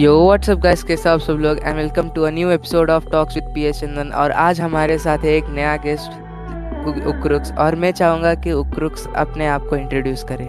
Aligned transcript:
यो 0.00 0.12
WhatsApp 0.24 0.58
guys 0.58 0.82
कैसे 0.88 1.08
आप 1.08 1.20
सब 1.20 1.38
लोग 1.40 1.58
and 1.58 1.76
welcome 1.76 2.08
to 2.10 2.22
a 2.24 2.28
new 2.30 2.50
episode 2.50 2.90
of 2.90 3.08
talks 3.12 3.34
with 3.34 3.50
P 3.54 3.64
S 3.66 3.80
Chandan 3.80 4.12
और 4.20 4.30
आज 4.42 4.60
हमारे 4.60 4.96
साथ 4.98 5.24
है 5.24 5.34
एक 5.36 5.48
नया 5.56 5.76
गेस्ट 5.82 7.04
उक्रुक्स 7.08 7.52
और 7.64 7.74
मैं 7.82 7.90
चाहूँगा 7.98 8.34
कि 8.46 8.52
उक्रुक्स 8.52 9.06
अपने 9.24 9.46
आप 9.46 9.66
को 9.70 9.76
इंट्रोड्यूस 9.76 10.24
करें 10.30 10.48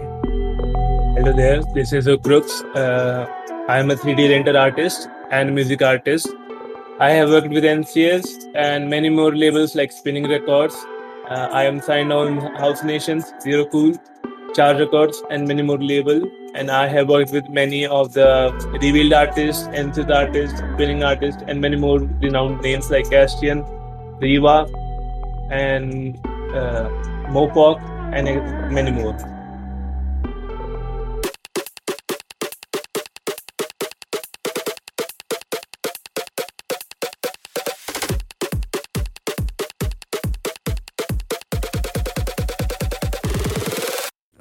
there, 1.40 1.60
this 1.76 1.92
is 1.92 2.10
Ukrux. 2.14 2.56
Uh, 2.74 3.26
I 3.68 3.78
am 3.82 3.92
a 3.94 3.96
3D 3.96 4.30
render 4.30 4.56
artist 4.58 5.08
and 5.30 5.54
music 5.58 5.84
artist. 5.92 6.32
I 7.00 7.12
have 7.12 7.36
worked 7.36 7.56
with 7.58 7.70
NCS 7.76 8.34
and 8.66 8.92
many 8.96 9.14
more 9.20 9.30
labels 9.44 9.78
like 9.80 9.98
Spinning 10.00 10.34
Records. 10.34 10.84
Uh, 11.30 11.46
I 11.62 11.66
am 11.72 11.82
signed 11.90 12.20
on 12.20 12.40
House 12.56 12.86
Nations, 12.92 13.34
Zero 13.48 13.66
Cool, 13.74 13.92
Charge 14.60 14.86
Records, 14.86 15.22
and 15.30 15.54
many 15.54 15.72
more 15.72 15.82
labels. 15.90 16.41
And 16.54 16.70
I 16.70 16.86
have 16.86 17.08
worked 17.08 17.32
with 17.32 17.48
many 17.48 17.86
of 17.86 18.12
the 18.12 18.52
revealed 18.80 19.14
artists, 19.14 19.66
NCS 19.68 20.14
artists, 20.14 20.58
spinning 20.58 21.02
artists, 21.02 21.42
and 21.46 21.60
many 21.60 21.76
more 21.76 22.00
renowned 22.00 22.60
names 22.60 22.90
like 22.90 23.06
Castian, 23.06 23.64
Riva, 24.20 24.66
and 25.50 26.18
uh, 26.54 26.90
Mopok, 27.32 27.80
and 28.12 28.26
many 28.70 28.90
more. 28.90 29.16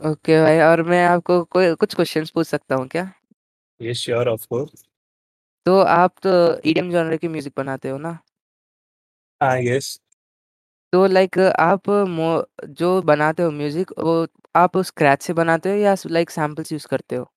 Okay 0.01 0.41
भाई 0.43 0.59
और 0.59 0.81
मैं 0.83 1.03
आपको 1.05 1.43
कोई 1.43 1.73
कुछ 1.75 1.93
questions 1.95 2.29
पूछ 2.29 2.47
सकता 2.47 2.75
हूँ 2.75 2.87
क्या 2.87 3.11
Yes, 3.79 3.97
sure, 3.97 4.27
of 4.27 4.47
course. 4.49 4.83
तो 5.65 5.77
आप 5.79 6.13
तो 6.23 6.31
ईडीएम 6.69 6.91
जॉनर 6.91 7.17
की 7.17 7.27
म्यूज़िक 7.27 7.53
बनाते 7.57 7.89
हो 7.89 7.97
ना 7.97 8.17
Ah, 9.41 9.57
yes. 9.57 9.99
तो 10.93 11.05
लाइक 11.07 11.37
आप 11.39 11.89
मो 11.89 12.29
जो 12.81 13.01
बनाते 13.01 13.43
हो 13.43 13.51
म्यूज़िक 13.51 13.91
वो 13.99 14.15
आप 14.55 14.77
स्क्रैच 14.77 15.21
से 15.21 15.33
बनाते 15.33 15.69
हो 15.69 15.75
या 15.75 15.95
लाइक 16.07 16.29
सैम्पल्स 16.29 16.71
यूज़ 16.71 16.87
करते 16.87 17.15
हो 17.15 17.31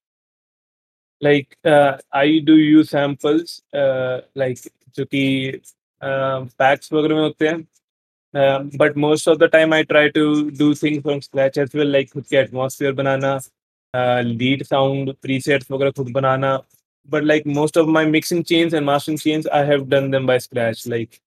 Like 1.23 1.57
uh, 1.65 1.97
I 2.13 2.41
do 2.41 2.55
use 2.57 2.91
samples, 2.91 3.63
uh, 3.73 4.21
like 4.35 4.67
जो 4.97 5.05
कि 5.05 5.23
पैक्स 5.95 6.93
वगैरह 6.93 7.15
में 7.15 7.23
होते 7.23 7.49
हैं 7.49 7.67
but 8.37 8.97
most 8.97 9.29
of 9.29 9.39
the 9.39 9.49
time 9.53 9.75
I 9.75 9.85
try 9.85 10.09
to 10.09 10.25
do 10.59 10.73
things 10.75 11.03
from 11.03 11.21
scratch 11.21 11.59
as 11.59 11.71
well 11.75 11.93
like 11.93 12.13
खुद 12.13 12.25
के 12.31 12.37
एटमॉस्फेयर 12.37 12.93
बनाना 12.93 13.39
लीड 14.23 14.63
साउंड 14.65 15.13
प्रीसेट्स 15.23 15.71
वगैरह 15.71 15.91
खुद 15.91 16.13
बनाना 16.13 16.57
but 17.09 17.25
like 17.25 17.47
most 17.57 17.79
of 17.79 17.89
my 17.89 18.07
mixing 18.07 18.45
change 18.45 18.75
and 18.75 18.85
mastering 18.85 19.19
change 19.19 19.49
I 19.49 19.67
have 19.67 19.85
done 19.89 20.11
them 20.11 20.27
by 20.27 20.39
scratch 20.41 20.85
like 20.89 21.19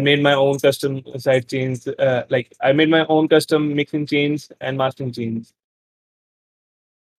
made 0.00 0.22
my 0.22 0.34
own 0.34 0.58
custom 0.58 1.02
side 1.18 1.48
chains, 1.48 1.86
uh, 1.88 2.24
like 2.30 2.52
I 2.60 2.72
made 2.72 2.90
my 2.90 3.04
own 3.06 3.28
custom 3.28 3.74
mixing 3.74 4.06
chains 4.06 4.50
and 4.60 4.78
mastering 4.78 5.12
chains. 5.12 5.52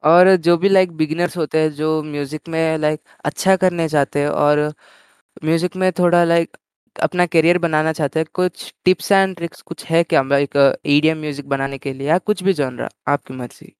और 0.03 0.35
जो 0.35 0.55
भी 0.57 0.69
like 0.69 0.91
beginners 0.91 1.35
होते 1.37 1.59
हैं 1.59 1.69
जो 1.73 2.01
music 2.03 2.49
में 2.49 2.77
like 2.77 2.99
अच्छा 3.25 3.55
करने 3.55 3.87
चाहते 3.89 4.19
हैं 4.19 4.29
और 4.29 4.59
म्यूज़िक 5.43 5.75
में 5.75 5.91
थोड़ा 5.99 6.23
लाइक 6.23 6.57
अपना 7.01 7.25
करियर 7.25 7.57
बनाना 7.57 7.91
चाहते 7.93 8.19
हैं 8.19 8.27
कुछ 8.33 8.73
टिप्स 8.85 9.11
एंड 9.11 9.35
ट्रिक्स 9.35 9.61
कुछ 9.61 9.85
है 9.85 10.03
क्या? 10.03 10.21
लाइक 10.23 10.57
ईडीएम 10.87 11.17
म्यूज़िक 11.17 11.47
बनाने 11.49 11.77
के 11.77 11.93
लिए 11.93 12.07
या 12.07 12.17
कुछ 12.19 12.43
भी 12.43 12.53
जॉनरा 12.53 12.89
आपकी 13.07 13.33
मर्ज़ी। 13.33 13.73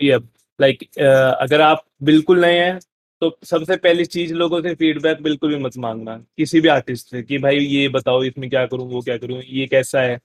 Yep. 0.00 0.22
Like 0.58 0.82
uh, 0.82 1.34
अगर 1.40 1.60
आप 1.60 1.84
बिल्कुल 2.02 2.40
नए 2.40 2.58
हैं 2.58 2.78
तो 3.22 3.30
सबसे 3.44 3.76
पहली 3.76 4.04
चीज़ 4.04 4.32
लोगों 4.34 4.60
से 4.62 4.74
फीडबैक 4.74 5.22
बिल्कुल 5.22 5.54
भी 5.54 5.62
मत 5.62 5.76
मांगना। 5.78 6.16
किसी 6.38 6.60
भी 6.60 6.68
आर्टिस्ट 6.68 7.10
से 7.10 7.22
कि 7.22 7.38
भाई 7.38 7.58
ये 7.58 7.88
बताओ 7.88 8.22
इसमें 8.24 8.48
क्या 8.50 8.64
करूँ 8.66 8.88
वो 8.90 9.00
क्या 9.00 9.16
करूँ 9.18 9.40
ये 9.48 9.66
कैसा 9.66 10.00
है? 10.00 10.18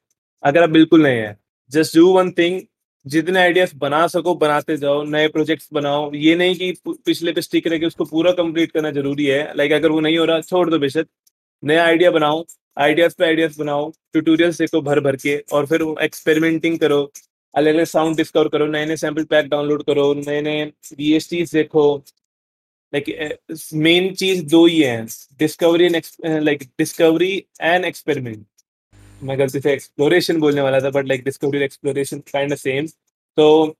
अगर 0.43 0.63
आप 0.63 0.69
बिल्कुल 0.69 1.03
नए 1.03 1.19
हैं 1.19 1.37
जस्ट 1.71 1.95
डू 1.97 2.11
वन 2.13 2.31
थिंग 2.31 2.61
जितने 3.05 3.39
आइडियाज़ 3.39 3.75
बना 3.77 4.05
सको 4.07 4.33
बनाते 4.35 4.77
जाओ 4.77 5.03
नए 5.05 5.27
प्रोजेक्ट्स 5.27 5.67
बनाओ। 5.73 6.11
ये 6.15 6.35
नहीं 6.35 6.55
कि 6.55 6.71
पिछले 6.87 7.31
पे 7.31 7.41
स्टिक 7.41 7.67
रह 7.67 7.77
के 7.79 7.85
उसको 7.85 8.05
पूरा 8.05 8.31
कंप्लीट 8.33 8.71
करना 8.71 8.91
ज़रूरी 8.91 9.25
है। 9.25 9.41
लाइक 9.57 9.71
अगर 9.71 9.91
वो 9.91 9.99
नहीं 9.99 10.17
हो 10.17 10.25
रहा 10.25 10.41
छोड़ 10.41 10.69
दो 10.69 10.79
बेशक। 10.79 11.07
नया 11.65 11.85
आइडिया 11.85 12.09
बनाओ 12.11 12.43
आइडियाज़ 12.77 13.13
पे 13.19 13.25
आइडियाज़ 13.25 13.59
बनाओ 13.59 13.89
ट्यूटोरियल्स 14.13 14.57
देखो 14.57 14.81
भर 14.81 14.99
भर 14.99 15.15
के 15.15 15.37
और 15.53 15.65
फिर 15.65 15.83
एक्सपेरिमेंटिंग 16.03 16.77
करो 16.79 16.99
अलग 17.53 17.75
अलग 17.75 17.85
साउंड 17.85 18.17
डिस्कवर 18.17 18.47
करो 18.47 18.65
नए 18.67 18.85
नए 18.85 18.97
सैंपल 18.97 19.23
पैक 19.23 19.47
डाउनलोड 19.49 19.83
करो 19.83 20.13
नए 20.13 20.41
नए 20.41 20.65
वी 20.97 21.43
देखो। 21.53 21.85
लाइक 22.93 23.37
मेन 23.73 24.13
चीज़ 24.13 24.45
दो 24.45 24.65
ही 24.65 24.81
है 24.81 25.05
discovery 25.39 25.85
and 25.85 26.01
like 26.43 26.63
discovery 26.79 27.33
and 27.61 27.85
experiment 27.85 28.45
मैं 29.23 29.39
गलती 29.39 29.59
से 29.59 29.73
एक्सप्लोरेशन 29.73 30.39
बोलने 30.39 30.61
वाला 30.61 30.79
था 30.79 30.89
but 30.89 31.07
like 31.07 31.23
discovery 31.23 31.63
exploration 31.63 32.19
kind 32.33 32.51
of 32.51 32.59
same 32.59 32.87
तो 33.37 33.75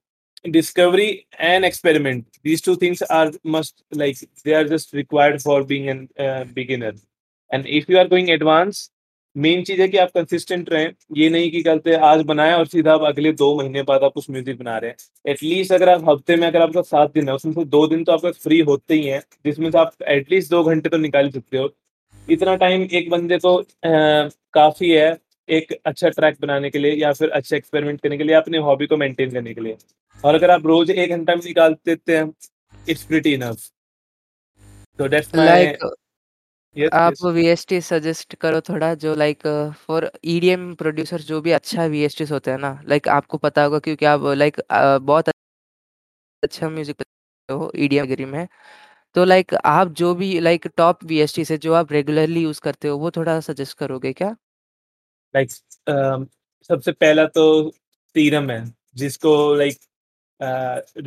discovery 0.50 1.10
and 1.40 1.66
experiment 1.66 2.26
these 2.44 2.66
two 2.66 2.76
things 2.76 3.04
are 3.04 3.32
must 3.48 3.84
like 3.98 4.18
they 4.46 4.54
are 4.54 4.68
just 4.68 4.96
required 4.96 5.42
for 5.42 5.64
being 5.64 5.90
an 5.90 6.08
uh, 6.20 6.44
and 7.56 7.72
if 7.78 7.90
you 7.90 8.04
are 8.04 8.10
going 8.10 8.36
advanced 8.36 8.92
main 9.36 9.64
चीज़ 9.64 9.82
है 9.82 9.88
कि 9.88 9.98
आप 9.98 10.10
consistent 10.16 10.70
रहें। 10.70 10.92
ये 11.18 11.30
नहीं 11.30 11.50
कि 11.52 11.62
से 11.80 11.96
आज 12.08 12.22
बनाया 12.26 12.58
और 12.58 12.68
सीधा 12.68 12.94
आप 12.94 13.02
अगले 13.06 13.32
दो 13.34 13.48
महीने 13.58 13.82
बाद 13.84 14.04
आप 14.04 14.12
कुछ 14.14 14.30
म्यूज़िक 14.30 14.58
बना 14.60 14.78
रहे 14.78 14.90
हैं। 14.90 15.32
एटलीस्ट 15.32 15.72
अगर 15.74 15.90
आप 15.90 16.10
हफ़्ते 16.10 16.36
में 16.36 16.46
अगर 16.48 16.62
आपका 16.62 16.82
सात 16.82 17.14
दिन 17.14 17.28
है 17.30 17.36
उसमें 17.36 17.54
से 17.54 17.66
दो 17.66 17.86
दिन 17.88 18.04
तो 18.04 18.12
आपका 18.12 18.32
फ्री 18.34 18.60
होते 18.70 18.94
ही 18.94 19.06
हैं 19.06 19.20
जिसमें 19.46 19.70
से 19.72 19.78
आप 19.78 19.92
एटलीस्ट 20.08 20.52
दो 20.52 20.64
घंटे 20.64 20.90
तो 20.90 20.98
निकाल 20.98 21.30
सकते 21.32 21.58
हो। 21.58 21.70
इतना 22.28 22.56
टाइम 22.56 22.88
एक 22.92 23.10
बंदे 23.10 23.38
को 23.38 23.56
अ, 23.56 23.64
काफ़ी 24.54 24.92
है 24.92 25.18
एक 25.50 25.78
अच्छा 25.86 26.10
ट्रैक 26.10 26.38
बनाने 26.42 26.70
के 26.70 26.80
लिए 26.80 26.94
या 26.94 27.12
फिर 27.14 27.30
अच्छा 27.32 27.56
एक्सपेरिमेंट 27.58 28.02
करने 28.02 28.18
के 28.18 28.24
लिए 28.24 28.36
अपने 28.36 28.58
हॉबी 28.60 28.88
को 28.88 28.98
मेंटेन 28.98 29.32
करने 29.32 29.54
के 29.54 29.62
लिए। 29.62 29.78
और 30.24 30.36
अगर 30.36 30.52
आप 30.52 30.66
रोज 30.68 30.92
एक 30.92 31.10
घंटा 31.10 31.36
भी 31.36 31.48
निकाल 31.48 31.74
देते 31.86 32.18
हैं 32.18 32.32
इट्स 32.90 33.04
प्रिटी 33.04 33.34
इनफ 33.34 33.70
तो 35.00 35.08
दैट्स 35.08 35.36
लाइक 35.36 35.78
यस 36.76 36.92
आप 36.96 37.14
यस 37.14 37.26
वीएसटी 37.28 37.80
सजेस्ट 37.82 38.36
करो 38.36 38.60
थोड़ा 38.62 38.94
जो 38.98 39.14
लाइक 39.16 39.48
फॉर 39.80 40.10
ईडीएम 40.28 40.74
प्रोड्यूसर 40.76 41.22
जो 41.24 41.42
भी 41.42 41.52
अच्छा 41.54 41.86
वीएसटीज 41.88 42.32
होते 42.32 42.52
हैं 42.52 42.58
ना 42.60 42.80
लाइक 42.88 43.08
आपको 43.12 43.38
पता 43.40 43.64
होगा 43.64 43.80
क्योंकि 43.80 44.06
आप 44.08 44.26
लाइक 44.36 44.62
बहुत 44.72 45.30
अच्छा 46.44 46.70
म्यूज़िक 46.70 47.02
हो 47.50 47.72
ईडीएम 47.78 48.06
गिरी 48.06 48.26
में 48.26 48.48
तो 49.16 49.24
लाइक 49.26 49.54
आप 49.68 49.90
जो 49.96 50.14
भी 50.16 50.40
लाइक 50.42 50.68
टॉप 50.78 51.04
वीएसटी 51.06 51.46
से 51.46 51.58
जो 51.60 51.74
आप 51.76 51.92
रेगुलरली 51.92 52.44
यूज़ 52.44 52.62
करते 52.62 52.88
हो 52.88 52.98
वो 53.00 53.12
थोड़ा 53.12 53.40
सजेस्ट 53.42 53.78
करोगे 53.78 54.14
क्या? 54.14 54.36
लाइक 55.34 55.50
like, 55.50 55.62
uh, 55.88 56.26
सबसे 56.70 56.92
पहला 56.94 57.26
तो 57.30 57.44
तीरम 58.16 58.50
है 58.52 58.64
जिसको 58.96 59.34
लाइक 59.56 59.78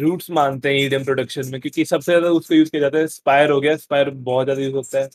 रूट्स 0.00 0.31
मानते 0.33 0.69
हैं 0.69 0.77
ईडीएम 0.79 1.05
प्रोडक्शन 1.05 1.49
में 1.49 1.61
क्योंकि 1.61 1.85
सबसे 1.85 2.12
ज़्यादा 2.12 2.31
उसको 2.33 2.55
यूज़ 2.55 2.71
किया 2.71 2.81
जाता 2.83 2.99
है 2.99 3.06
स्पायर 3.09 3.50
हो 3.50 3.61
गया 3.61 3.77
स्पायर 3.79 4.11
बहुत 4.12 4.47
ज़्यादा 4.47 4.62
यूज़ 4.62 4.75
होता 4.75 5.00
है। 5.00 5.09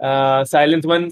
Silence 0.00 0.84
one 0.86 1.10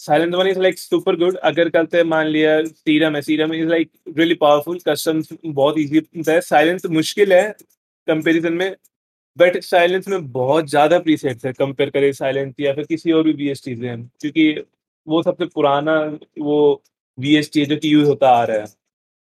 silence 0.00 0.34
one 0.34 0.46
is 0.46 0.58
like 0.60 0.78
super 0.78 1.16
good 1.16 1.36
अगर 1.44 1.68
करते 1.70 1.96
हैं, 1.96 2.04
मान 2.04 2.26
लिया 2.26 2.62
सीरम 2.64 3.16
है 3.16 3.22
serum 3.22 3.52
is 3.54 3.68
like 3.68 3.90
really 4.08 4.34
powerful 4.36 4.78
custom 4.88 5.22
बहुत 5.44 5.76
होता 5.78 6.32
है। 6.32 6.40
साइलेंस 6.42 6.86
मुश्किल 6.88 7.32
है 7.32 7.48
कंपैरिजन 8.08 8.52
में 8.52 8.74
बट 9.36 9.58
साइलेंस 9.64 10.08
में 10.08 10.32
बहुत 10.32 10.68
ज़्यादा 10.70 10.98
प्रीसेट्स 11.00 11.44
है 11.46 11.52
कंपेयर 11.54 11.90
करें 11.90 12.12
साइलेंस 12.12 12.54
या 12.60 12.72
फिर 12.74 12.84
किसी 12.84 13.12
और 13.12 13.22
भी 13.24 13.32
वी 13.34 13.48
एस 13.50 13.62
टी 13.64 13.74
से 13.76 13.96
क्योंकि 13.96 14.64
वो 15.06 15.22
सबसे 15.22 15.46
पुराना 15.54 15.94
वो 16.40 16.82
वी 17.18 17.34
एस 17.36 17.50
टी 17.52 17.60
है 17.60 17.66
जो 17.66 17.76
कि 17.76 17.92
यूज़ 17.94 18.08
होता 18.08 18.28
आ 18.30 18.44
रहा 18.44 18.58
है। 18.58 18.66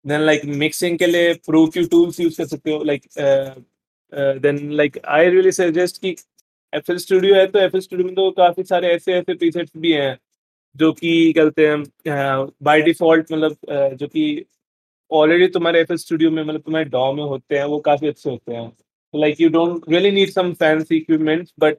देन 0.04 0.20
लाइक 0.20 0.44
मिक्सिंग 0.62 0.98
के 0.98 1.06
लिए 1.06 1.32
प्रो 1.46 1.66
क्यू 1.66 1.86
टूल्स 1.88 2.20
यूज़ 2.20 2.36
कर 2.38 2.46
सकते 2.46 2.70
हो। 2.70 2.82
Like 2.84 3.02
then 4.42 4.70
like 4.72 4.98
I 5.08 5.28
really 5.30 5.52
suggest 5.52 6.00
कि 6.02 6.14
एफएल 6.72 6.96
स्टूडियो 6.98 7.34
है 7.34 7.46
तो 7.46 7.58
एफएल 7.58 7.80
स्टूडियो 7.80 8.06
में 8.06 8.14
तो 8.14 8.30
काफ़ी 8.32 8.62
सारे 8.64 8.88
ऐसे 8.94 9.12
ऐसे 9.14 9.34
प्रीसेट्स 9.34 9.72
भी 9.76 9.92
हैं, 9.92 10.18
जो 10.76 10.92
कि 10.92 11.32
कहते 11.36 11.66
हैं 11.68 11.82
बाय 12.62 12.82
डिफ़ॉल्ट 12.82 13.32
मतलब 13.32 13.56
जो 13.98 14.06
कि 14.08 14.44
ऑलरेडी 15.10 15.46
तुम्हारे 15.54 15.80
एफएल 15.80 15.96
स्टूडियो 15.96 16.30
में 16.30 16.42
मतलब 16.42 16.60
तुम्हारे 16.60 16.84
डॉ 16.90 17.12
में 17.12 17.22
होते 17.22 17.58
हैं, 17.58 17.64
वो 17.64 17.78
काफ़ी 17.80 18.08
अच्छे 18.08 18.30
होते 18.30 18.54
हैं। 18.54 18.70
Like 19.14 19.40
you 19.40 19.48
don't 19.50 19.90
really 19.90 20.10
need 20.10 20.30
some 20.30 20.52
fancy 20.54 20.96
equipments 20.96 21.52
but 21.60 21.78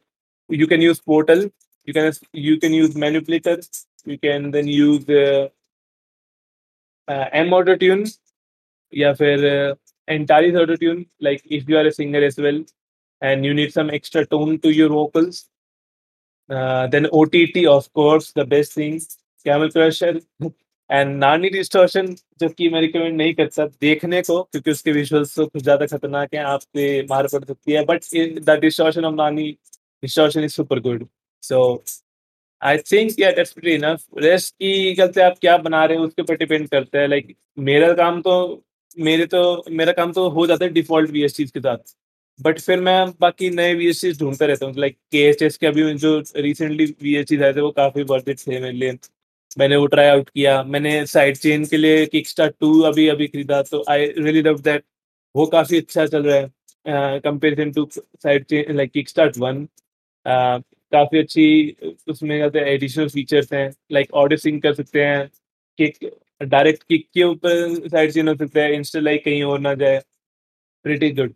you 0.49 0.67
can 0.67 0.81
use 0.81 1.01
portal 1.07 1.49
you 1.87 1.93
can 1.93 2.11
you 2.35 2.57
can 2.57 2.73
use 2.73 2.97
manipulator 2.99 3.57
you 4.07 4.17
can 4.17 4.51
then 4.51 4.67
use 4.69 5.11
M 7.35 7.55
auto 7.55 7.73
tune, 7.79 8.05
या 8.93 9.13
फिर 9.13 9.75
Antares 10.07 10.55
auto 10.59 10.75
tune, 10.75 11.05
like, 11.21 11.41
if 11.45 11.69
you 11.69 11.77
are 11.77 11.85
a 11.87 11.91
singer 11.91 12.21
as 12.27 12.37
well 12.37 12.57
and 13.21 13.45
you 13.45 13.53
need 13.53 13.73
some 13.73 13.89
extra 13.89 14.25
tone 14.25 14.57
to 14.59 14.71
your 14.71 14.89
vocals 14.89 15.49
uh, 16.49 16.87
then 16.87 17.05
OTT 17.07 17.65
of 17.67 17.91
course 17.93 18.31
the 18.33 18.45
best 18.45 18.73
thing 18.73 18.99
Camel 19.45 19.71
Crusher 19.71 20.19
and 20.89 21.15
नानी 21.17 21.49
distortion 21.49 22.07
जो 22.39 22.47
कि 22.49 22.67
मैं 22.69 22.79
recommend 22.81 23.15
नहीं 23.17 23.33
करता 23.33 23.65
देखने 23.81 24.21
को 24.21 24.41
क्योंकि 24.43 24.71
उसके 24.71 24.91
विजुअल्स 24.91 25.35
तो 25.35 25.45
कुछ 25.45 25.63
ज़्यादा 25.63 25.85
खतरनाक 25.85 26.33
है 26.33 26.43
आप 26.43 26.61
पे 26.73 27.01
मार 27.09 27.27
पड़ 27.33 27.43
सकती 27.43 27.71
है 27.71 27.83
बट 27.85 28.03
द 28.45 28.57
डिस्टॉर्शन 28.61 29.05
ऑफ़ 29.05 29.15
नानी 29.15 29.57
is 30.03 30.55
super 30.55 30.79
good. 30.79 31.07
So 31.43 31.83
I 32.61 32.77
think 32.77 33.17
yeah 33.17 33.31
that's 33.31 33.53
pretty 33.53 33.75
enough. 33.75 34.01
Rest 34.17 34.53
की 34.55 34.95
करते 34.95 35.21
आप 35.21 35.37
क्या 35.41 35.57
बना 35.57 35.83
रहे 35.85 35.97
हो 35.97 36.03
उसके 36.03 36.21
ऊपर 36.21 36.37
डिपेंड 36.37 36.67
करता 36.69 36.99
है 36.99 37.07
लाइक 37.07 37.35
मेरा 37.59 37.93
काम 37.93 38.21
तो 38.21 38.63
मेरे 38.99 39.25
तो 39.25 39.41
मेरा 39.69 39.91
काम 39.93 40.11
तो 40.13 40.27
हो 40.29 40.45
जाता 40.47 40.65
है 40.65 40.71
डिफ़ॉल्ट 40.71 41.09
वीएसटीज़ 41.09 41.51
के 41.51 41.59
साथ। 41.59 41.95
बट 42.41 42.59
फिर 42.59 42.79
मैं 42.81 42.95
बाकी 43.21 43.49
नए 43.49 43.73
वीएसटीज़ 43.75 44.19
ढूंढता 44.19 44.45
रहता 44.45 44.65
हूँ 44.65 44.73
लाइक 44.77 44.97
के 45.11 45.17
एच 45.29 45.41
एस 45.43 45.57
के 45.57 45.67
अभी 45.67 45.93
जो 45.95 46.17
रिसेंटली 46.37 46.85
वीएसटीज़ 47.01 47.43
आए 47.43 47.53
थे, 47.53 47.61
वो 47.61 47.71
काफ़ी 47.71 48.03
वर्थ 48.03 48.29
इट 48.29 48.39
थे 48.39 48.59
मेरे 48.59 48.71
लिए। 48.73 48.91
मैंने 49.59 49.75
वो 49.75 49.85
ट्राई 49.87 50.07
आउट 50.07 50.29
किया। 50.29 50.61
मैंने 50.65 51.05
साइड 51.07 51.37
चेन 51.37 51.65
के 51.65 51.77
लिए 51.77 52.05
किकस्टार्ट 52.07 52.55
2 52.61 52.79
अभी-अभी 52.83 53.27
खरीदा 53.27 53.61
तो 53.71 53.83
आई 53.89 54.05
रियली 54.17 54.41
लव 54.41 54.59
दैट 54.61 54.83
वो 55.35 55.45
काफ़ी 55.47 55.77
अच्छा 55.77 56.05
चल 56.07 56.23
रहा 56.25 56.37
है 56.37 57.19
comparison 57.21 57.71
to 57.71 57.87
side 57.95 58.45
chain 58.45 58.75
like 58.77 58.91
kickstart 58.91 59.37
1 59.37 59.41
one 59.41 59.65
काफ़ी 60.91 61.19
अच्छी, 61.19 61.75
उसमें 62.09 62.39
कहते 62.39 62.59
हैं 62.59 62.65
एडिशनल 62.67 63.09
फीचर्स 63.09 63.53
हैं 63.53 63.69
लाइक 63.91 64.13
ऑडियो 64.15 64.37
सिंक 64.37 64.61
कर 64.63 64.73
सकते 64.73 65.03
हैं। 65.05 65.27
किक 65.79 66.09
डायरेक्ट 66.43 66.83
किक 66.83 67.07
के 67.13 67.23
ऊपर 67.23 67.87
साइड 67.89 68.11
चेन 68.13 68.27
हो 68.27 68.35
सकता 68.35 68.61
है 68.61 68.75
इंस्टा 68.75 68.99
लाइक 69.01 69.23
कहीं 69.25 69.43
और 69.43 69.59
ना 69.59 69.73
जाए। 69.75 70.01
Pretty 70.85 71.11
good. 71.13 71.33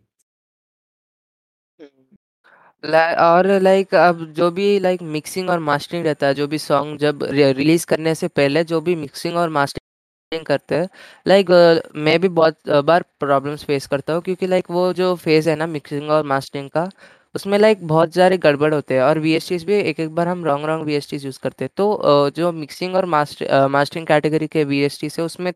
ला 2.86 3.00
और 3.22 3.46
लाइक 3.60 3.94
अब 3.96 4.24
जो 4.32 4.50
भी 4.50 4.78
लाइक 4.80 5.02
मिक्सिंग 5.04 5.50
और 5.50 5.58
मास्टरिंग 5.60 6.04
रहता 6.04 6.26
है, 6.26 6.34
जो 6.34 6.46
भी 6.48 6.58
सॉन्ग 6.60 6.98
जब 7.00 7.22
रिलीज़ 7.32 7.86
करने 7.86 8.14
से 8.14 8.28
पहले 8.30 8.62
जो 8.64 8.80
भी 8.80 8.94
मिक्सिंग 8.96 9.36
और 9.36 9.48
मास्टरिंग 9.50 10.44
करते 10.46 10.74
हैं, 10.74 10.88
लाइक 11.26 11.50
मैं 11.98 12.18
भी 12.20 12.28
बहुत 12.30 12.68
बार 12.84 13.02
प्रॉब्लम्स 13.20 13.64
फेस 13.64 13.86
करता 13.86 14.12
हूँ 14.12 14.22
क्योंकि 14.22 14.46
लाइक 14.46 14.70
वो 14.70 14.92
जो 14.94 15.14
फ़ेज़ 15.16 15.48
है 15.50 15.56
ना 15.56 15.66
मिक्सिंग 15.68 16.10
और 16.10 16.24
मास्टरिंग 16.26 16.70
का, 16.70 16.88
उसमें 17.34 17.58
लाइक 17.58 17.86
बहुत 17.86 18.14
सारे 18.14 18.38
गड़बड़ 18.38 18.72
होते 18.74 18.94
हैं 18.94 19.02
और 19.02 19.18
वीएसटीज़ 19.20 19.66
भी 19.66 19.74
एक-एक 19.74 20.14
बार 20.14 20.28
हम 20.28 20.44
रॉन्ग 20.44 20.66
रॉन्ग 20.66 20.84
वीएसटीज़ 20.86 21.24
यूज़ 21.26 21.38
करते 21.40 21.64
हैं। 21.64 21.70
तो 21.76 22.30
जो 22.36 22.52
मिक्सिंग 22.54 22.94
और 22.96 23.06
मास्ट 23.08 23.42
अ, 23.42 23.66
मास्टरिंग 23.68 24.06
कैटेगरी 24.06 24.46
के 24.48 24.64
वीएसटीज़ 24.66 25.20
है 25.20 25.24
उसमें 25.26 25.52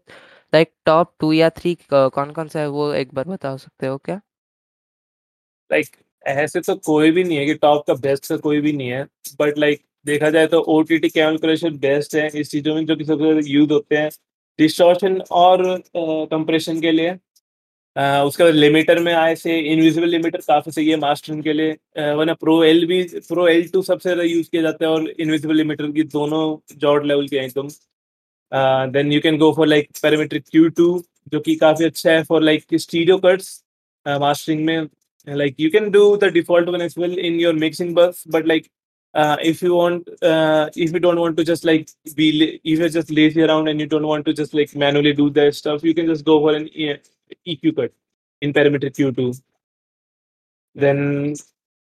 लाइक 0.53 0.73
टॉप 0.87 1.15
टू 1.21 1.33
या 1.35 1.51
थ्री 1.53 1.75
कौन-कौन 1.93 2.49
सा 2.49 2.61
है 2.61 2.69
वो 2.71 2.93
एक 2.95 3.15
बार 3.15 3.29
बता 3.29 3.57
सकते 3.59 3.87
हो 3.87 3.99
क्या? 4.01 4.21
लाइक 5.71 5.97
ऐसे 6.25 6.61
तो 6.61 6.75
कोई 6.87 7.11
भी 7.11 7.25
नहीं 7.25 7.39
है 7.39 7.45
कि 7.47 7.55
टॉप 7.57 7.85
का 7.87 7.95
बेस्ट 8.03 8.27
का 8.29 8.37
कोई 8.39 8.61
भी 8.61 8.73
नहीं 8.73 8.89
है। 8.91 9.03
बट 9.41 9.59
लाइक 9.59 9.81
देखा 10.07 10.31
जाए 10.31 10.47
तो 10.47 10.61
ओटीटी 10.75 11.09
कैलकुलेशन 11.11 11.77
बेस्ट 11.79 12.15
है 12.17 12.29
इस 12.41 12.51
चीज़ों 12.51 12.75
में 12.75 12.85
जो 12.87 12.97
कि 12.97 13.05
सबसे 13.05 13.25
ज़्यादा 13.25 13.41
यूज़ 13.49 13.73
होते 13.73 13.97
हैं। 13.97 14.11
डिस्टॉर्शन 14.59 15.21
और 15.33 15.63
कंप्रेशन 15.97 16.81
के 16.81 16.93
लिए। 16.93 17.11
उसके 17.97 18.45
बाद 18.45 18.55
लिमिटर 18.55 18.99
में 19.03 19.13
आए 19.15 19.35
से 19.37 19.59
इनविजिबल 19.61 20.09
लिमिटर 20.09 20.41
काफ़ी 20.49 20.73
सही 20.73 20.89
है 20.91 20.97
मास्टरिंग 20.99 21.43
के 21.45 21.53
लिए। 21.53 21.73
अ, 21.73 22.13
वरना 22.15 22.35
प्रो 22.37 22.63
एल 22.65 22.87
भी 22.87 23.03
प्रो 23.29 23.47
एल 23.49 23.69
टू 23.73 23.83
सबसे 23.83 24.09
ज़्यादा 24.09 24.23
यूज़ 24.25 24.51
किया 24.51 24.63
जाता 24.63 24.85
है 24.87 24.91
और 24.93 25.09
इनविजिबल 25.11 25.57
लिमिटर 25.57 25.91
की 25.93 26.03
दोनों 26.15 26.43
जॉड 26.79 27.07
लेवल 27.07 27.29
के 27.29 27.39
हैं 27.39 27.45
एकदम। 27.47 27.69
Then 28.93 29.13
you 29.13 29.21
can 29.21 29.39
go 29.39 29.53
for 29.55 29.67
like 29.67 29.89
parametric 30.03 30.45
क्यू2 30.51 30.87
जो 31.33 31.41
कि 31.41 31.55
काफ़ी 31.57 31.85
अच्छा 31.85 32.11
है 32.13 32.23
for 32.25 32.43
like 32.43 32.65
studio 32.77 33.19
cuts 33.21 33.53
mastering 34.07 34.65
में। 34.67 34.89
Like 35.26 35.56
you 35.58 35.72
can 35.72 35.92
do 35.92 36.18
the 36.18 36.32
default 36.32 36.68
one 36.68 36.82
as 36.82 36.96
well 36.96 37.12
in 37.18 37.40
your 37.40 37.54
mixing 37.54 37.94
bus, 37.94 38.24
but 38.26 38.46
like 38.46 38.70
uh, 39.14 39.38
if 39.42 39.62
you 39.62 39.74
want, 39.74 40.08
uh, 40.24 40.70
if 40.76 40.92
you 40.94 41.00
don't 41.00 41.20
want 41.20 41.38
to 41.38 41.44
just 41.44 41.66
like 41.66 41.90
be, 42.16 42.60
if 42.64 42.80
you're 42.80 42.90
just 42.90 43.10
lazy 43.12 43.42
around 43.44 43.68
and 43.68 43.80
you 43.80 43.88
don't 43.88 44.06
want 44.08 44.26
to 44.26 44.34
just 44.34 44.54
like 44.54 44.76
manually 44.76 45.14
do 45.14 45.30
that 45.32 45.56
stuff, 45.56 45.84
you 45.84 45.96
can 45.96 46.06
just 46.06 46.26
go 46.26 46.40
for 46.40 46.54
an 46.54 46.68
E- 46.70 46.98
EQ 47.48 47.76
cut 47.76 47.92
in 48.42 48.54
parameter 48.54 48.92
Q2. 48.92 49.42
Then 50.76 51.36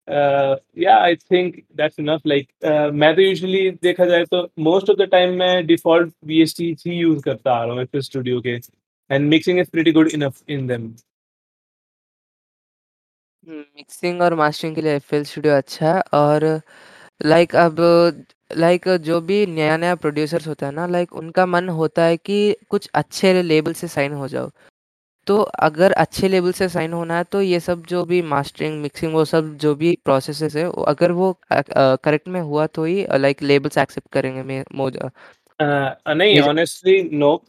uh, 0.09 0.57
yeah, 0.75 0.99
I 1.01 1.17
think 1.17 1.65
that's 1.75 1.99
enough. 1.99 2.23
Like 2.25 2.51
uh, 2.65 2.91
मैं 2.93 3.15
तो 3.17 3.23
usually 3.23 3.71
देखा 3.83 4.07
जाए 4.07 4.25
तो 4.35 4.51
most 4.59 4.89
of 4.89 4.99
the 4.99 5.07
time 5.07 5.37
मैं 5.39 5.67
default 5.69 6.13
VST 6.27 6.77
ही 6.87 7.05
use 7.05 7.23
करता 7.25 7.53
आ 7.53 7.65
रहा 7.65 7.75
हूँ 7.75 7.87
FL 7.87 8.03
Studio 8.11 8.41
के, 8.43 8.61
and 9.11 9.31
mixing 9.31 9.59
is 9.59 9.71
pretty 9.71 9.93
good 9.93 10.15
enough 10.15 10.43
in 10.49 10.67
them. 10.67 10.95
Mixing 13.48 14.22
और 14.22 14.34
मास्टरिंग 14.36 14.76
के 14.76 14.82
लिए 14.82 14.96
एफएल 14.96 15.24
स्टूडियो 15.24 15.54
अच्छा 15.58 15.94
है 15.94 16.02
और 16.14 16.44
लाइक 17.26 17.56
अब 17.56 17.76
लाइक 18.58 18.88
जो 19.04 19.20
भी 19.22 19.46
नया-नया 19.46 19.96
प्रोड्यूसर्स 19.96 20.48
होता 20.48 20.66
है 20.66 20.72
ना 20.72 20.86
लाइक 20.88 21.14
उनका 21.16 21.46
मन 21.46 21.70
होता 21.70 22.04
है 22.04 22.18
कि 22.18 22.56
कुछ 22.70 22.90
अच्छे 22.94 23.42
लेबल 23.44 23.74
से 23.74 23.88
साइन 23.88 24.14
हो 24.14 24.28
जाओ। 24.28 24.50
तो 25.28 25.38
अगर 25.38 25.92
अच्छे 25.94 26.28
लेवल 26.28 26.52
से 26.52 26.68
साइन 26.70 26.94
होना 26.94 27.18
है 27.18 27.24
तो 27.24 27.42
ये 27.42 27.60
सब 27.60 27.86
जो 27.86 28.04
भी 28.06 28.22
मास्टरिंग, 28.24 28.82
मिक्सिंग 28.82 29.14
वो 29.14 29.24
सब 29.26 29.56
जो 29.58 29.74
भी 29.76 29.98
प्रोसेसेस 30.06 30.56
है 30.56 30.68
वो 30.70 30.84
अगर 30.84 31.12
वो 31.12 31.32
करेक्ट 31.52 32.28
में 32.28 32.40
हुआ 32.42 32.68
तो 32.68 32.84
ही 32.86 33.06
लाइक 33.18 33.42
लेबल्स 33.44 33.78
एक्सेप्ट 33.78 34.12
करेंगे 34.14 34.44
मे 34.44 34.64
मोज 34.76 34.98
नहीं 35.62 36.40
ऑनेस्टली 36.42 37.02
नो। 37.14 37.42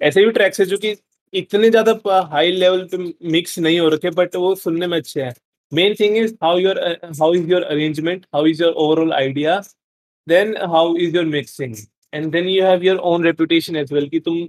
ऐसे 0.00 0.24
भी 0.24 0.30
ट्रैक्स 0.32 0.60
हैं 0.60 0.66
जो 0.68 0.76
कि 0.78 0.94
इतने 1.32 1.70
ज़्यादा 1.70 1.92
हाई 2.30 2.52
लेवल 2.52 2.84
पे 2.92 2.96
मिक्स 3.30 3.58
नहीं 3.58 3.78
हो 3.80 3.88
रखे 3.88 4.10
बट 4.12 4.36
वो 4.36 4.54
सुनने 4.56 4.86
में 4.86 4.96
अच्छे 4.98 5.22
हैं। 5.22 5.34
Main 5.72 5.94
thing 6.00 6.16
is 6.16 6.34
how 6.42 6.58
your 6.58 6.78
how 7.20 7.34
is 7.34 7.50
your 7.50 7.62
arrangement, 7.64 8.26
how 8.34 8.46
is 8.46 8.62
your 8.62 8.72
overall 8.74 9.12
idea, 9.14 9.60
then 10.26 10.56
how 10.68 10.96
is 10.96 11.16
your 11.16 11.24
mixing 11.26 11.74
and 12.12 12.30
then 12.32 12.48
you 12.48 12.64
have 12.64 12.84
your 12.84 12.96
own 13.10 13.24
reputation 13.24 13.76
as 13.76 13.94
well 13.94 14.08
कि 14.08 14.20
तुम 14.20 14.46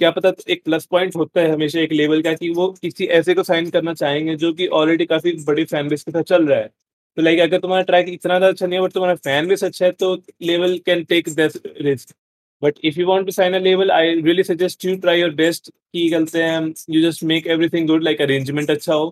क्या 0.00 0.10
पता 0.10 0.32
एक 0.50 0.62
प्लस 0.64 0.86
पॉइंट 0.90 1.16
होता 1.16 1.40
है 1.40 1.50
हमेशा 1.52 1.80
एक 1.80 1.92
लेवल 1.92 2.22
का 2.22 2.32
कि 2.34 2.48
वो 2.54 2.68
किसी 2.82 3.06
ऐसे 3.16 3.34
को 3.34 3.42
साइन 3.42 3.70
करना 3.70 3.94
चाहेंगे 3.94 4.36
जो 4.36 4.52
कि 4.52 4.66
ऑलरेडी 4.78 5.06
काफ़ी 5.06 5.32
बड़ी 5.46 5.64
फ़ैन 5.64 5.88
बेस 5.88 6.02
के 6.04 6.10
साथ 6.12 6.22
चल 6.24 6.46
रहा 6.48 6.58
है। 6.58 6.68
तो 7.16 7.22
लाइक 7.22 7.40
अगर 7.40 7.58
तुम्हारा 7.60 7.82
ट्रैक 7.84 8.08
इतना 8.08 8.28
ज़्यादा 8.30 8.48
अच्छा 8.48 8.66
नहीं 8.66 8.78
है 8.78 8.84
बट 8.84 8.92
तुम्हारा 8.92 9.14
फ़ैन 9.16 9.48
बेस 9.48 9.64
अच्छा 9.64 9.84
है 9.84 9.90
तो 9.92 10.14
level 10.42 10.78
can 10.86 11.04
take 11.04 11.28
this 11.30 11.56
risk. 11.80 12.14
But 12.62 12.78
if 12.82 12.96
you 12.96 13.06
want 13.06 13.26
to 13.26 13.32
sign 13.32 13.54
a 13.54 13.60
label, 13.60 13.90
I 13.92 14.02
really 14.24 14.44
suggest 14.44 14.84
you 14.84 14.96
try 14.98 15.14
your 15.14 15.30
best 15.32 15.70
कि 15.70 16.08
कहते 16.10 16.42
हैं 16.42 16.60
you 16.94 17.02
just 17.06 17.24
make 17.32 17.46
everything 17.56 17.86
good 17.86 18.02
like 18.08 18.20
arrangement 18.26 18.70
अच्छा 18.70 18.94
हो, 18.94 19.08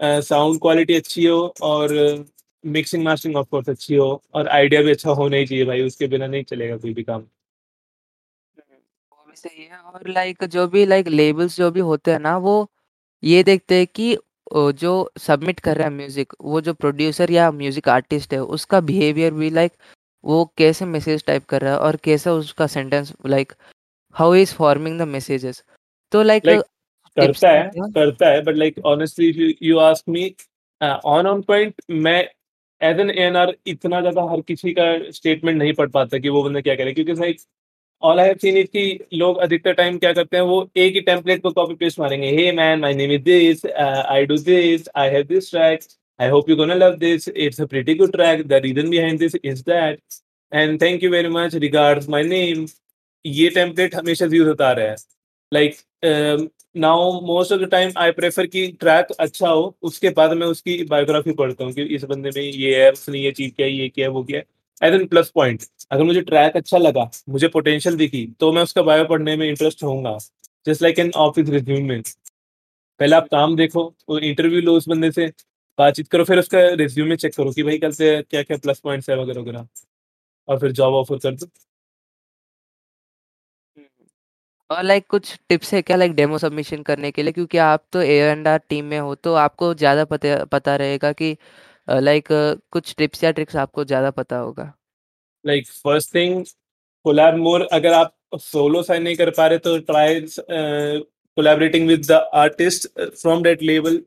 अ, 0.00 0.20
साउंड 0.20 0.60
क्वालिटी 0.60 0.94
अच्छी 0.94 1.26
हो 1.26 1.38
और 1.62 1.94
मिक्सिंग 2.64 3.04
मास्टरिंग 3.04 3.36
ऑफ़ 3.36 3.46
कोर्स 3.50 3.68
अच्छी 3.68 3.94
हो 3.94 4.10
और 4.34 4.48
आइडिया 4.48 4.82
भी 4.82 4.90
अच्छा 4.90 5.10
होना 5.20 5.36
ही 5.36 5.46
चाहिए 5.46 5.64
भाई, 5.64 5.82
उसके 5.82 6.06
बिना 6.06 6.26
नहीं 6.26 6.44
चलेगा 6.44 6.76
कोई 6.76 6.94
भी 6.94 7.02
काम। 7.02 7.24
सही 9.36 9.64
है 9.64 9.78
और 9.78 10.08
लाइक 10.08 10.44
जो 10.44 10.66
भी 10.68 10.84
लाइक 10.86 11.08
लेबल्स 11.08 11.56
जो 11.56 11.70
भी 11.70 11.80
होते 11.80 12.10
हैं 12.12 12.18
ना 12.20 12.36
वो 12.38 12.54
ये 13.22 13.42
देखते 13.42 13.74
हैं 13.78 13.86
कि 13.94 14.14
अ, 14.14 14.70
जो 14.72 15.10
सबमिट 15.18 15.60
कर 15.60 15.76
रहा 15.76 15.86
है 15.88 15.92
म्यूज़िक 15.94 16.32
वो 16.42 16.60
जो 16.60 16.74
प्रोड्यूसर 16.74 17.30
या 17.30 17.50
म्यूज़िक 17.52 17.88
आर्टिस्ट 17.88 18.32
है 18.34 18.38
उसका 18.58 18.80
बिहेवियर 18.90 19.32
भी 19.34 19.50
लाइक 19.50 19.72
वो 20.28 20.44
कैसे 20.58 20.84
मैसेज 20.86 21.24
टाइप 21.26 21.44
कर 21.48 21.62
रहा 21.62 21.72
है 21.72 21.78
और 21.80 21.96
कैसा 22.04 22.32
उसका 22.34 22.66
sentence 22.68 23.12
like 23.26 23.52
how 24.14 24.34
is 24.34 24.54
forming 24.54 24.98
the 25.00 25.08
messages. 25.08 25.62
तो 26.12 26.22
लाइक 26.22 26.46
लाइक 26.46 26.62
टिप्स 27.16 27.40
करता 27.40 27.50
है 27.50 27.90
करता 27.90 28.28
है 28.28 28.42
but 28.44 28.56
like 28.56 28.78
honestly 28.86 29.28
if 29.28 29.64
you 29.64 29.78
ask 29.80 30.08
me 30.08 30.24
on 30.80 31.26
on 31.26 31.42
point 31.42 31.74
मैं 31.90 32.18
एज़ 32.80 33.00
एन 33.00 33.10
एएनआर 33.10 33.54
इतना 33.66 34.00
ज़्यादा 34.00 34.22
हर 34.32 34.40
किसी 34.48 34.72
का 34.72 34.84
स्टेटमेंट 35.12 35.58
नहीं 35.58 35.72
पढ़ 35.74 35.88
पाता 35.90 36.18
कि 36.18 36.28
वो 36.28 36.42
बंदा 36.42 36.60
क्या 36.60 36.74
कह 36.74 36.82
रहा 36.82 36.88
है 36.88 36.94
क्योंकि 36.94 37.20
like 37.20 37.40
all 38.02 38.20
I 38.20 38.26
have 38.26 38.36
seen 38.42 38.56
is 38.56 38.66
कि 38.66 39.06
लोग 39.14 39.38
अधिकतर 39.38 39.72
टाइम 39.74 39.96
क्या 39.98 40.12
करते 40.12 40.36
हैं, 40.36 40.42
वो 40.44 40.68
एक 40.76 40.94
ही 40.94 41.00
टेम्पलेट 41.02 41.42
को 41.42 41.50
कॉपी 41.52 41.74
पेस्ट 41.74 41.98
मारेंगे। 42.00 42.28
Hey 42.36 42.50
man, 42.52 42.80
my 42.80 42.94
name 42.94 43.10
is 43.12 43.22
this, 43.22 43.64
I 43.66 44.26
do 44.26 44.36
this, 44.38 44.88
I 44.96 45.08
have 45.10 45.22
this 45.28 45.50
track, 45.50 45.80
I 46.20 46.28
hope 46.28 46.50
you 46.50 46.56
gonna 46.56 46.74
love 46.74 46.96
this, 46.98 47.28
it's 47.28 47.60
a 47.60 47.64
pretty 47.66 47.94
good 47.94 48.12
track, 48.12 48.46
the 48.48 48.52
reason 48.64 48.90
behind 48.90 49.18
this 49.18 49.36
is 49.36 49.62
that, 49.64 50.00
and 50.52 50.80
thank 50.82 51.02
you 51.04 51.10
very 51.10 51.28
much, 51.30 51.54
regards 51.56 52.08
my 52.08 52.22
name. 52.24 52.66
ये 53.24 53.48
template 53.50 53.94
हमेशा 53.94 54.26
use 54.26 54.48
होता 54.48 54.72
रहा 54.72 54.86
है। 54.86 54.96
Like 55.52 55.76
now 56.76 57.12
most 57.26 57.52
of 57.52 57.60
the 57.60 57.68
time 57.70 57.92
I 57.98 58.10
prefer 58.12 58.46
कि 58.46 58.66
track 58.80 59.10
अच्छा 59.20 59.48
हो, 59.48 59.76
उसके 59.82 60.10
बाद 60.10 60.32
मैं 60.32 60.46
उसकी 60.46 60.82
बायोग्राफी 60.86 61.32
पढ़ता 61.34 61.64
हूँ 61.64 61.72
कि 61.72 61.82
इस 61.94 62.04
बंदे 62.06 62.30
में 62.36 62.42
ये 62.42 62.82
है, 62.82 62.90
उसने 62.92 63.18
ये 63.18 63.32
चीज़ 63.32 63.52
किया 63.52 63.66
ये 63.68 63.88
किया 63.88 64.08
वो 64.10 64.22
किया 64.24 64.38
है। 64.38 64.44
एज़ 64.82 64.94
एन 64.94 65.06
प्लस 65.06 65.30
पॉइंट 65.34 65.62
अगर 65.90 66.04
मुझे 66.04 66.20
ट्रैक 66.22 66.56
अच्छा 66.56 66.78
लगा, 66.78 67.10
मुझे 67.28 67.48
पोटेंशियल 67.48 67.96
दिखी, 67.96 68.26
तो 68.40 68.52
मैं 68.52 68.62
उसका 68.62 68.82
बायो 68.82 69.04
पढ़ने 69.04 69.36
में 69.36 69.48
इंटरेस्ट 69.48 69.82
होऊँगा। 69.84 70.16
Just 70.66 70.82
like 70.82 70.98
an 70.98 71.10
office 71.18 71.48
resume. 71.50 71.98
पहले 73.00 73.16
आप 73.16 73.28
काम 73.30 73.56
देखो, 73.56 73.82
वो 74.08 74.18
इंटरव्यू 74.20 74.60
लो 74.60 74.76
उस 74.76 74.88
बंदे 74.88 75.10
से, 75.12 75.26
बातचीत 75.78 76.08
करो, 76.08 76.24
फिर 76.24 76.38
उसका 76.38 76.58
रिज़्यूमे 76.76 77.16
चेक 77.18 77.34
करो 77.36 77.52
कि 77.52 77.62
भाई 77.62 77.78
कल 77.78 77.92
से 77.92 78.10
क्या-क्या 78.24 78.56
प्लस 78.58 78.80
पॉइंट्स 78.80 79.10
है 79.10 79.16
वगैरह-वगैरह 79.18 79.66
और 80.48 80.60
फिर 80.60 80.72
जॉब 80.74 80.94
ऑफ़र 80.96 81.18
कर 81.20 81.34
दो। 81.36 81.48
और 84.70 84.82
लाइक 84.84 85.06
कुछ 85.06 85.38
टिप्स 85.48 85.72
है 85.74 85.80
क्या 85.82 85.96
लाइक 85.96 86.12
डेमो 86.14 86.38
सबमिशन 86.38 86.82
करने 86.82 87.10
के 87.10 87.22
लिए? 87.22 87.32
क्योंकि 87.32 87.58
आप 87.58 87.84
तो 87.92 88.00
ए&आर 88.02 88.58
टीम 88.68 88.84
में 88.86 88.98
हो 88.98 89.14
तो 89.16 89.34
आपको 89.36 89.72
ज़्यादा 89.74 90.04
पता 90.06 90.44
पता 90.46 90.74
रहेगा 90.76 91.12
कि 91.14 91.36
लाइक 91.88 92.28
कुछ 92.72 92.94
टिप्स 92.98 93.24
या 93.24 93.30
ट्रिक्स 93.32 93.56
आपको 93.58 93.84
ज़्यादा 93.84 94.10
पता 94.12 94.36
होगा। 94.38 94.72
Like 95.44 95.66
first 95.68 96.14
thing 96.14 96.44
collab 97.04 97.36
more 97.38 97.62
अगर 97.72 97.92
आप 97.94 98.14
सोलो 98.36 98.82
साइन 98.82 99.02
नहीं 99.02 99.16
कर 99.16 99.30
पा 99.32 99.46
रहे 99.46 99.58
तो 99.60 99.78
try 99.82 100.20
collaborating 100.40 101.88
with 101.88 102.06
the 102.06 102.12
artist 102.36 102.88
from 103.16 103.42
that 103.42 103.62
label 103.64 104.02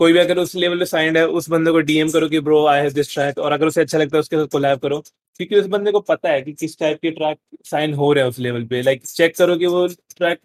कोई 0.00 0.12
भी 0.12 0.18
अगर 0.18 0.38
उस 0.38 0.54
लेवल 0.56 0.78
पे 0.78 0.84
साइंड 0.86 1.16
है, 1.16 1.26
उस 1.28 1.48
बंदे 1.50 1.70
को 1.72 1.80
डीएम 1.80 2.10
करो 2.10 2.28
कि 2.28 2.40
bro 2.40 2.64
I 2.66 2.80
have 2.80 2.92
this 2.92 3.12
track 3.14 3.38
और 3.38 3.52
अगर 3.52 3.66
उसे 3.66 3.80
अच्छा 3.80 3.98
लगता 3.98 4.16
है, 4.16 4.20
उसके 4.20 4.36
साथ 4.36 4.46
कोलैब 4.52 4.78
करो, 4.78 4.98
क्योंकि 5.36 5.56
उस 5.56 5.66
बंदे 5.66 5.92
को 5.92 6.00
पता 6.00 6.30
है 6.30 6.42
कि 6.42 6.52
किस 6.52 6.78
टाइप 6.78 6.98
के 7.02 7.10
ट्रैक 7.10 7.38
साइन 7.64 7.94
हो 7.94 8.12
रहे 8.12 8.24
हैं 8.24 8.30
उस 8.30 8.38
लेवल 8.38 8.64
पे। 8.64 8.82
लाइक 8.82 9.06
चेक 9.06 9.36
करो 9.36 9.56
कि 9.56 9.66
वो 9.66 9.86
ट्रैक 10.16 10.38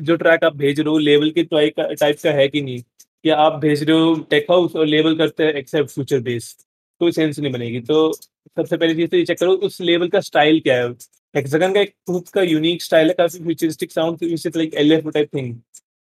जो 0.00 0.16
ट्रैक 0.16 0.44
आप 0.44 0.56
भेज 0.56 0.80
रहे 0.80 0.88
हो 0.88 0.98
लेवल 0.98 1.30
के 1.38 1.44
टाइप 1.44 2.18
का 2.22 2.30
है 2.32 2.48
कि 2.48 2.62
नहीं? 2.62 2.80
कि 3.24 3.30
आप 3.30 3.58
भेज 3.60 3.82
रहे 3.82 3.98
हो 3.98 4.14
टेक 4.30 4.46
हाउस 4.50 4.76
और 4.76 4.86
लेवल 4.86 5.16
करते 5.18 5.44
हैं 5.44 5.52
एक्सेप्ट 5.54 5.90
फ्यूचर 5.90 6.20
बेस 6.20 6.54
कोई 7.00 7.12
सेंस 7.12 7.38
नहीं 7.38 7.52
बनेगी। 7.52 7.80
तो 7.80 8.12
सबसे 8.12 8.76
पहली 8.76 8.94
चीज़ 8.94 9.10
तो 9.10 9.16
ये 9.16 9.24
चेक 9.24 9.38
करो, 9.38 9.52
उस 9.52 9.80
लेवल 9.80 10.08
का 10.08 10.20
स्टाइल 10.20 10.60
क्या 10.60 10.76
है? 10.76 10.90
हेक्सागन 11.34 11.72
का 11.72 11.80
एक 11.80 11.94
खुद 12.06 12.28
का 12.28 12.42
यूनिक 12.42 12.82
स्टाइल 12.82 13.08
है, 13.08 13.14
काफ़ी 13.14 13.38
futuristic 13.38 13.92
sound 13.92 14.18
like 14.56 14.74
L 14.74 14.92
F 14.92 15.08
type 15.08 15.34
thing 15.34 15.54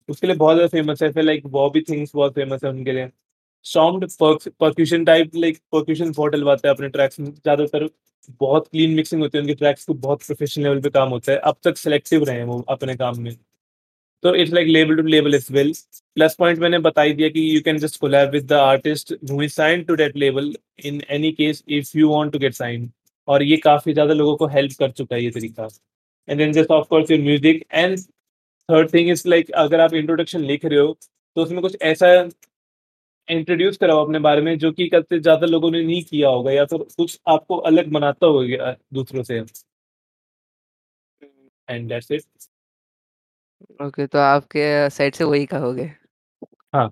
उसके 0.10 0.28
लिए 0.28 0.36
बहुत 0.38 0.56
ज़्यादा 0.56 0.68
फ़ेमस 0.70 1.04
है, 1.04 1.12
फिर 1.12 1.24
लाइक 1.24 1.48
बॉबी 1.50 1.82
थिंग्स 1.90 2.12
बहुत 2.16 2.36
फ़ेमस 2.36 2.64
है 2.64 2.70
उनके 2.70 2.92
लिए। 2.92 3.10
Sound 3.66 4.06
percussion 4.20 5.06
type 5.06 5.36
like 5.36 5.58
percussion 5.74 6.12
बहुत 6.12 6.32
डलवाते 6.32 6.68
हैं 6.68 6.76
अपने 6.76 6.90
ट्रैक्स 6.90 7.20
में। 7.20 7.28
ज़्यादातर 7.28 7.90
बहुत 8.32 8.68
क्लीन 8.68 8.94
मिक्सिंग 8.96 9.22
होती 9.22 9.38
है, 9.38 9.42
उनके 9.42 9.54
ट्रैक्स 9.56 9.86
को 9.86 9.94
बहुत 9.96 10.24
प्रोफेशनल 10.26 10.64
लेवल 10.64 10.82
पे 10.82 10.90
काम 10.92 11.10
होता 11.10 11.32
है। 11.32 11.38
अब 11.40 11.56
तक 11.64 11.78
सेलेक्टिव 11.78 12.24
रहे 12.24 12.38
हैं 12.38 12.46
वो 12.46 12.60
अपने 12.70 12.96
काम 12.96 13.20
में। 13.22 13.36
तो 14.24 14.34
it's 14.36 14.52
like 14.54 14.68
label 14.68 14.96
to 14.96 15.04
label 15.04 15.36
is 15.36 15.52
well 15.54 15.72
plus 16.18 16.36
point 16.40 16.60
मैंने 16.60 16.80
बताई 16.82 17.14
दिया 17.14 17.30
कि 17.30 17.42
you 17.56 17.62
can 17.62 17.78
just 17.78 18.00
collab 18.02 18.30
with 18.32 18.46
the 18.48 18.54
artist 18.54 19.14
who 19.32 19.42
is 19.44 19.52
sign 19.54 19.84
to 19.84 19.96
that 19.96 20.16
label 20.18 20.54
in 20.86 21.02
any 21.12 21.32
case 21.34 21.64
if 21.70 21.98
you 21.98 22.10
want 22.10 22.32
to 22.34 22.40
get 22.40 22.54
sign 22.54 22.90
और 23.28 23.44
ये 23.44 23.58
काफ़ी 23.60 23.94
ज़्यादा 23.94 24.14
लोगों 24.14 24.36
को 24.38 24.48
हेल्प 24.50 24.74
कर 24.80 24.92
चुका 24.92 25.16
है 25.16 25.24
ये 25.24 25.32
तरीका। 25.32 25.68
And 26.28 26.38
then 26.40 26.52
just 26.54 26.72
of 26.72 26.88
course 26.90 27.12
your 27.12 27.22
music 27.22 27.64
and 27.74 27.98
third 28.70 28.94
thing 28.94 29.10
is 29.10 29.28
like 29.28 29.52
अगर 29.58 29.80
आप 29.82 29.94
इंट्रोडक्शन 29.96 30.42
लिख 30.44 30.66
रहे 30.66 30.80
हो 30.80 30.98
तो 31.38 31.42
उसमें 31.44 31.62
कुछ 31.62 31.78
ऐसा 31.84 32.08
इंट्रोड्यूस 33.28 33.78
कराओ 33.78 34.04
अपने 34.04 34.20
बारे 34.22 34.42
में 34.42 34.58
जो 34.60 34.72
कि 34.74 34.88
कभी 34.90 35.20
ज़्यादा 35.20 35.48
लोगों 35.48 35.72
ने 35.72 35.84
नहीं 35.84 36.04
किया 36.04 36.30
होगा 36.30 36.52
या 36.52 36.66
फिर 36.66 36.84
कुछ 36.98 37.20
आपको 37.30 37.58
अलग 37.66 37.92
बनाता 37.94 38.28
होगा 38.28 38.76
दूसरों 38.94 39.24
से। 39.24 39.44
एंड 41.68 41.88
दैट्स 41.90 42.12
इट 42.12 42.24
ओके 43.80 44.06
तो 44.08 44.20
आपके 44.20 44.64
साइड 44.90 45.16
से 45.16 45.24
वही 45.24 45.46
कहोगे? 45.48 45.92
हाँ। 46.74 46.90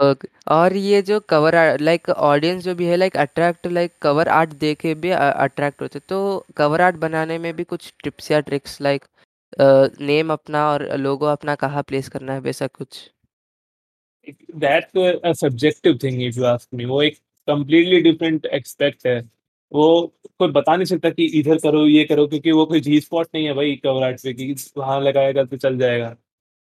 ओके 0.00 0.28
और 0.50 0.72
ये 0.74 1.00
जो 1.02 1.18
कवर 1.28 1.54
आर्ट 1.54 1.80
लाइक 1.80 2.08
ऑडियंस 2.10 2.62
जो 2.64 2.74
भी 2.74 2.86
है 2.86 2.96
like 2.96 3.16
attract 3.16 3.66
like 3.68 3.92
cover 4.02 4.28
art 4.30 4.50
देखे 4.60 4.94
भी 4.96 5.10
अट्रैक्ट 5.12 5.82
होते 5.82 5.98
तो 6.08 6.18
कवर 6.56 6.80
आर्ट 6.80 6.96
बनाने 6.98 7.38
में 7.38 7.52
भी 7.56 7.64
कुछ 7.66 7.92
टिप्स 8.04 8.30
या 8.30 8.40
ट्रिक्स 8.42 8.80
लाइक 8.82 9.04
नेम 9.60 10.32
अपना 10.32 10.66
और 10.70 10.86
लोगो 10.98 11.26
अपना 11.26 11.54
कहाँ 11.56 11.82
प्लेस 11.82 12.08
करना 12.08 12.32
है 12.32 12.40
वैसा 12.40 12.66
कुछ? 12.68 12.98
That's 14.56 15.20
a 15.24 15.32
subjective 15.34 15.98
thing 16.02 16.22
if 16.22 16.38
you 16.38 16.44
ask 16.44 16.68
me 16.74 16.84
वो 16.84 17.02
एक 17.02 17.16
कंप्लीटली 17.48 18.00
डिफरेंट 18.02 18.46
एक्सपेक्ट 18.46 19.06
है। 19.06 19.20
वो 19.72 19.86
कोई 20.38 20.48
बता 20.50 20.74
नहीं 20.76 20.84
सकता 20.86 21.10
कि 21.10 21.24
इधर 21.38 21.58
करो, 21.58 21.86
ये 21.86 22.04
करो, 22.04 22.26
क्योंकि 22.26 22.52
वो 22.52 22.64
कोई 22.66 22.80
जी 22.80 23.00
स्पॉट 23.00 23.26
नहीं 23.34 23.44
है 23.46 23.52
भाई 23.54 23.74
कवर 23.84 24.02
आर्ट 24.02 24.22
पे 24.22 24.32
कि 24.34 24.54
वहाँ 24.78 25.00
लगाएगा 25.02 25.44
तो 25.44 25.56
चल 25.56 25.78
जाएगा। 25.78 26.08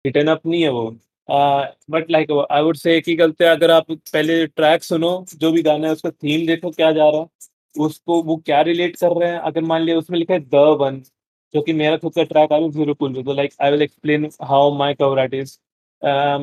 रिटर्न 0.06 0.28
अप 0.28 0.46
नहीं 0.46 0.62
है 0.64 0.70
वो। 0.70 0.90
बट 1.30 2.12
लाइक 2.12 2.32
आई 2.52 2.62
वुड 2.62 2.76
से 2.78 3.00
की 3.02 3.16
गलती 3.16 3.46
अगर 3.46 3.72
आप 3.72 3.92
पहले 3.92 4.46
ट्रैक 4.48 4.84
सुनो, 4.84 5.26
जो 5.36 5.52
भी 5.52 5.62
गाना 5.62 5.88
है 5.88 5.94
उसका 5.94 6.10
थीम 6.12 6.46
देखो 6.48 6.72
क्या 6.72 6.92
जा 6.92 7.10
रहा 7.10 7.22
है, 7.22 7.28
उसको 7.76 8.22
वो 8.24 8.36
क्या 8.38 8.62
रिलेट 8.62 8.96
कर 8.98 9.18
रहे 9.20 9.30
हैं। 9.32 9.40
अगर 9.40 9.62
मान 9.64 9.82
लिया 9.82 9.98
उसमें 9.98 10.18
लिखा 10.20 10.34
है 10.34 10.40
द 10.42 10.56
वन 10.82 11.02
जो 11.54 11.62
कि 11.62 11.74
मेरा 11.74 11.98
खुद 11.98 12.14
का 12.16 12.24
ट्रैक 12.24 12.52
है 12.52 12.70
ज़ीरो 12.72 12.94
पुल 12.94 13.22
तो 13.24 13.34
like 13.34 13.54
I 13.62 13.72
will 13.72 13.82
explain 13.82 14.30
how 14.44 14.72
my 14.78 14.94
cover 14.94 15.20
art 15.20 15.34
is 15.34 15.58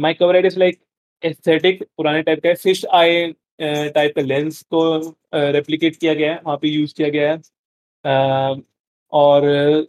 my 0.00 0.14
cover 0.14 0.36
art 0.36 0.46
is 0.46 0.58
like 0.58 0.80
aesthetic 1.22 1.82
पुराने 1.96 2.22
टाइप 2.22 2.40
का 2.42 2.54
फ़िश 2.54 2.84
आई 2.94 3.32
टाइप 3.60 4.12
का 4.16 4.22
लेंस 4.22 4.62
को 4.74 4.82
रेप्लिकेट 5.34 5.96
किया 5.96 6.14
गया 6.14 6.32
है, 6.32 6.40
वहाँ 6.44 6.56
पे 6.62 6.68
यूज़ 6.68 6.94
किया 6.96 7.08
गया 7.08 7.30
है। 7.32 8.60
और 9.12 9.44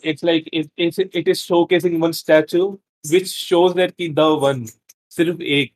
it's 0.06 0.24
like 0.26 0.46
it 0.54 1.28
is 1.28 1.34
showcasing 1.70 2.02
one 2.04 2.12
statue 2.14 2.68
which 3.12 3.28
shows 3.28 3.74
that 3.76 3.92
की 3.92 4.08
द 4.10 4.20
वन 4.42 4.66
सिर्फ़ 5.12 5.42
एक 5.42 5.74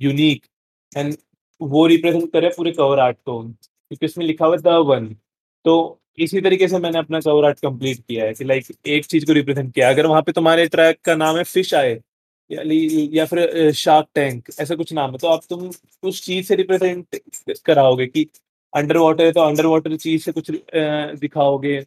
यूनिक 0.00 0.44
एंड 0.92 1.14
वो 1.60 1.86
रिप्रेजेंट 1.86 2.30
करे 2.32 2.48
पूरे 2.56 2.72
कवर 2.72 2.98
आर्ट 3.00 3.16
को। 3.26 3.42
क्योंकि 3.42 4.06
उसमें 4.06 4.26
लिखा 4.26 4.46
हुआ 4.46 4.56
द 4.56 4.74
वन 4.86 5.06
तो 5.64 5.74
इसी 6.18 6.40
तरीके 6.40 6.68
से 6.68 6.78
मैंने 6.78 6.98
अपना 6.98 7.20
कवर 7.20 7.44
आर्ट 7.46 7.58
कंप्लीट 7.60 7.98
किया 7.98 8.24
है 8.24 8.34
कि 8.34 8.44
लाइक 8.44 8.66
एक 8.88 9.06
चीज़ 9.06 9.26
को 9.26 9.32
रिप्रेजेंट 9.32 9.72
किया। 9.74 9.90
अगर 9.90 10.06
वहाँ 10.06 10.22
पे 10.22 10.32
तुम्हारे 10.32 10.66
ट्रैक 10.68 10.98
का 11.04 11.14
नाम 11.16 11.36
है 11.36 11.44
फ़िश 11.44 11.74
आए 11.74 11.92
या, 12.50 12.62
या 13.14 13.24
फिर 13.26 13.72
शार्क 13.74 14.06
टैंक 14.14 14.48
ऐसा 14.60 14.74
कुछ 14.74 14.92
नाम 14.92 15.10
है 15.12 15.18
तो 15.18 15.28
आप 15.28 15.42
तुम 15.50 15.70
उस 16.02 16.24
चीज़ 16.24 16.46
से 16.46 16.56
रिप्रेजेंट 16.56 17.20
कराओगे 17.66 18.06
कि 18.06 18.26
अंडर 18.72 18.96
वाटर 18.98 19.24
है 19.24 19.32
तो 19.32 19.40
अंडर 19.42 19.66
वाटर 19.66 19.96
चीज़ 19.98 20.24
से 20.24 20.32
कुछ 20.32 20.50
दिखाओगे। 21.20 21.78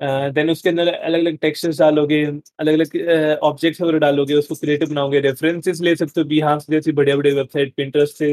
देन 0.00 0.50
उसके 0.50 0.68
अंदर 0.68 0.88
अलग 0.88 1.18
अलग 1.18 1.36
टेक्सचर्स 1.38 1.78
डालोगे 1.78 2.24
अलग 2.24 2.72
अलग 2.72 3.38
ऑब्जेक्ट्स 3.42 3.80
वगैरह 3.82 3.98
डालोगे 3.98 4.34
उसको 4.34 4.54
क्रिएटिव 4.54 4.88
बनाओगे। 4.90 5.20
रेफरेंसेस 5.20 5.80
ले 5.80 5.94
सकते 5.96 6.20
हो 6.20 6.26
बिहार 6.28 6.60
जैसी 6.70 6.92
बढ़िया 6.92 7.16
बढ़िया 7.16 7.34
वेबसाइट 7.34 7.74
पिंटरेस्ट 7.76 8.16
से 8.16 8.30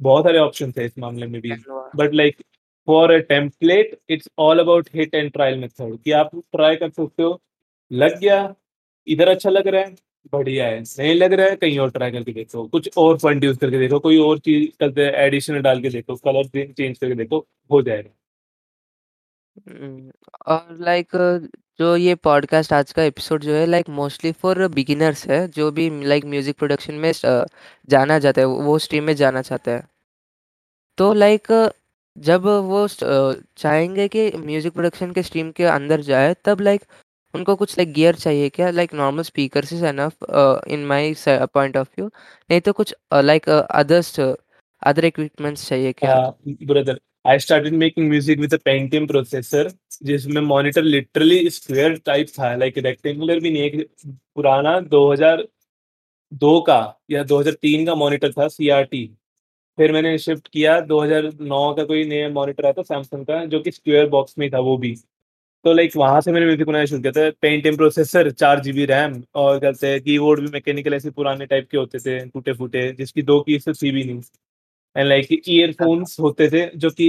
बहुत 0.00 0.24
सारे 0.24 0.38
ऑप्शन 0.38 0.72
थे 0.72 0.84
इस 0.84 0.98
मामले 0.98 1.26
में 1.26 1.40
भी। 1.40 1.52
But 1.96 2.14
like 2.14 2.36
for 2.90 3.12
a 3.12 3.18
template 3.28 3.98
it's 4.10 4.28
all 4.40 4.58
about 4.60 4.88
hit 4.94 5.14
and 5.14 5.32
trial 5.32 5.58
method 5.58 5.96
कि 6.04 6.12
आप 6.14 6.30
ट्राई 6.36 6.76
कर 6.76 6.90
सकते 6.90 7.22
हो 7.22 7.40
लग 7.90 8.18
गया 8.20 8.38
इधर 9.06 9.28
अच्छा 9.28 9.50
लग 9.50 9.68
रहा 9.68 9.82
है 9.82 9.94
बढ़िया 10.32 10.66
है 10.66 10.80
नहीं 10.80 11.14
लग 11.14 11.32
रहा 11.32 11.46
है 11.46 11.56
कहीं 11.56 11.78
और 11.78 11.90
ट्राई 11.90 12.10
करके 12.12 12.32
देखो 12.32 12.66
कुछ 12.68 12.88
और 12.98 13.18
फंड 13.18 13.44
यूज़ 13.44 13.58
करके 13.58 13.78
देखो 13.78 13.98
कोई 14.00 14.18
और 14.20 14.38
चीज़ 14.40 14.68
करते 14.80 15.06
एडिशनल 15.26 15.62
डाल 15.62 15.82
के 15.82 15.90
देखो 15.90 16.16
कलर 16.18 16.48
चेंज 16.48 16.98
करके 16.98 17.14
देखो 17.14 17.46
हो 17.70 17.82
जाएगा। 17.82 18.10
हम्म, 19.68 20.10
और 20.48 20.76
लाइक 20.80 21.16
जो 21.80 21.94
ये 21.96 22.14
पॉडकास्ट 22.24 22.72
आज 22.72 22.92
का 22.92 23.02
एपिसोड 23.04 23.42
जो 23.42 23.54
है 23.54 23.64
लाइक 23.66 23.88
मोस्टली 23.90 24.32
फॉर 24.42 24.66
बिगिनर्स 24.74 25.26
है 25.28 25.46
जो 25.50 25.70
भी 25.72 25.88
लाइक 26.04 26.24
म्यूज़िक 26.26 26.56
प्रोडक्शन 26.58 26.94
में 26.96 27.12
जाना 27.88 28.18
चाहता 28.18 28.40
है 28.40 28.46
वो 28.46 28.78
स्ट्रीम 28.78 29.04
में 29.04 29.14
जाना 29.16 29.42
चाहता 29.42 29.72
है। 29.72 29.82
तो 30.98 31.12
लाइक 31.14 31.46
जब 32.16 32.46
वो 32.46 32.86
चाहेंगे 32.88 34.06
कि 34.08 34.30
म्यूज़िक 34.36 34.72
प्रोडक्शन 34.72 35.12
के 35.12 35.22
स्ट्रीम 35.22 35.50
के 35.52 35.64
अंदर 35.66 36.00
जाए, 36.02 36.34
तब 36.44 36.60
लाइक 36.60 36.82
उनको 37.34 37.54
कुछ 37.56 37.76
लाइक 37.78 37.92
गियर 37.94 38.14
चाहिए 38.14 38.48
क्या? 38.48 38.70
Like 38.70 38.94
normal 38.94 39.22
speakers 39.22 39.72
is 39.72 39.84
enough 39.86 40.24
in 40.68 40.84
my 40.86 41.14
point 41.28 41.76
of 41.76 41.88
view 41.98 42.06
नहीं 42.06 42.60
तो 42.60 42.72
कुछ 42.72 42.94
लाइक 43.14 43.48
अदर्स 43.50 44.18
अदर 44.20 45.04
इक्विपमेंट्स 45.04 45.68
चाहिए 45.68 45.92
क्या? 45.92 46.16
Brother 46.48 47.00
I 47.26 47.38
started 47.38 47.74
making 47.74 48.08
music 48.08 48.38
with 48.40 48.54
a 48.54 48.58
Pentium 48.64 49.06
processor 49.06 49.70
जिसमें 50.02 50.40
मॉनिटर 50.42 50.82
लिटरली 50.82 51.50
स्क्वायर 51.50 51.96
टाइप 52.06 52.28
था. 52.38 52.54
लाइक 52.56 52.78
रेक्टेंगुलर 52.78 53.40
भी 53.40 53.50
नहीं, 53.50 53.62
एक 53.62 53.88
पुराना 54.34 54.78
2002 54.90 56.60
का 56.66 56.80
या 57.10 57.22
2003 57.24 57.86
का 57.86 57.94
मॉनिटर 57.94 58.32
था 58.32 58.48
सीआरटी 58.48 59.04
फिर 59.80 59.92
मैंने 59.92 60.16
शिफ्ट 60.18 60.48
किया 60.48 60.80
2009 60.82 61.72
का 61.74 61.84
कोई 61.84 62.04
नया 62.06 62.28
मॉनिटर 62.30 62.64
आया 62.64 62.72
था 62.72 62.82
सैमसंग 62.84 63.26
का, 63.26 63.44
जो 63.46 63.60
कि 63.60 63.70
स्क्वायर 63.70 64.08
बॉक्स 64.08 64.38
में 64.38 64.50
था 64.50 64.58
वो 64.60 64.76
भी। 64.78 64.94
तो 65.64 65.72
लाइक 65.72 65.96
वहाँ 65.96 66.20
से 66.20 66.32
मैंने 66.32 66.46
म्यूज़िक 66.46 66.66
बनाना 66.66 66.84
शुरू 66.86 67.00
किया 67.02 67.12
था। 67.12 67.30
पेंटियम 67.42 67.76
प्रोसेसर 67.76 68.30
चार 68.32 68.60
जी 68.60 68.72
बी 68.72 68.84
रैम 68.86 69.22
और 69.36 69.58
कहते 69.60 69.86
हैं 69.86 70.00
कीबोर्ड 70.02 70.40
भी 70.40 70.48
मैकेनिकल 70.52 70.94
ऐसे 70.94 71.10
पुराने 71.10 71.46
टाइप 71.46 71.68
के 71.70 71.78
होते 71.78 71.98
थे 72.00 72.18
टूटे 72.26 72.52
फूटे 72.54 72.90
जिसकी 72.94 73.22
दो 73.22 73.40
की 73.42 73.58
से 73.60 73.72
थी 73.74 73.90
भी 73.92 74.04
नहीं। 74.04 74.20
एंड 74.96 75.08
लाइक 75.08 75.28
ईयरफोन्स 75.48 76.18
होते 76.20 76.48
थे, 76.50 76.66
जो 76.76 76.90
कि 76.92 77.08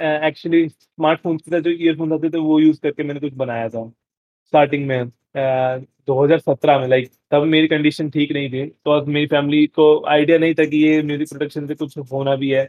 एक्चुअली 0.00 0.68
स्मार्टफोन्स 0.68 1.42
के 1.44 1.60
जो 1.60 1.70
ईयरफोन 1.72 2.12
आते 2.12 2.30
थे, 2.30 2.38
वो 2.38 2.58
यूज़ 2.60 2.80
करके 2.82 3.02
मैंने 3.04 3.20
कुछ 3.20 3.32
बनाया 3.34 3.68
था। 3.68 3.88
स्टार्टिंग 4.52 4.86
में। 4.88 5.10
दो 5.34 6.22
हज़ार 6.22 6.38
सत्रह 6.38 6.78
में 6.78 6.86
लाइक 6.88 7.10
तब 7.30 7.42
मेरी 7.46 7.68
कंडीशन 7.68 8.10
ठीक 8.10 8.32
नहीं 8.32 8.50
थी। 8.50 8.64
तो 8.66 8.90
अब 8.90 9.08
मेरी 9.08 9.26
फैमिली 9.26 9.66
को 9.68 9.86
आइडिया 10.08 10.38
नहीं 10.38 10.54
था 10.54 10.64
कि 10.64 10.76
ये 10.78 11.02
म्यूज़िक 11.02 11.28
प्रोडक्शन 11.28 11.66
से 11.66 11.74
कुछ 11.74 11.98
होना 12.12 12.34
भी 12.36 12.50
है। 12.50 12.64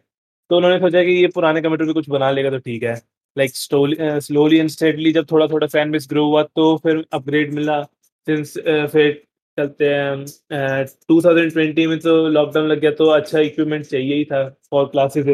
तो 0.49 0.57
उन्होंने 0.57 0.79
सोचा 0.79 1.03
कि 1.03 1.11
ये 1.11 1.27
पुराने 1.35 1.61
कंप्यूटर 1.61 1.85
में 1.85 1.93
कुछ 1.93 2.09
बना 2.09 2.31
लेगा 2.31 2.49
तो 2.49 2.57
ठीक 2.59 2.83
है। 2.83 2.95
लाइक 3.35 3.51
स्लोली 3.55 4.57
एंड 4.57 4.69
स्टेडली 4.69 5.11
जब 5.13 5.25
थोड़ा 5.31 5.47
थोड़ा 5.47 5.67
फ़ैन 5.67 5.91
बेस 5.91 6.07
ग्रो 6.09 6.25
हुआ 6.25 6.43
तो 6.45 6.75
फिर 6.83 7.03
अपग्रेड 7.13 7.53
मिला। 7.53 7.81
सिंस 8.27 8.53
फिर 8.91 9.21
चलते 9.57 9.85
हैं 9.87 10.85
टू 11.07 11.21
थाउज़ेंड 11.21 11.51
ट्वेंटी 11.53 11.85
में 11.87 11.97
तो 11.99 12.27
लॉकडाउन 12.29 12.67
लग 12.67 12.79
गया 12.79 12.91
तो 12.93 13.05
अच्छा 13.11 13.39
इक्विपमेंट 13.39 13.85
चाहिए 13.85 14.15
ही 14.15 14.25
था। 14.25 14.43
फॉर 14.71 14.85
क्लासेस 14.87 15.25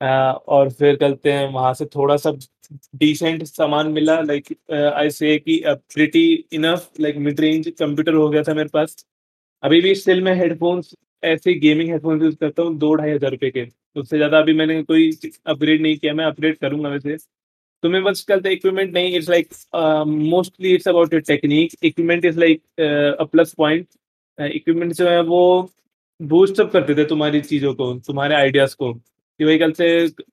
और 0.00 0.70
फिर 0.70 0.96
चलते 0.96 1.32
हैं 1.32 1.48
वहाँ 1.52 1.72
से 1.74 1.84
थोड़ा 1.86 2.16
सा 2.16 2.32
डिसेंट 2.96 3.42
सामान 3.44 3.90
मिला 3.92 4.20
लाइक 4.22 4.52
आई 4.72 5.10
से 5.10 5.36
कि 5.38 5.62
pretty 5.66 6.24
enough 6.52 6.90
like 7.00 7.16
mid 7.18 7.40
range 7.40 7.68
computer 7.70 8.14
हो 8.14 8.28
गया 8.28 8.42
था 8.42 8.54
मेरे 8.54 8.68
पास। 8.72 8.96
अभी 9.62 9.80
भी 9.80 9.94
स्टिल 9.94 10.22
मैं 10.24 10.34
हेडफोन्स 10.36 10.94
ऐसे 11.24 11.54
गेमिंग 11.60 11.90
हेडफोन्स 11.90 12.22
यूज़ 12.22 12.36
करता 12.36 12.62
हूँ 12.62 12.76
दो 12.78 12.94
ढाई 12.94 13.10
हज़ार 13.10 13.30
रुपये 13.30 13.50
के। 13.50 13.66
उससे 13.96 14.16
ज़्यादा 14.16 14.38
अभी 14.38 14.52
मैंने 14.54 14.82
कोई 14.82 15.10
अपग्रेड 15.46 15.82
नहीं 15.82 15.96
किया 15.96 16.14
मैं 16.14 16.24
अपग्रेड 16.24 16.58
करूँगा 16.58 16.88
वैसे। 16.88 17.16
तो 17.82 17.88
मैं 17.90 18.02
बस 18.04 18.22
कहते 18.28 18.52
इक्विपमेंट 18.52 18.92
नहीं 18.94 19.16
it's 19.16 19.28
like 19.30 19.48
mostly 20.08 20.74
it's 20.74 20.88
about 20.88 21.12
your 21.12 21.22
technique 21.24 21.72
equipment 21.82 22.24
is 22.24 22.38
like 22.40 22.62
a 23.20 23.24
plus 23.24 23.54
point 23.58 23.86
equipment 24.38 24.92
जो 24.92 25.08
है 25.08 25.20
वो 25.24 25.42
बूस्ट 26.20 26.60
अप 26.60 26.70
कर 26.72 26.82
देते 26.82 27.00
हैं 27.00 27.08
तुम्हारी 27.08 27.40
चीज़ों 27.42 27.74
को, 27.74 27.92
तुम्हारे 27.96 28.34
आइडियाज़ 28.34 28.74
को, 28.76 28.92
कि 29.40 29.44
भाई 29.44 29.58
कल 29.58 29.72
से 29.72 29.86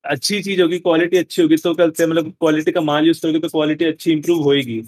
अच्छी 0.06 0.42
चीज़ 0.44 0.62
होगी, 0.62 0.80
क्वालिटी 0.80 1.18
अच्छी 1.18 1.42
होगी 1.42 1.58
तो 1.58 1.74
कल 1.76 1.92
से 1.92 2.08
मतलब 2.08 2.32
क्वालिटी 2.32 2.72
का 2.72 2.82
माल 2.82 3.08
यूज़ 3.08 3.22
करोगे 3.22 3.40
तो 3.40 3.50
क्वालिटी 3.50 3.86
अच्छी 3.86 4.12
इंप्रूव 4.12 4.42
होएगी। 4.44 4.82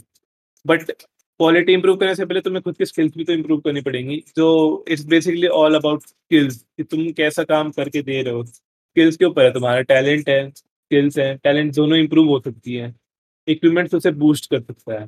बट 0.66 0.92
क्वालिटी 0.92 1.74
इंप्रूव 1.74 1.96
करने 1.98 2.16
से 2.16 2.26
पहले 2.26 2.42
तुम्हें 2.42 2.62
खुद 2.64 2.78
की 2.78 2.86
स्किल्स 2.86 3.14
भी 3.18 3.24
तो 3.24 3.34
इम्प्रूव 3.34 3.60
करनी 3.62 3.82
पड़ेंगी। 3.82 4.18
जो 4.38 4.86
it's 4.90 5.06
basically 5.06 5.48
all 5.50 5.76
about 5.76 6.04
skills 6.04 6.58
कि 6.78 6.84
तुम 6.84 7.12
कैसा 7.14 7.44
काम 7.46 7.72
करके 7.72 8.02
दे 8.04 8.22
रहे 8.22 8.34
हो। 8.34 8.44
स्किल्स 8.46 9.18
के 9.18 9.26
ऊपर 9.26 9.46
है 9.46 9.52
तुम्हारा 9.54 9.82
टैलेंट 9.84 10.30
है, 10.30 10.50
स्किल्स 10.52 11.18
है, 11.20 11.36
टैलेंट 11.38 11.74
दोनों 11.76 11.98
इम्प्रूव 12.00 12.28
हो 12.30 12.40
सकती 12.40 12.76
है। 12.76 12.94
इक्विपमेंट्स 13.48 13.96
उसे 13.96 14.12
बूस्ट 14.14 14.50
कर 14.52 14.62
सकता 14.62 15.00
है। 15.02 15.08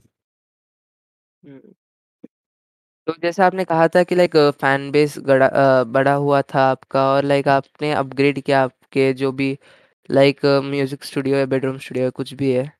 तो 3.08 3.14
जैसा 3.22 3.46
आपने 3.46 3.64
कहा 3.66 3.88
था 3.88 4.04
कि 4.04 4.16
लाइक 4.16 4.36
फ़ैन 4.62 4.90
बेस 4.92 5.18
बड़ा 5.20 6.14
हुआ 6.16 6.42
था 6.44 6.62
आपका 6.62 7.04
और 7.12 7.24
लाइक 7.26 7.48
आपने 7.48 7.92
अपग्रेड 7.94 8.40
किया 8.42 8.64
आपके 8.88 9.13
जो 9.13 9.32
भी 9.32 9.58
लाइक 10.10 10.46
म्यूज़िक 10.65 11.03
स्टूडियो 11.03 11.38
है, 11.38 11.46
बेडरूम 11.48 11.77
स्टूडियो 11.77 12.06
है, 12.06 12.12
कुछ 12.12 12.34
भी 12.34 12.51
है। 12.51 12.72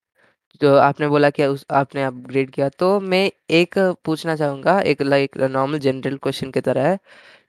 तो 0.62 0.76
आपने 0.78 1.08
बोला 1.10 1.30
कि 1.32 1.46
उस 1.48 1.66
आपने 1.74 2.04
अपग्रेड 2.06 2.52
किया। 2.52 2.70
तो 2.72 3.00
मैं 3.02 3.30
एक 3.52 3.78
पूछना 4.06 4.36
चाहूँगा 4.38 4.80
एक 4.94 5.02
लाइक 5.04 5.38
नॉर्मल 5.40 5.80
जनरल 5.80 6.18
क्वेश्चन 6.24 6.52
की 6.52 6.62
तरह 6.62 6.90
है 6.90 6.98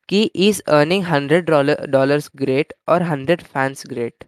कि 0.08 0.22
इज़ 0.48 0.62
अर्निंग 0.70 1.04
100 1.06 1.46
डॉलर 1.90 2.22
ग्रेट 2.36 2.72
और 2.88 3.02
100 3.04 3.42
फैन्स 3.44 3.86
ग्रेट? 3.88 4.24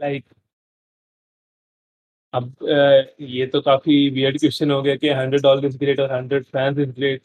लाइक 0.00 0.24
अब 2.34 2.54
ये 3.22 3.46
तो 3.46 3.60
काफ़ी 3.60 4.08
वियर्ड 4.10 4.38
क्वेश्चन 4.40 4.70
हो 4.70 4.80
गया 4.82 4.94
कि 4.96 5.08
100 5.10 5.42
डॉलर 5.42 5.64
इज़ 5.66 5.78
ग्रेट 5.78 6.00
और 6.00 6.10
100 6.10 6.44
fans 6.46 6.78
is 6.78 6.90
great. 6.92 7.22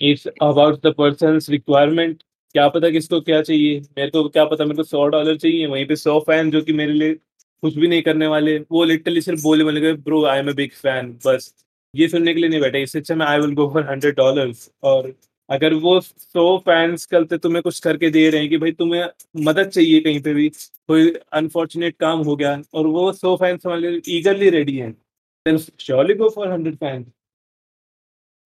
It's 0.00 0.26
about 0.28 0.80
the 0.86 0.94
persons 0.98 1.50
requirement 1.50 2.22
क्या 2.54 2.68
पता 2.68 2.90
किसको 2.90 3.20
क्या 3.20 3.40
चाहिए? 3.42 3.80
मेरे 3.98 4.10
को 4.10 4.28
क्या 4.28 4.44
पता 4.44 4.64
मेरे 4.64 4.76
को 4.76 4.82
100 4.84 5.06
डॉलर 5.08 5.36
चाहिए, 5.36 5.66
वहीं 5.66 5.86
पे 5.86 5.96
100 5.96 6.18
फ़ैन 6.20 6.50
जो 6.50 6.62
कि 6.62 6.72
मेरे 6.72 6.92
लिए 6.92 7.14
कुछ 7.62 7.74
भी 7.76 7.88
नहीं 7.88 8.02
करने 8.02 8.26
वाले, 8.26 8.58
वो 8.60 8.84
लिटरली 8.84 9.20
सिर्फ़ 9.20 9.42
बोलने 9.42 9.64
वाले 9.64 9.92
bro 9.94 10.24
I 10.26 10.38
am 10.38 10.48
a 10.50 10.52
big 10.54 10.72
fan 10.74 11.12
बस। 11.26 11.54
ये 11.94 12.08
सुनने 12.08 12.34
के 12.34 12.40
लिए 12.40 12.48
नहीं 12.50 12.60
बैठे, 12.60 12.82
इससे 12.82 12.98
अच्छा 12.98 13.14
मैं 13.14 13.26
I 13.26 13.38
will 13.40 13.54
go 13.54 13.68
for 13.72 13.82
100 13.84 14.14
dollars 14.16 14.70
और 14.84 15.12
अगर 15.48 15.74
वो 15.74 16.00
100 16.00 16.56
फैन्स 16.60 17.04
कल 17.06 17.24
से 17.24 17.38
तुम्हें 17.38 17.62
कुछ 17.62 17.78
करके 17.80 18.10
दे 18.10 18.28
रहे 18.30 18.40
हैं 18.40 18.50
कि 18.50 18.56
भाई 18.58 18.72
तुम्हें 18.74 19.04
मदद 19.44 19.68
चाहिए 19.68 20.00
कहीं 20.00 20.20
पे 20.20 20.34
भी, 20.34 20.48
कोई 20.48 21.12
अनफॉर्चुनेट 21.32 21.96
काम 22.00 22.22
हो 22.22 22.36
गया 22.36 22.60
और 22.74 22.86
वो 22.88 23.12
100 23.12 23.34
फैन्स 23.36 23.62
तुम्हारे 23.62 23.90
लिए 23.90 24.16
ईगरली 24.16 24.50
रेडी 24.50 24.76
हैं, 24.76 24.92
then 24.92 25.58
surely 25.58 26.14
go 26.14 26.28
for 26.30 26.48
100 26.48 26.76
fans. 26.76 27.06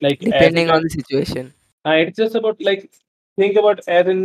Like 0.03 0.19
depending 0.25 0.71
on 0.71 0.85
the 0.85 0.89
situation. 0.91 1.51
हाँ, 1.85 1.99
it's 2.01 2.17
just 2.19 2.37
about 2.37 2.63
like 2.63 2.89
think 3.41 3.59
about 3.59 3.81
as 3.89 4.09
in 4.11 4.23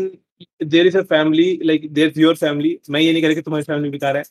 there 0.66 0.88
is 0.88 0.98
a 0.98 1.02
family 1.06 1.60
like 1.64 1.92
there 1.94 2.08
is 2.10 2.22
your 2.22 2.36
family 2.38 2.78
मैं 2.90 3.02
ये 3.02 3.12
नहीं 3.12 3.22
कह 3.22 3.28
रहा 3.28 3.36
कि 3.36 3.42
तुम्हारी 3.42 3.64
फैमिली 3.66 3.90
बेकार 3.90 4.18
है। 4.18 4.24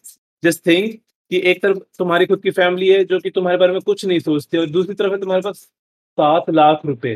जस्ट 0.43 0.67
थिंक 0.67 0.95
कि 1.31 1.41
एक 1.51 1.63
तरफ़ 1.63 1.79
तुम्हारी 1.99 2.27
खुद 2.27 2.43
की 2.43 2.51
फैमिली 2.53 2.89
है 2.89 3.05
जो 3.05 3.19
कि 3.21 3.31
तुम्हारे 3.33 3.59
बारे 3.59 3.73
में 3.73 3.81
कुछ 3.83 4.05
नहीं 4.05 4.19
सोचती 4.21 4.59
और 4.59 4.67
दूसरी 4.71 4.95
तरफ़ 4.95 5.13
है 5.13 5.21
तुम्हारे 5.21 5.43
पास 5.43 5.57
सात 6.19 6.51
लाख 6.51 6.81
रुपए। 6.87 7.15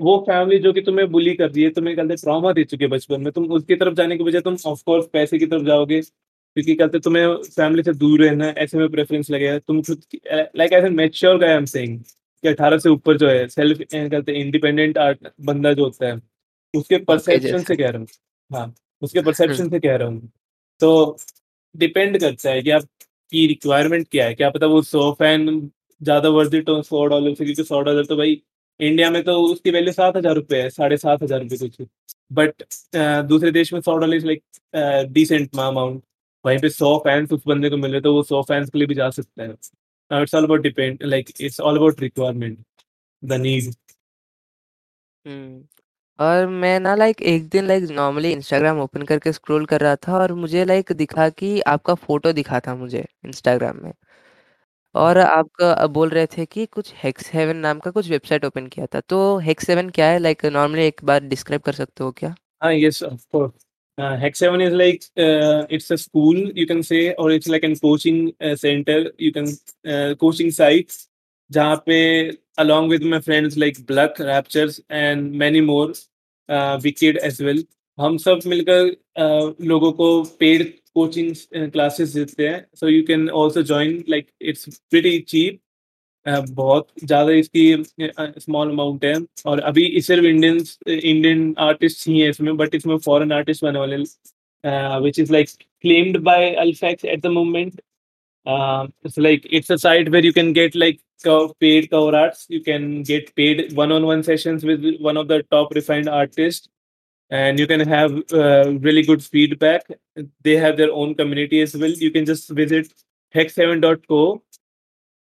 वो 0.00 0.16
फैमिली 0.28 0.58
जो 0.58 0.72
कि 0.72 0.80
तुम्हें 0.82 1.10
बुली 1.10 1.34
कर 1.34 1.50
रही 1.50 1.62
है, 1.64 1.70
तुम्हें 1.70 1.96
कहते 1.96 2.14
ट्रॉमा 2.16 2.52
दे 2.52 2.64
चुके 2.64 2.86
बचपन 2.88 3.20
में, 3.20 3.32
तुम 3.32 3.44
उसकी 3.52 3.74
तरफ़ 3.76 3.94
जाने 3.94 4.16
के 4.16 4.24
बजाय 4.24 4.40
तुम 4.42 4.56
ऑफ़ 4.66 4.82
कोर्स 4.86 5.06
पैसे 5.12 5.38
की 5.38 5.46
तरफ़ 5.46 5.64
जाओगे, 5.64 6.00
क्योंकि 6.00 6.74
कहते 6.74 6.98
तुम्हें 7.00 7.26
फैमिली 7.46 7.82
से 7.82 7.92
दूर 7.94 8.22
रहना 8.22 8.48
ऐसे 8.58 8.78
में 8.78 8.88
प्रेफ़रेंस 8.90 9.30
लगेगा। 9.30 9.58
तुम 9.58 9.82
खुद 9.82 10.02
like 10.56 10.72
as 10.72 10.84
a 10.86 10.88
mature 10.90 11.38
guy 11.38 11.54
am 11.56 11.64
saying 11.66 11.98
कि 12.44 12.48
18 12.48 12.78
से 12.78 12.88
ऊपर 12.90 13.16
जो 13.18 13.28
है 13.28 13.46
सेल्फ 13.48 13.78
कहते 13.92 14.32
हैं 14.32 14.38
इंडिपेंडेंट 14.40 14.98
आर्ट 14.98 15.28
बंदा 15.42 15.72
जो 15.72 15.84
होता 15.84 16.06
है, 16.06 16.20
उसके 16.74 16.98
परसेप्शन 17.00 17.58
से 17.60 17.76
कह 17.76 17.88
रहा 17.88 17.98
हूँ। 17.98 18.06
हाँ, 18.50 18.74
उसके 19.02 19.20
परसेप्शन 19.22 19.68
से 19.70 19.80
कह 19.80 19.96
रहा 19.96 20.08
हूँ। 20.08 20.30
तो 20.80 21.16
डिपेंड 21.74 22.18
करता 22.20 22.50
है 22.50 22.62
कि 22.62 22.70
आपकी 22.72 23.46
रिक्वायरमेंट 23.48 24.08
क्या 24.08 24.26
है? 24.26 24.34
क्या 24.34 24.50
पता 24.50 24.66
वो 24.68 24.82
100 24.84 25.10
फ़ैन 25.14 25.70
ज़्यादा 26.00 26.28
वर्थ 26.30 26.54
इट 26.54 26.68
हो 26.68 26.82
सौ 26.82 27.04
डॉलर 27.06 27.34
से 27.34 27.44
क्योंकि 27.44 27.64
सौ 27.64 27.80
डॉलर 27.82 28.06
तो 28.06 28.16
भाई 28.16 28.40
इंडिया 28.80 29.10
में 29.10 29.22
तो 29.24 29.36
उसकी 29.42 29.70
वैल्यू 29.70 29.92
7000 29.92 30.34
रुपए 30.36 30.62
है, 30.62 30.70
साढ़े 30.70 30.96
सात 30.96 31.22
हज़ार 31.22 31.40
रुपये 31.42 31.58
कुछ। 31.58 31.86
बट 32.32 32.62
दूसरे 33.28 33.50
देश 33.52 33.72
में 33.72 33.80
सौ 33.80 33.96
dollar 33.96 34.16
is 34.16 34.26
like 34.26 34.42
decent 35.12 35.58
amount. 35.58 36.02
वहीं 36.44 36.58
पे 36.58 36.68
100 36.70 36.96
फैन्स 36.98 37.32
उस 37.32 37.42
बंदे 37.46 37.70
को 37.70 37.76
मिल 37.76 38.00
तो 38.00 38.14
वो 38.14 38.22
सौ 38.24 38.42
फैंस 38.42 38.70
के 38.70 38.78
लिए 38.78 38.86
भी 38.88 38.94
जा 38.94 39.08
सकता 39.10 39.42
है। 39.42 39.54
Now 40.10 40.22
it's 40.22 40.34
all 40.34 40.44
about 40.44 40.60
depend 40.62 41.02
like 41.02 41.30
it's 41.40 41.60
all 41.60 41.76
about 41.76 42.00
requirement, 42.00 42.58
the 43.22 43.32
need. 43.42 43.74
हुँ। 45.26 45.66
और 46.18 46.46
मैं 46.48 46.78
ना 46.80 46.94
लाइक 46.94 47.22
एक 47.22 47.48
दिन 47.48 47.66
लाइक 47.66 47.84
नॉर्मली 47.90 48.32
इंस्टाग्राम 48.32 48.80
ओपन 48.80 49.02
करके 49.02 49.32
स्क्रॉल 49.32 49.64
कर 49.66 49.80
रहा 49.80 49.96
था 49.96 50.18
और 50.18 50.32
मुझे 50.34 50.64
लाइक 50.64 50.92
दिखा 50.92 51.28
कि 51.30 51.60
आपका 51.68 51.94
फ़ोटो 51.96 52.32
दिखा 52.32 52.60
था 52.60 52.74
मुझे 52.74 53.04
इंस्टाग्राम 53.26 53.82
में। 53.84 53.92
और 54.94 55.18
आप 55.18 55.62
बोल 55.90 56.08
रहे 56.08 56.26
थे 56.26 56.44
कि 56.46 56.66
कुछ 56.66 56.92
हेक्स 56.96 57.30
हेवन 57.34 57.56
नाम 57.56 57.78
का 57.78 57.90
कुछ 57.90 58.08
वेबसाइट 58.10 58.44
ओपन 58.44 58.66
किया 58.66 58.86
था। 58.86 59.00
तो 59.00 59.38
हेक्स 59.38 59.70
हेवन 59.70 59.90
क्या 59.90 60.06
है? 60.06 60.18
लाइक 60.18 60.44
नॉर्मली 60.46 60.86
एक 60.86 61.00
बार 61.04 61.20
डिस्क्राइब 61.24 61.62
कर 61.62 61.72
सकते 61.72 62.04
हो 62.04 62.10
क्या? 62.12 62.34
Ah, 62.60 62.72
yes, 62.74 63.02
of 63.02 63.20
course. 63.30 63.54
Uh, 64.01 64.15
Hex 64.15 64.39
7 64.39 64.61
is 64.61 64.73
like 64.73 65.03
uh, 65.17 65.65
it's 65.69 65.89
a 65.89 65.97
school 65.97 66.35
you 66.35 66.67
can 66.67 66.83
say, 66.83 67.15
or 67.15 67.31
it's 67.31 67.47
like 67.47 67.63
a 67.63 67.75
coaching 67.75 68.31
uh, 68.39 68.55
center. 68.55 69.11
You 69.17 69.31
can 69.31 69.47
uh, 69.87 70.13
coaching 70.15 70.51
sites 70.51 71.07
जहाँ 71.51 71.83
पे 71.85 72.37
along 72.59 72.89
with 72.89 73.01
my 73.01 73.19
friends 73.19 73.57
like 73.57 73.85
Black, 73.85 74.19
Raptures 74.19 74.79
and 74.89 75.31
many 75.33 75.61
more, 75.61 75.93
uh, 76.49 76.79
Wicked 76.83 77.17
as 77.17 77.41
well. 77.41 77.63
हम 77.99 78.17
सब 78.17 78.39
मिलकर 78.45 78.89
uh, 79.19 79.53
लोगों 79.61 79.91
को 79.93 80.37
paid 80.39 80.73
coaching 80.97 81.33
classes 81.71 82.13
देते 82.15 82.47
हैं. 82.47 82.65
So 82.75 82.87
you 82.87 83.03
can 83.03 83.29
also 83.29 83.63
join. 83.63 84.03
Like 84.07 84.31
it's 84.39 84.79
pretty 84.91 85.23
cheap. 85.23 85.61
बहुत 86.26 86.86
ज़्यादा 87.04 87.32
इसकी 87.32 87.84
स्मॉल 88.40 88.70
अमाउंट 88.70 89.04
है। 89.04 89.14
और 89.46 89.60
अभी 89.60 90.00
सिर्फ़ 90.00 90.24
इंडियन 90.26 90.58
इंडियन 90.88 91.54
आर्टिस्ट 91.60 92.08
ही 92.08 92.18
है 92.20 92.28
इसमें 92.30 92.56
बट 92.56 92.74
इसमें 92.74 92.96
फॉरन 92.98 93.32
आर्टिस्ट 93.32 93.64
बने 93.64 93.78
वाले 93.78 93.96
which 95.04 95.18
is 95.18 95.32
like 95.32 95.48
claimed 95.50 96.18
by 96.22 96.50
Alfex 96.56 97.04
at 97.04 97.22
the 97.22 97.26
moment 97.30 97.80
it's 98.46 99.18
like 99.18 99.46
it's 99.52 99.72
a 99.72 99.76
site 99.76 100.08
where 100.08 100.26
you 100.26 100.32
can 100.32 100.52
get 100.52 100.76
like 100.76 101.00
paid 101.26 101.88
cover 101.88 102.14
arts 102.14 102.46
you 102.50 102.60
can 102.60 103.02
get 103.08 103.28
paid 103.36 103.66
one 103.74 103.92
on 103.92 104.04
one 104.04 104.22
session 104.22 104.56
with 104.64 104.96
one 105.02 105.16
of 105.16 105.26
the 105.26 105.42
top 105.50 105.72
refined 105.74 106.08
artist 106.08 106.70
and 107.30 107.60
you 107.60 107.66
can 107.66 107.80
have 107.88 108.22
really 108.34 109.02
good 109.02 109.20
feedback 109.22 109.92
they 110.18 110.56
have 110.56 110.76
their 110.76 110.88
own 111.02 111.14
community 111.14 111.58
as 111.58 111.76
well 111.76 111.94
you 112.02 112.10
can 112.10 112.24
just 112.24 112.52
visit 112.52 112.86
hex 113.34 113.54
seven 113.54 113.80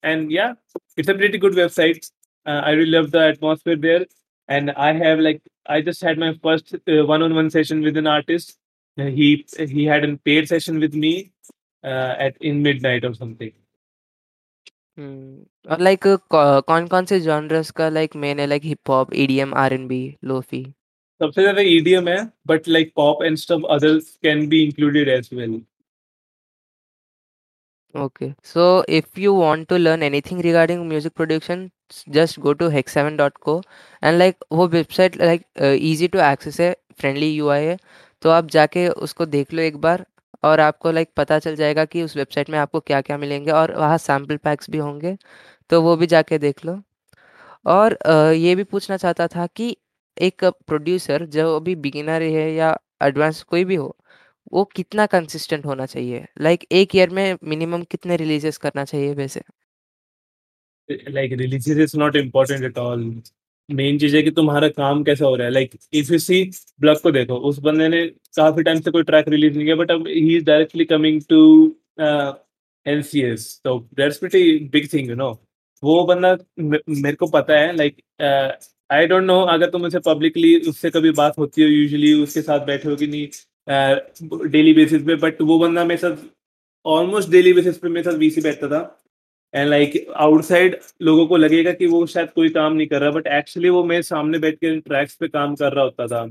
and 0.03 0.31
yeah 0.31 0.53
it's 0.97 1.09
a 1.09 1.13
pretty 1.13 1.37
good 1.37 1.53
website 1.53 2.11
uh, 2.45 2.61
i 2.63 2.71
really 2.71 2.91
love 2.91 3.11
the 3.11 3.23
atmosphere 3.27 3.75
there 3.75 4.05
and 4.49 4.71
i 4.71 4.93
have 4.93 5.19
like 5.19 5.41
i 5.65 5.81
just 5.81 6.01
had 6.01 6.17
my 6.17 6.33
first 6.43 6.73
uh, 6.75 7.05
one-on-one 7.05 7.49
session 7.49 7.81
with 7.81 7.97
an 7.97 8.07
artist 8.07 8.57
Uh, 8.97 9.05
he 9.05 9.45
he 9.69 9.83
had 9.85 10.03
a 10.03 10.17
paid 10.17 10.47
session 10.49 10.79
with 10.79 10.93
me 10.93 11.31
uh, 11.83 12.13
at 12.19 12.37
in 12.41 12.61
midnight 12.61 13.05
or 13.05 13.13
something 13.13 13.51
हुँ। 14.99 15.45
और 15.71 15.79
like 15.79 16.07
कौ 16.31 16.61
कौन-कौन 16.61 17.05
से 17.05 17.19
genres 17.19 17.71
का 17.71 17.89
like 17.89 18.15
main 18.15 18.39
है 18.39 18.47
like 18.47 18.63
hip 18.63 18.89
hop, 18.89 19.13
EDM, 19.15 19.53
R N B, 19.53 20.17
lofi? 20.23 20.63
सबसे 21.21 21.41
ज्यादा 21.41 21.61
EDM 21.61 22.07
है 22.07 22.29
but 22.47 22.67
like 22.67 22.91
pop 22.95 23.23
and 23.23 23.37
stuff 23.37 23.61
others 23.71 24.03
can 24.23 24.47
be 24.47 24.63
included 24.63 25.07
as 25.07 25.29
well 25.33 25.61
Okay. 27.94 28.34
So 28.42 28.84
if 28.88 29.16
you 29.16 29.32
want 29.34 29.68
to 29.68 29.78
learn 29.78 30.02
anything 30.02 30.38
regarding 30.40 30.88
music 30.88 31.14
production, 31.14 31.70
s- 31.90 32.04
just 32.10 32.40
go 32.40 32.52
to 32.54 32.68
hex7.co 32.68 33.54
and 34.02 34.18
like 34.18 34.36
वो 34.52 34.66
website 34.68 35.16
like 35.16 35.44
easy 35.80 36.08
to 36.08 36.18
access 36.30 36.60
है, 36.60 36.74
friendly 37.00 37.28
UI 37.34 37.64
है, 37.64 37.76
तो 38.22 38.30
आप 38.30 38.46
जाके 38.56 38.86
उसको 39.08 39.26
देख 39.26 39.52
लो 39.54 39.62
एक 39.62 39.76
बार 39.80 40.04
और 40.44 40.60
आपको 40.60 40.90
लाइक 40.92 41.10
पता 41.16 41.38
चल 41.38 41.56
जाएगा 41.56 41.84
कि 41.84 42.02
उस 42.02 42.16
वेबसाइट 42.16 42.50
में 42.50 42.58
आपको 42.58 42.80
क्या-क्या 42.80 43.18
मिलेंगे 43.18 43.50
और 43.52 43.74
वहाँ 43.78 43.98
सैंपल 43.98 44.36
पैक्स 44.44 44.70
भी 44.70 44.78
होंगे, 44.78 45.16
तो 45.70 45.82
वो 45.82 45.96
भी 45.96 46.06
जाके 46.08 46.38
देख 46.38 46.64
लो। 46.66 46.80
और 47.66 47.92
अ, 47.94 48.12
ये 48.32 48.54
भी 48.54 48.64
पूछना 48.64 48.96
चाहता 48.96 49.26
था 49.28 49.46
कि 49.56 49.76
एक 50.16 50.44
प्रोड्यूसर 50.44 51.24
जो 51.36 51.54
अभी 51.56 51.74
बिगिनर 51.86 52.22
है 52.22 52.50
या 52.54 52.76
एडवांस 53.02 53.42
कोई 53.42 53.64
भी 53.64 53.74
हो, 53.74 53.96
वो 54.52 54.64
कितना 54.76 55.06
कंसिस्टेंट 55.06 55.66
होना 55.66 55.86
चाहिए? 55.86 56.24
लाइक 56.40 56.64
1 56.72 56.94
ईयर 56.96 57.10
में 57.10 57.36
मिनिमम 57.44 57.82
कितने 57.90 58.16
रिलीज़ेस 58.16 58.58
करना 58.58 58.84
चाहिए 58.84 59.14
वैसे? 59.14 59.40
Like 60.88 61.32
releases 61.32 61.78
is 61.78 61.96
not 61.98 62.16
important 62.16 62.64
at 62.64 62.78
all 62.78 63.04
main 63.68 63.98
चीज़ 63.98 64.16
है 64.16 64.22
कि 64.22 64.30
तुम्हारा 64.30 64.68
काम 64.70 65.02
कैसा 65.04 65.24
हो 65.26 65.34
रहा 65.36 65.46
है 65.46 65.52
लाइक 65.52 65.70
इफ़ 65.94 66.12
यू 66.12 66.18
सी 66.18 66.42
ब्लग 66.80 67.00
को 67.02 67.10
देखो, 67.12 67.36
उस 67.36 67.58
बंदे 67.60 67.88
ने 67.88 68.06
काफ़ी 68.36 68.62
टाइम 68.62 68.80
से 68.80 68.90
कोई 68.90 69.02
ट्रैक 69.02 69.28
रिलीज़ 69.28 69.54
नहीं 69.54 69.64
किया 69.64 69.76
बट 69.76 69.90
अब 69.90 70.06
ही 70.08 70.36
is 70.36 70.44
directly 70.44 70.84
coming 70.84 71.20
to 71.30 71.40
LCS 72.86 73.60
तो 73.64 73.78
that's 73.94 74.18
pretty 74.18 74.58
big 74.68 74.92
thing 74.92 75.08
you 75.08 75.14
know 75.16 75.30
वो 75.82 76.04
बंदा 76.06 76.36
मेरे 76.60 77.16
को 77.16 77.26
पता 77.28 77.58
है 77.58 77.74
लाइक 77.76 78.02
आई 78.90 79.06
डोंट 79.06 79.24
नो 79.24 79.40
अगर 79.46 79.70
तुम 79.70 79.84
उसे 79.84 79.98
पब्लिकली 80.06 80.54
उससे 80.68 80.90
कभी 80.90 81.10
बात 81.12 81.38
होती 81.38 81.62
हो 81.62 81.68
यूजुअली 81.68 82.12
उसके 82.22 82.42
साथ 82.42 82.66
बैठे 82.66 82.88
हो 82.88 82.96
कि 82.96 83.06
नहीं 83.06 83.26
डेली 83.68 84.72
बेसिस 84.74 85.02
पे 85.02 85.14
बट 85.16 85.40
वो 85.42 85.58
बंदा 85.58 85.84
मेरे 85.84 85.98
साथ 85.98 86.16
ऑलमोस्ट 86.86 87.30
डेली 87.30 87.52
बेसिस 87.52 87.78
पे 87.78 87.88
मेरे 87.88 88.04
साथ 88.04 88.18
वीसी 88.18 88.40
बैठता 88.40 88.68
था। 88.68 89.00
एंड 89.54 89.68
लाइक 89.70 90.06
आउटसाइड 90.16 90.76
लोगों 91.02 91.26
को 91.26 91.36
लगेगा 91.36 91.72
कि 91.72 91.86
वो 91.86 92.04
शायद 92.06 92.30
कोई 92.34 92.48
काम 92.50 92.72
नहीं 92.72 92.86
कर 92.86 93.00
रहा 93.00 93.10
बट 93.10 93.26
एक्चुअली 93.26 93.68
वो 93.68 93.84
मेरे 93.84 94.02
सामने 94.02 94.38
बैठ 94.38 94.54
के 94.54 94.76
ट्रैक्स 94.80 95.14
पे 95.16 95.28
काम 95.28 95.54
कर 95.54 95.72
रहा 95.72 95.84
होता 95.84 96.06
था। 96.06 96.26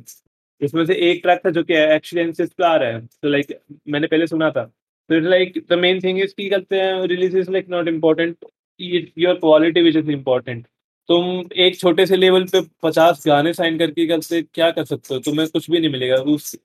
इसमें 0.61 0.85
से 0.85 0.95
एक 1.09 1.21
ट्रैक 1.23 1.41
था 1.45 1.49
जो 1.49 1.63
कि 1.63 1.73
एक्चुअली 1.73 2.31
पे 2.41 2.63
आ 2.65 2.75
रहा 2.75 2.89
है। 2.89 3.05
तो 3.05 3.29
लाइक 3.29 3.57
मैंने 3.89 4.07
पहले 4.07 4.27
सुना 4.27 4.49
था। 4.51 4.63
तो 5.09 5.15
it 5.15 5.23
like 5.23 5.53
the 5.69 5.73
main 5.79 5.99
thing 6.03 6.19
is 6.21 6.33
की 6.37 6.49
करते 6.49 6.75
हैं 6.75 7.07
release 7.07 7.37
is 7.37 7.51
like 7.51 7.69
not 7.69 7.87
important 7.87 8.45
your 8.79 9.35
quality 9.35 9.81
which 9.81 9.95
is 9.95 10.11
important 10.11 10.65
तुम 11.09 11.43
एक 11.61 11.77
छोटे 11.79 12.05
से 12.05 12.17
लेवल 12.17 12.43
पे 12.47 12.61
पचास 12.83 13.23
गाने 13.27 13.53
साइन 13.53 13.77
करके 13.77 14.05
करते 14.07 14.41
क्या 14.43 14.69
कर 14.71 14.85
सकते 14.85 15.13
हो? 15.13 15.19
तुम्हें 15.21 15.47
कुछ 15.49 15.69
भी 15.71 15.79
नहीं 15.79 15.91
मिलेगा। 15.91 16.15
उस 16.15 16.55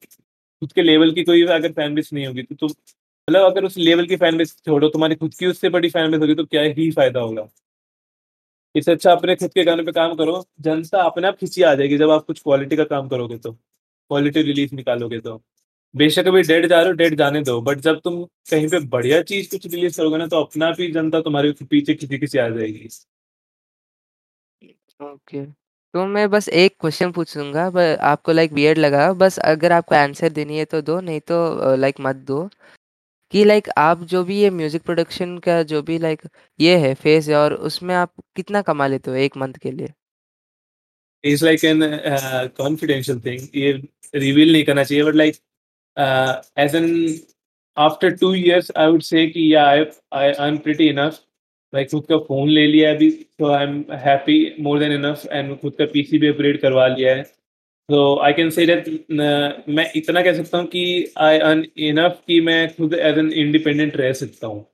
खुद 0.62 0.72
के 0.72 0.82
लेवल 0.82 1.12
की 1.14 1.24
कोई 1.24 1.44
अगर 1.48 1.72
फ़ैन 1.72 1.94
बेस 1.94 2.12
नहीं 2.12 2.26
होगी 2.26 2.42
तो 2.42 2.54
तुम 2.56 2.68
मतलब 2.68 3.44
अगर 3.46 3.64
उस 3.64 3.76
लेवल 3.78 4.06
की 4.06 4.16
फ़ैन 4.16 4.36
बेस 4.38 4.56
छोड़ो, 4.66 4.88
तुम्हारी 4.88 5.14
खुद 5.14 5.34
की 5.34 5.46
उससे 5.46 5.68
बड़ी 5.70 5.88
फ़ैन 5.90 6.10
बेस 6.10 6.20
होगी 6.20 6.34
तो 6.34 6.44
क्या 6.46 6.62
ही 6.62 6.90
फ़ायदा 6.92 7.20
होगा? 7.20 7.48
इससे 8.74 8.92
अच्छा 8.92 9.12
अपने 9.12 9.34
खुद 9.36 9.52
के 9.54 9.64
गाने 9.64 9.82
पे 9.82 9.92
काम 9.92 10.14
करो, 10.16 10.44
जनता 10.60 11.02
अपने 11.02 11.28
आप 11.28 11.36
खिंची 11.38 11.62
आ 11.62 11.74
जाएगी 11.74 11.98
जब 11.98 12.10
आप 12.10 12.24
कुछ 12.26 12.40
क्वालिटी 12.42 12.76
का 12.76 12.84
काम 12.86 13.08
करोगे 13.08 13.38
तो। 13.38 13.52
क्वालिटी 13.52 14.42
रिलीज़ 14.42 14.74
निकालोगे 14.74 15.20
तो। 15.20 15.40
बेशक 15.94 16.26
अभी 16.28 16.42
डेड 16.42 16.66
जा 16.68 16.80
रहे 16.80 16.86
हो 16.86 16.92
डेड 16.96 17.14
जाने 17.18 17.42
दो 17.42 17.60
बट 17.62 17.78
जब 17.80 18.00
तुम 18.04 18.22
कहीं 18.50 18.68
पे 18.68 18.78
बढ़िया 18.88 19.20
चीज़ 19.22 19.50
कुछ 19.50 19.66
रिलीज़ 19.66 19.96
करोगे 19.96 20.18
ना 20.18 20.26
तो 20.26 20.42
अपना 20.44 20.70
भी 20.72 20.90
जनता 20.92 21.20
तुम्हारे 21.22 21.52
पीछे 21.62 21.94
खिंची 21.94 22.18
खिंची 22.18 22.38
आ 22.38 22.48
जाएगी। 22.50 22.88
ओके 25.00 25.44
तो 25.94 26.04
मैं 26.06 26.28
बस 26.30 26.48
एक 26.50 26.74
क्वेश्चन 26.80 27.12
पूछूँगा 27.12 27.62
आपको 28.06 28.32
लाइक 28.32 28.52
वियर्ड 28.52 28.78
लगा, 28.78 29.12
बस 29.12 29.38
अगर 29.40 29.72
आपको 29.72 29.94
आंसर 29.94 30.28
देनी 30.30 30.58
है 30.58 30.64
तो 30.64 30.80
दो, 30.82 31.00
नहीं 31.00 31.20
तो 31.20 31.76
लाइक 31.76 32.00
मत 32.00 32.16
दो। 32.28 32.48
कि 33.32 33.44
लाइक 33.44 33.68
आप 33.78 34.02
जो 34.10 34.22
भी 34.24 34.38
ये 34.40 34.50
म्यूज़िक 34.50 34.82
प्रोडक्शन 34.82 35.36
का 35.38 35.62
जो 35.62 35.82
भी 35.82 35.98
लाइक 35.98 36.22
ये 36.60 36.76
है 36.78 36.92
फेस 36.94 37.28
है 37.28 37.36
और 37.36 37.54
उसमें 37.70 37.94
आप 37.94 38.12
कितना 38.36 38.62
कमा 38.62 38.86
लेते 38.86 39.10
हो 39.10 39.16
एक 39.16 39.36
मंथ 39.36 39.54
के 39.62 39.70
लिए? 39.70 39.92
Is 41.24 41.44
like 41.44 41.64
an 41.64 41.80
confidential 42.58 43.20
thing 43.20 43.48
ये 43.56 43.72
रिवील 44.14 44.52
नहीं 44.52 44.64
करना 44.64 44.84
चाहिए 44.84 45.04
but 45.04 45.14
like 45.14 45.36
as 46.58 46.74
an 46.76 46.88
after 47.76 48.16
two 48.16 48.34
years 48.34 48.70
I 48.76 48.90
would 48.90 49.02
say 49.02 49.26
कि 49.26 49.52
या 49.54 49.64
I 49.66 49.84
I 50.14 50.48
am 50.48 50.58
pretty 50.58 50.88
enough 50.88 51.20
like 51.72 51.90
खुद 51.90 52.04
का 52.08 52.16
फ़ोन 52.18 52.48
ले 52.50 52.66
लिया 52.66 52.90
अभी 52.90 53.10
तो 53.38 53.50
I 53.52 53.64
am 53.64 53.84
happy 54.04 54.38
more 54.62 54.78
than 54.78 54.92
enough 54.92 55.26
and 55.32 55.56
खुद 55.60 55.72
का 55.78 55.84
पीसी 55.92 56.18
भी 56.18 56.28
अपग्रेड 56.28 56.60
करवा 56.60 56.86
लिया 56.88 57.14
है। 57.16 57.22
तो 57.88 58.18
आई 58.24 58.32
कैन 58.32 58.50
से 58.50 58.66
दैट 58.66 58.88
मैं 59.10 59.90
इतना 59.96 60.22
कह 60.22 60.32
सकता 60.34 60.58
हूँ 60.58 60.66
कि 60.66 61.12
आई 61.18 61.38
अर्न 61.40 61.64
इनफ 61.88 62.18
कि 62.26 62.40
मैं 62.40 62.68
खुद 62.74 62.94
एज 62.94 63.18
एन 63.18 63.32
इंडिपेंडेंट 63.34 63.96
रह 63.96 64.12
सकता 64.14 64.46
हूँ। 64.46 64.64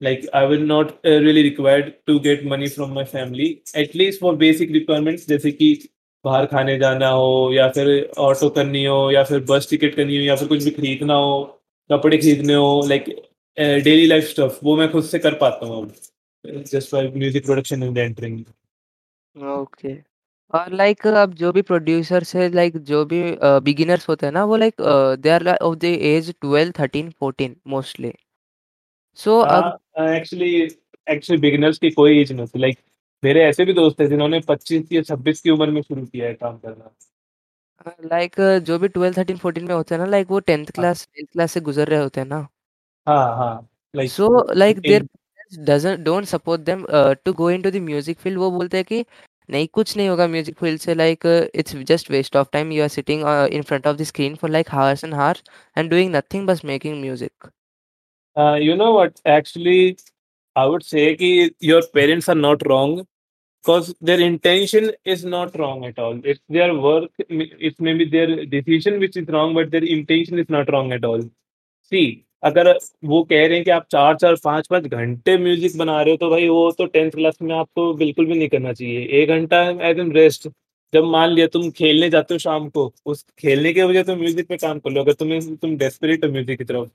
Like 0.00 0.28
I 0.34 0.46
will 0.46 0.62
not 0.66 0.92
really 1.06 1.42
required 1.42 1.90
to 2.06 2.18
get 2.20 2.44
money 2.46 2.68
from 2.68 2.94
my 2.94 3.04
family 3.06 3.48
at least 3.76 4.20
for 4.20 4.36
basic 4.36 4.72
requirements 4.72 5.28
जैसे 5.28 5.50
कि 5.52 5.76
बाहर 6.24 6.46
खाने 6.46 6.76
जाना 6.78 7.08
हो, 7.08 7.50
या 7.54 7.68
फिर 7.68 7.88
ऑटो 8.18 8.48
करनी 8.50 8.84
हो, 8.84 9.10
या 9.12 9.22
फिर 9.24 9.40
बस 9.48 9.68
टिकट 9.70 9.94
करनी 9.94 10.16
हो, 10.16 10.22
या 10.24 10.36
फिर 10.36 10.48
कुछ 10.48 10.64
भी 10.64 10.70
खरीदना 10.70 11.14
हो, 11.14 11.42
कपड़े 11.90 12.16
खरीदने 12.18 12.54
हो 12.54 12.86
लाइक 12.88 13.04
डेली 13.56 14.06
लाइफ 14.06 14.24
स्टफ़ 14.28 14.58
वो 14.64 14.76
मैं 14.76 14.90
खुद 14.92 15.04
से 15.04 15.18
कर 15.18 15.34
पाता 15.40 15.66
हूँ 15.66 15.84
just 16.44 16.94
by 16.94 17.08
music 17.08 17.44
production 17.44 17.82
and 17.82 17.98
entering 17.98 18.44
okay 19.36 19.94
और 20.52 20.72
लाइक 20.72 21.06
अब 21.06 21.32
जो 21.34 21.52
भी 21.52 21.62
प्रोड्यूसर्स 21.62 22.34
है 22.36 22.48
लाइक 22.52 22.76
जो 22.90 23.04
भी 23.04 23.22
बिगिनर्स 23.64 24.08
होते 24.08 24.26
हैं 24.26 24.32
ना 24.32 24.44
वो 24.44 24.56
like 24.56 24.74
they 25.20 25.30
are 25.30 25.48
of 25.48 25.76
the 25.76 25.84
age 25.84 26.32
12 26.44 26.72
13 26.72 27.10
14 27.22 27.54
mostly 27.66 28.12
so 29.18 29.38
अब 29.40 29.78
एक्चुअली 30.00 30.54
एक्चुअली 31.06 31.40
बिगिनर्स 31.40 31.78
की 31.78 31.90
कोई 31.90 32.18
एज 32.20 32.32
नहीं 32.32 32.40
होती. 32.40 32.58
लाइक 32.58 32.78
मेरे 33.22 33.42
ऐसे 33.44 33.64
भी 33.64 33.72
दोस्त 33.72 34.00
हैं 34.00 34.08
जिन्होंने 34.08 34.40
25 34.40 34.92
या 34.92 35.02
26 35.02 35.40
की 35.40 35.50
उम्र 35.50 35.70
में 35.70 35.80
शुरू 35.82 36.04
किया 36.06 36.26
है 36.26 36.34
काम 36.34 36.56
करना। 36.58 36.90
लाइक 38.04 38.40
जो 38.66 38.78
भी 38.78 38.88
12 38.88 39.14
13 39.14 39.38
14 39.38 39.66
में 39.68 39.74
होते 39.74 39.94
हैं 39.94 40.00
ना 40.02 40.06
लाइक 40.08 40.30
वो 40.30 40.40
10th 40.40 40.58
हाँ। 40.58 40.72
क्लास 40.74 41.06
10th 41.08 41.32
क्लास 41.32 41.52
से 41.52 41.60
गुजर 41.60 41.88
रहे 41.88 42.00
होते 42.00 42.20
हैं 42.20 42.28
ना। 42.28 42.46
हाँ 43.06 43.36
हाँ। 43.36 43.68
Like 43.94 44.10
so 44.10 44.52
like 44.54 44.80
their 44.80 45.06
don't 45.58 46.24
support 46.26 46.60
them 46.62 46.86
to 47.24 47.32
go 47.32 47.50
into 47.50 47.70
the 47.70 47.82
music 47.82 48.18
field 48.18 48.38
वो 48.38 48.50
बोलते 48.50 48.76
हैं 48.76 48.84
कि, 48.84 49.04
नहीं, 49.48 49.66
कुछ 49.68 49.96
नहीं 49.96 50.08
होगा 50.08 50.26
म्यूज़िक 50.26 50.58
फ़ील्ड 50.58 50.80
से 50.80 50.94
like 50.94 51.26
it's 51.54 51.76
just 51.84 52.10
waste 52.10 52.36
of 52.36 52.48
time 52.52 52.72
you 52.72 52.82
are 52.82 52.88
sitting 52.88 53.22
in 53.52 53.62
front 53.62 53.86
of 53.86 53.96
the 53.96 54.02
screen 54.04 54.34
for 54.34 54.50
like 54.50 54.70
hours 54.70 55.04
and 55.04 55.14
hours 55.14 55.42
and 55.78 55.90
doing 55.90 56.14
nothing 56.16 56.46
बस 56.46 56.64
making 56.64 57.00
music 57.00 57.50
you 58.62 58.74
know 58.76 58.92
what 58.92 59.18
actually 59.28 59.94
I 60.56 60.68
would 60.68 60.82
say 60.82 61.12
कि 61.14 61.50
your 61.64 61.90
parents 61.94 62.30
are 62.30 62.36
not 62.36 62.62
wrong 62.62 62.98
because 62.98 63.92
their 64.04 64.20
intention 64.20 64.90
is 65.06 65.26
not 65.28 65.56
wrong 65.56 65.84
at 65.86 65.98
all 65.98 66.22
it's 66.26 66.40
their 66.52 66.70
work 66.80 67.24
it's 67.30 67.80
may 67.80 67.94
be 67.94 68.04
their 68.06 68.44
decision 68.48 68.98
which 68.98 69.16
is 69.16 69.30
wrong 69.30 69.56
but 69.56 69.68
their 69.68 69.84
intention 69.84 70.38
is 70.38 70.52
not 70.52 70.70
wrong 70.70 70.92
at 70.94 71.04
all 71.04 71.22
see 71.92 72.04
अगर 72.44 72.70
वो 73.04 73.22
कह 73.24 73.46
रहे 73.46 73.56
हैं 73.56 73.64
कि 73.64 73.70
आप 73.70 73.86
चार 73.92 74.16
चार 74.16 74.34
पाँच 74.44 74.66
पाँच 74.68 74.86
घंटे 74.86 75.36
म्यूज़िक 75.38 75.76
बना 75.78 76.00
रहे 76.02 76.10
हो 76.10 76.16
तो 76.16 76.30
भाई 76.30 76.48
वो 76.48 76.70
तो 76.78 76.86
टेंथ 76.86 77.10
क्लास 77.10 77.38
में 77.42 77.54
आपको 77.56 77.92
बिल्कुल 77.94 78.26
भी 78.26 78.38
नहीं 78.38 78.48
करना 78.48 78.72
चाहिए। 78.72 79.06
एक 79.22 79.28
घंटा 79.28 79.62
एज 79.88 79.98
एन 79.98 80.12
रेस्ट 80.12 80.48
जब 80.92 81.04
मान 81.12 81.30
लिया 81.30 81.46
तुम 81.52 81.70
खेलने 81.78 82.10
जाते 82.10 82.34
हो 82.34 82.38
शाम 82.38 82.68
को 82.68 82.92
उस 83.06 83.24
खेलने 83.38 83.72
के 83.72 83.82
वजह 83.82 84.02
तुम 84.02 84.18
म्यूज़िक 84.18 84.48
पे 84.48 84.56
काम 84.56 84.78
कर 84.78 84.90
लो 84.90 85.00
अगर 85.02 85.12
तुम्हें 85.22 85.56
तुम 85.56 85.76
डेस्परेट 85.78 86.24
हो 86.24 86.30
म्यूज़िक 86.32 86.58
की 86.58 86.64
तरफ़। 86.64 86.88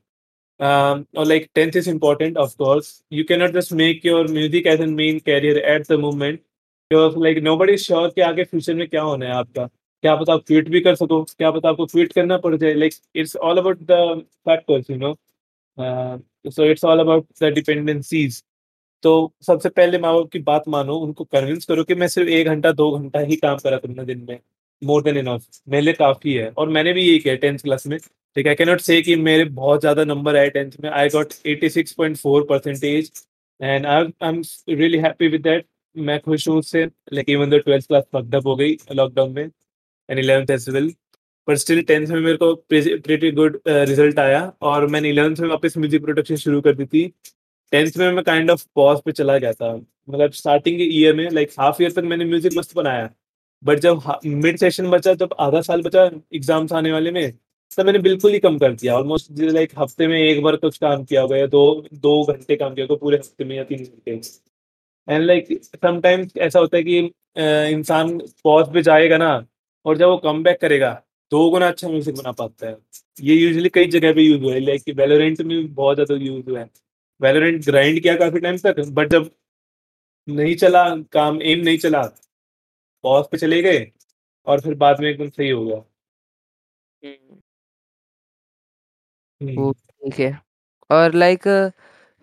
um, 0.60 1.06
or 1.16 1.26
like 1.26 1.46
10th 1.56 1.76
is 1.76 1.88
important 1.88 2.38
of 2.38 2.56
course. 2.58 3.04
Just 3.12 3.74
make 3.74 4.04
your 4.04 4.28
music 4.28 4.66
as 4.66 4.82
a 4.82 4.88
main 4.88 5.20
career 5.22 5.64
at 5.74 5.88
the 5.88 5.98
moment 5.98 6.42
because 6.92 7.16
like 7.16 7.42
nobody 7.42 7.74
is 7.74 7.86
sure 7.86 8.10
कि 8.16 8.22
आगे 8.22 8.44
फ्यूचर 8.44 8.74
में 8.76 8.88
क्या 8.88 9.02
होना 9.02 9.26
है 9.26 9.32
आपका। 9.34 9.66
क्या 10.04 10.16
पता 10.16 10.34
आप 10.34 10.44
क्विट 10.48 10.70
भी 10.70 10.82
कर 10.82 10.96
सको 10.96 11.22
क्या 11.24 11.52
पता 11.52 11.70
आपको 11.70 11.86
क्विट 11.86 12.14
करना 12.14 12.38
पड़ 12.38 12.56
जाए। 12.56 12.74
Like 12.74 12.94
it's 13.16 13.36
all 13.38 13.58
about 13.58 13.80
the 13.92 14.22
factors 14.46 14.90
you 14.90 14.98
know 14.98 15.14
so 15.80 16.66
it's 16.66 16.86
all 16.86 17.00
about 17.00 17.26
the 17.44 17.54
dependencies 17.54 18.44
तो 19.04 19.12
सबसे 19.44 19.70
पहले 19.70 19.98
माँ 20.00 20.14
बाप 20.14 20.30
की 20.32 20.40
बात 20.42 20.64
मानो, 20.68 20.96
उनको 20.96 21.24
कन्विंस 21.26 21.66
करो 21.66 21.84
कि 21.84 21.96
मैं 21.96 22.08
सिर्फ़ 22.08 22.30
एक 22.30 22.48
घंटा, 22.48 22.72
दो 22.72 22.92
घंटा 22.98 23.20
ही 23.20 23.36
काम 23.38 23.58
करा 23.58 23.78
करूँगा 23.78 24.04
दिन 24.04 24.26
में 24.30 24.40
मोर 24.82 25.04
देन 25.04 25.18
इनफ 25.18 25.46
मेरे 25.70 25.84
लिए 25.84 25.94
काफ़ी 25.94 26.34
है। 26.34 26.50
और 26.52 26.70
मैंने 26.70 26.94
भी 26.94 27.02
यही 27.02 27.20
किया 27.20 27.36
टेंथ 27.36 27.60
क्लास 27.60 27.88
में। 27.88 27.98
ठीक 28.00 28.46
है 28.46 28.50
आई 28.50 28.56
कैनॉट 28.56 28.80
से 28.82 29.02
कि 29.02 29.16
मेरे 29.18 29.46
बहुत 29.46 29.80
ज़्यादा 29.82 30.04
नंबर 30.06 30.36
आए 30.38 30.50
टेंथ 30.50 30.72
में। 30.84 30.90
I 30.90 31.10
got 31.10 31.34
86.4 31.48 32.46
percentage 32.50 33.12
and 33.60 33.86
I 33.86 34.04
I 34.24 34.30
am 34.30 34.42
really 34.70 34.98
happy 35.00 35.28
with 35.28 35.42
that 35.44 35.66
मैं 35.96 36.20
खुश 36.22 36.48
हूँ 36.48 36.58
उससे। 36.60 36.86
लाइक 37.14 37.30
इवन 37.30 37.50
दो 37.50 37.60
ट्वेल्थ 37.60 37.88
क्लास 37.88 38.04
फकड 38.14 38.36
हो 38.46 38.56
गई 38.56 38.78
लॉकडाउन 38.94 39.32
में 39.34 39.44
एंड 39.44 40.20
इलेवंथ 40.20 40.52
एज 40.52 40.70
वेल 40.70 40.94
पर 41.50 41.56
स्टिल 41.58 41.82
टेंथ 41.84 42.08
में 42.08 42.20
मेरे 42.22 42.38
को 42.38 42.54
प्रेटी 42.70 43.32
गुड 43.34 43.60
रिज़ल्ट 43.68 44.20
आया 44.20 44.42
और 44.64 44.86
मैंने 44.88 45.10
इलेवंथ 45.10 45.40
में 45.40 45.48
वापस 45.50 45.78
म्यूज़िक 45.78 46.04
प्रोडक्शन 46.04 46.36
शुरू 46.38 46.60
कर 46.62 46.76
दी 46.76 46.86
थी। 46.86 47.08
टेंथ 47.72 47.98
में 47.98 48.12
मैं 48.12 48.24
काइंड 48.24 48.52
ऑफ़ 48.52 48.66
पॉज 48.76 49.00
पे 49.06 49.12
चला 49.12 49.38
गया 49.38 49.54
था। 49.54 49.74
मतलब 49.74 50.32
स्टार्टिंग 50.34 50.82
ईयर 50.82 51.16
में 51.16 51.30
लाइक 51.32 51.52
हाफ़ 51.60 51.82
ईयर 51.84 51.92
तक 51.92 52.04
मैंने 52.06 52.26
म्यूज़िक 52.26 52.58
मस्त 52.58 52.76
बनाया। 52.76 53.10
बट 53.64 53.80
जब 53.80 54.02
मिड 54.26 54.58
सेशन 54.58 54.90
बचा, 54.90 55.14
जब 55.16 55.34
आधा 55.40 55.62
साल 55.62 55.82
बचा 55.82 56.04
एग्ज़ाम्स 56.36 56.74
आने 56.74 56.92
वाले 56.92 57.12
में, 57.12 57.32
तब 57.72 57.86
मैंने 57.86 58.00
बिल्कुल 58.02 58.32
ही 58.32 58.40
कम 58.40 58.58
कर 58.60 58.74
दिया। 58.74 58.96
ऑलमोस्ट 58.98 59.40
लाइक 59.42 59.72
हफ़्ते 59.80 60.08
में 60.08 60.18
एक 60.20 60.42
बार 60.44 60.56
कुछ 60.58 60.78
काम 60.78 61.04
किया 61.04 61.22
होगा 61.22 61.38
या 61.38 61.48
दो 61.48 61.66
दो 61.96 62.24
घंटे 62.26 62.56
काम 62.56 62.74
किया 62.76 62.86
होगा, 62.86 63.00
पूरे 63.00 63.18
हफ़्ते 63.18 63.44
में 63.44 63.56
या 63.56 63.64
तीन 63.66 63.84
घंटे 63.84 64.22
एंड 65.08 65.24
लाइक 65.24 65.48
समटाइम्स 65.64 66.38
ऐसा 66.40 66.60
होता 66.60 66.78
है 66.78 66.84
कि 66.84 66.98
इंसान 67.74 68.18
पॉज 68.44 68.74
पे 68.74 68.82
जाएगा 68.84 69.18
ना, 69.18 69.46
और 69.86 69.98
जब 69.98 70.08
वो 70.08 70.18
कम 70.20 70.44
बैक 70.44 70.62
करेगा 70.62 71.02
दो 71.32 71.50
गुना 71.52 71.68
अच्छा 71.68 71.88
म्यूज़िक 71.90 72.16
बना 72.16 72.32
पाता 72.34 72.68
है। 72.68 72.78
ये 73.22 73.36
यूजुअली 73.36 73.70
कई 73.70 73.88
जगह 73.90 74.14
पे 74.14 74.22
यूज़ 74.22 74.42
हुआ 74.44 74.54
है 74.54 74.60
लाइक 74.60 74.84
वेलोरेंट 74.98 75.42
में 75.42 75.74
बहुत 75.74 75.96
ज़्यादा 75.98 76.16
यूज़ 76.26 76.50
हुआ 76.50 76.60
है। 76.60 76.70
वेलोरेंट 77.22 77.66
ग्राइंड 77.66 78.02
किया 78.02 78.16
काफ़ी 78.18 78.40
टाइम 78.40 78.58
तक 78.60 78.80
बट 78.92 79.10
जब 79.12 79.30
नहीं 80.28 80.56
चला 80.58 80.84
काम 81.14 81.42
एम 81.44 81.60
नहीं 81.66 81.78
चला 81.80 82.02
पॉज 83.04 83.26
पे 83.32 83.38
चले 83.38 83.62
गए 83.64 83.86
और 84.48 84.62
फिर 84.62 84.76
बाद 84.78 85.02
में 85.02 85.10
एकदम 85.10 85.30
सही 85.30 85.50
हो 85.50 85.66
गया। 85.66 85.84
ठीक 89.42 90.20
है। 90.20 90.32
और 90.90 91.14
लाइक 91.16 91.44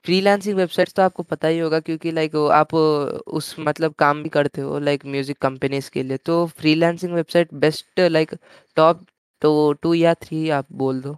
फ्रीलांसिंग 0.07 0.57
वेबसाइट्स 0.57 0.95
तो 0.95 1.03
आपको 1.03 1.23
पता 1.23 1.49
ही 1.49 1.59
होगा 1.59 1.81
क्योंकि 1.81 2.11
लाइक 2.13 2.37
आप 2.55 2.75
उस 2.75 3.55
मतलब 3.59 3.95
काम 3.99 4.23
भी 4.23 4.29
करते 4.29 4.61
हो 4.61 4.79
लाइक 4.79 5.07
म्यूज़िक 5.07 5.39
कंपनीज़ 5.43 5.91
के 5.91 6.03
लिए 6.03 6.17
तो 6.27 6.45
freelancing 6.59 7.13
website 7.15 7.55
best 7.65 8.01
like 8.01 8.35
top 8.77 9.05
तो 9.43 9.73
टू 9.83 9.95
या 9.95 10.15
थ्री 10.23 10.49
आप 10.59 10.67
बोल 10.83 11.01
दो 11.03 11.17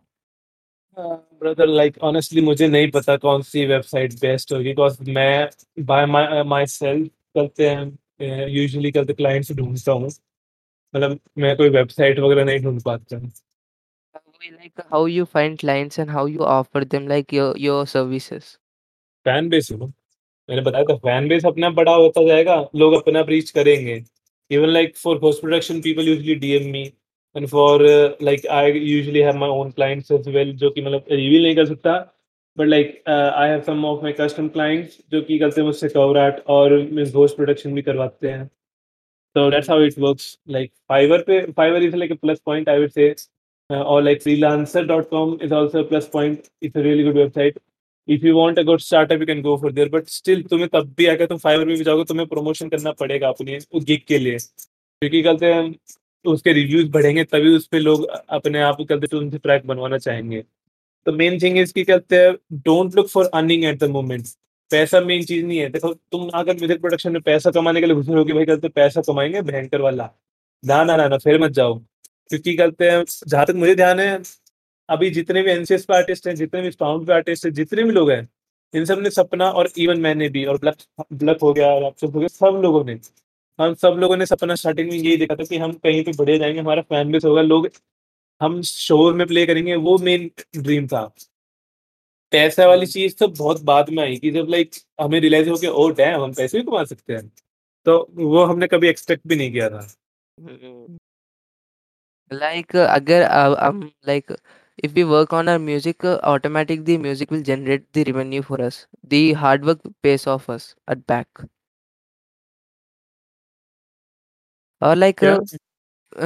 ब्रदर 1.42 1.66
लाइक 1.66 1.98
ऑनेस्टली 2.04 2.40
मुझे 2.40 2.68
नहीं 2.68 2.90
पता 2.90 3.16
कौन 3.16 3.42
सी 3.42 3.64
वेबसाइट 3.66 4.14
बेस्ट 4.20 4.52
होगी 4.52 4.64
बिकॉज़ 4.64 5.10
मैं 5.10 5.48
बाय 5.86 6.06
माई 6.06 6.42
माई 6.54 6.66
सेल्फ 6.66 7.08
करते 7.36 7.68
हैं 7.68 8.48
यूजुअली 8.48 8.92
हैं 8.96 9.14
क्लाइंट्स 9.14 9.52
ढूँढता 9.52 9.92
हूँ। 9.92 10.08
मतलब 10.94 11.18
मैं 11.38 11.56
कोई 11.56 11.68
वेबसाइट 11.68 12.18
वगैरह 12.18 12.44
नहीं 12.44 12.60
ढूँढ 12.60 12.82
पाता 12.82 13.16
हूँ। 13.16 13.30
Like 14.40 14.80
how 14.90 15.04
you 15.06 15.24
find 15.26 15.58
clients 15.58 15.98
and 15.98 16.10
how 16.10 16.24
you 16.26 16.44
offer 16.44 16.84
them 16.84 17.06
like 17.12 17.32
your 17.32 17.48
your 17.64 17.86
services. 17.86 18.46
Fan 19.28 19.48
base 19.48 19.70
हो, 19.72 19.86
मैंने 19.86 20.62
बताया 20.62 20.84
था 20.84 20.96
फ़ैन 21.06 21.28
बेस 21.28 21.46
अपने 21.46 21.70
बड़ा 21.80 21.94
होता 21.94 22.26
जाएगा, 22.26 22.56
लोग 22.76 22.94
अपने 22.94 23.18
आप 23.18 23.28
रीच 23.30 23.50
करेंगे। 23.50 24.02
Even 24.50 24.68
like 24.68 24.96
for 24.96 25.18
post 25.18 25.40
production 25.40 25.80
people 25.80 26.08
usually 26.08 26.34
DM 26.44 26.70
me 26.72 26.84
and 27.36 27.46
for 27.48 27.82
like 28.22 28.46
I 28.58 28.72
usually 28.72 29.20
have 29.20 29.36
my 29.38 29.50
own 29.60 29.70
clients 29.70 30.12
as 30.12 30.30
well 30.30 30.52
जो 30.56 30.70
कि 30.70 30.82
मतलब 30.82 31.04
रिवील 31.10 31.42
नहीं 31.42 31.56
कर 31.56 31.66
सकता। 31.66 31.98
But 32.58 32.66
like 32.66 33.02
I 33.08 33.48
have 33.48 33.60
some 33.62 33.84
of 33.84 34.02
my 34.02 34.12
custom 34.20 34.48
clients 34.54 34.98
जो 35.12 35.20
कि 35.22 35.38
करते 35.38 35.60
हैं 35.60 35.66
मुझसे 35.66 35.88
कवर 35.88 36.18
आर्ट 36.18 36.40
और 36.50 36.72
मीन्स 36.92 37.12
पोस्ट 37.12 37.36
प्रोडक्शन 37.36 37.74
भी 37.74 37.82
करवाते 37.82 38.28
हैं। 38.28 38.48
So 39.36 39.42
that's 39.52 39.68
how 39.70 39.76
it 39.86 39.96
works. 40.02 40.24
Like 40.54 40.70
Fiverr, 40.90 41.18
pay, 41.26 41.36
Fiverr 41.58 41.80
is 41.86 41.94
like 41.94 42.12
a 42.12 42.16
plus 42.16 42.38
point, 42.48 42.68
I 42.72 42.78
would 42.82 42.92
say, 42.92 43.04
uh, 43.70 43.82
or 43.82 43.98
like 44.02 44.22
freelancer.com 44.22 45.34
is 45.46 45.52
also 45.58 45.82
a 45.82 45.84
plus 45.90 46.08
point. 46.14 46.48
It's 46.68 46.80
a 46.80 46.84
really 46.86 47.04
good 47.08 47.18
website. 47.20 47.58
If 48.08 48.22
you 48.22 48.34
want 48.34 48.58
a 48.58 48.62
good 48.64 48.80
startup, 48.80 49.20
you 49.20 49.26
can 49.26 49.42
go 49.42 49.54
for 49.58 49.70
there. 49.70 49.88
But 49.94 50.06
still, 50.10 50.42
तुम्हें 50.50 50.68
तब 50.74 50.92
भी 50.98 51.06
अगर 51.06 51.26
तुम 51.26 51.38
Fiverr 51.38 51.66
में 51.66 51.76
भी 51.76 51.84
जाओगे, 51.84 52.04
तुम्हें 52.04 52.26
promotion 52.28 52.68
करना 52.68 52.92
पड़ेगा 53.00 53.28
अपने 53.28 53.58
उस 53.72 53.84
गिग 53.84 54.00
के 54.08 54.18
लिए, 54.18 54.38
क्योंकि 54.38 55.22
कहते 55.22 55.52
हैं 55.52 55.74
उसके 56.24 56.52
रिव्यूज़ 56.52 56.88
बढ़ेंगे 56.92 57.24
तभी 57.24 57.54
उस 57.56 57.66
पे 57.72 57.78
लोग 57.78 58.06
अपने 58.06 58.60
आप 58.62 58.76
कहते 58.80 59.06
तुमसे 59.06 59.38
ट्रैक 59.38 59.66
बनवाना 59.66 59.98
चाहेंगे। 59.98 60.42
तो 61.06 61.12
मेन 61.12 61.38
थिंग 61.42 61.58
इज़ 61.58 61.72
कि 61.72 61.84
कहते 61.84 62.16
हैं 62.16 62.34
don't 62.66 62.96
look 62.96 63.08
for 63.08 63.30
earning 63.34 63.64
at 63.64 63.78
the 63.80 63.90
moment 63.90 64.26
पैसा 64.70 65.00
मेन 65.00 65.22
चीज़ 65.24 65.44
नहीं 65.46 65.58
है 65.58 65.68
देखो 65.70 65.92
तुम 65.94 66.28
अगर 66.34 66.56
म्यूज़िक 66.56 66.80
प्रोडक्शन 66.80 67.12
में 67.12 67.20
पैसा 67.22 67.50
कमाने 67.50 67.80
के 67.80 67.86
लिए 67.86 67.96
घुसे 67.96 68.12
हो 68.12 68.24
कि 68.24 68.32
भाई 68.32 68.44
कहते 68.44 68.68
पैसा 68.68 69.00
कमाएँगे 69.06 69.42
भयंकर 69.42 69.80
वाला 69.80 70.10
ना 70.62 70.82
ना 70.84 70.96
ना 70.96 71.08
ना 71.08 71.18
फिर 71.18 71.40
मत 71.40 71.50
जाओ 71.60 71.78
क्योंकि 71.78 72.56
कहते 72.56 72.90
हैं 72.90 73.04
जहाँ 73.28 73.46
तक 73.46 73.54
मुझे 73.56 73.74
ध्यान 73.74 74.00
है 74.00 74.18
अभी 74.88 75.10
जितने 75.10 75.42
भी 75.42 75.50
एनसीएस 75.50 75.84
पे 75.84 75.94
आर्टिस्ट 75.96 76.28
हैं 76.28 76.34
जितने 76.34 76.62
भी 76.62 76.70
साउंड 76.70 77.06
पे 77.06 77.12
आर्टिस्ट 77.12 77.46
हैं 77.46 77.52
जितने 77.52 77.82
भी 77.84 77.90
लोग 77.90 78.10
हैं 78.10 78.28
इन 78.74 78.84
सबने 78.84 79.10
सपना 79.10 79.50
और 79.50 79.70
इवन 79.78 80.00
मैंने 80.00 80.28
भी 80.28 80.44
और 80.44 80.58
ब्लक 80.58 80.76
ब्लक 81.12 81.38
हो 81.42 81.52
गया 81.52 81.78
रैप्चर 81.78 82.06
हो 82.06 82.18
गया 82.18 82.28
सब 82.28 82.60
लोगों 82.62 82.84
ने 82.84 83.00
हम 83.60 83.74
सब 83.74 83.88
लोगों 83.88 84.16
ने 84.16 84.26
सपना 84.26 84.54
स्टार्टिंग 84.54 84.90
में 84.90 84.96
यही 84.98 85.16
देखा 85.16 85.34
था 85.34 85.44
कि 85.44 85.58
हम 85.58 85.72
कहीं 85.72 86.04
पे 86.04 86.12
बढ़े 86.18 86.38
जाएँगे 86.38 86.60
हमारा 86.60 86.82
फ़ैन 86.82 87.12
बेस 87.12 87.24
होगा 87.24 87.42
लोग 87.42 87.68
हम 88.40 88.62
शोर 88.62 89.14
में 89.14 89.26
प्ले 89.26 89.46
करेंगे 89.46 89.74
वो 89.76 89.98
मेन 89.98 90.30
ड्रीम 90.56 90.86
था 90.86 91.12
पैसा 92.32 92.66
वाली 92.66 92.86
Mm. 92.86 92.92
चीज़ 92.92 93.16
तो 93.16 93.28
बहुत 93.28 93.62
बाद 93.62 93.90
में 93.90 94.02
आई 94.02 94.16
कि 94.16 94.30
जब 94.30 94.46
लाइक 94.48 94.70
हमें 95.00 95.20
रियलाइज़ 95.20 95.50
हो 95.50 95.56
कि 95.56 95.66
ओह 95.66 95.92
डैम! 95.92 96.22
हम 96.22 96.32
पैसे 96.32 96.58
भी 96.58 96.64
कमा 96.64 96.84
सकते 96.84 97.12
हैं। 97.12 97.32
तो 97.86 98.10
वो 98.14 98.44
हमने 98.44 98.66
कभी 98.66 98.88
एक्सपेक्ट 98.88 99.26
भी 99.26 99.36
नहीं 99.36 99.52
किया 99.52 99.70
था। 99.70 99.88
लाइक 102.32 102.66
Like 102.66 102.76
uh, 102.76 102.94
अगर 102.94 103.22
uh, 103.22 103.70
um 103.70 103.82
like 104.08 104.36
if 104.78 104.94
we 104.94 105.04
work 105.04 105.32
on 105.32 105.48
our 105.48 105.58
music, 105.58 106.04
uh, 106.04 106.18
automatic 106.24 106.84
the 106.84 106.98
music 106.98 107.30
will 107.30 107.42
generate 107.42 107.92
the 107.92 108.04
revenue 108.04 108.42
for 108.42 108.60
us. 108.60 108.86
The 109.04 109.32
hard 109.34 109.64
work 109.64 109.80
pays 110.02 110.26
off 110.26 110.48
us 110.50 110.74
at 110.88 111.06
back. 111.06 111.28
और 114.82 114.96
like 114.96 115.18
क्या? 115.18 115.36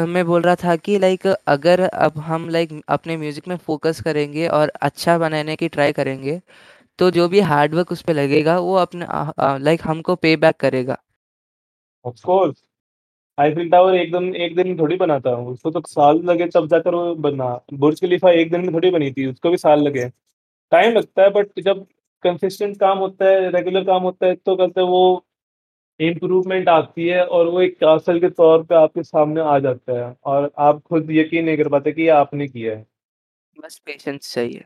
मैं 0.07 0.25
बोल 0.27 0.43
रहा 0.43 0.55
था 0.65 0.75
कि 0.77 0.99
like 0.99 1.27
अगर 1.27 1.81
अब 1.81 2.19
हम 2.27 2.49
लाइक 2.51 2.73
अपने 2.88 3.17
म्यूज़िक 3.17 3.49
में 3.49 3.57
फोकस 3.67 4.01
करेंगे 4.05 4.47
और 4.49 4.69
अच्छा 4.83 5.17
बनाने 5.19 5.57
की 5.57 5.69
ट्राई 5.69 5.93
करेंगे 5.93 6.41
तो 6.99 7.11
जो 7.11 7.29
भी 7.29 7.41
हार्ड 7.53 7.75
वर्क 7.75 7.93
उस 7.93 8.03
पे 8.03 8.12
लगेगा 8.12 8.59
वो 8.61 8.75
अपने 8.77 9.07
लाइक 9.65 9.83
हमको 9.87 10.17
पे 10.17 10.37
बैक 10.47 10.57
करेगा 10.61 10.99
ऑफ़ 12.05 12.23
कोर्स 12.27 12.62
आईफिल 13.38 13.71
टावर 13.71 13.95
एक 13.95 14.12
दिन 14.12 14.35
एक 14.37 14.55
दिन 14.57 14.68
में 14.68 14.79
थोड़ी 14.79 14.97
बनाता 14.97 15.31
हूँ, 15.31 15.53
उसको 15.53 15.71
तो 15.71 15.83
साल 15.88 16.23
लगे 16.23 16.47
तब 16.47 16.66
जाकर 16.68 16.95
वो 16.95 17.14
बना। 17.14 17.49
बुर्ज 17.75 18.01
खलीफा 18.01 18.31
एक 18.31 18.51
दिन 18.53 18.61
में 18.61 18.73
थोड़ी 18.75 18.90
बनी 18.90 19.11
थी, 19.12 19.27
उसको 19.27 19.51
भी 19.51 19.57
साल 19.57 19.83
लगे। 19.83 20.09
टाइम 20.73 20.92
लगता 20.95 21.23
है 21.23 21.31
बट 21.31 21.61
जब 21.61 21.87
कंसिस्टेंट 22.23 22.79
काम 22.81 22.99
होता 22.99 23.25
है, 23.25 23.51
रेगुलर 23.51 23.85
काम 23.85 24.03
होता 24.03 24.27
है 24.27 24.35
तो 24.35 24.57
कहते 24.57 24.81
हैं 24.81 24.88
वो 24.88 25.25
इम्प्रूवमेंट 26.01 26.68
आती 26.68 27.07
है 27.09 27.25
और 27.27 27.47
वो 27.47 27.61
एक 27.61 27.79
कासल 27.81 28.21
के 28.21 28.29
तौर 28.31 28.62
पे 28.62 28.75
आपके 28.75 29.03
सामने 29.03 29.40
आ 29.40 29.59
जाता 29.59 29.99
है 29.99 30.14
और 30.25 30.51
आप 30.59 30.83
खुद 30.83 31.11
यकीन 31.11 31.45
नहीं 31.45 31.57
कर 31.57 31.68
पाते 31.68 31.92
कि 31.92 32.03
ये 32.03 32.09
आपने 32.09 32.49
किया 32.49 32.77
है। 32.77 32.87
बस 33.57 33.79
पेशेंस 33.79 34.33
चाहिए 34.35 34.64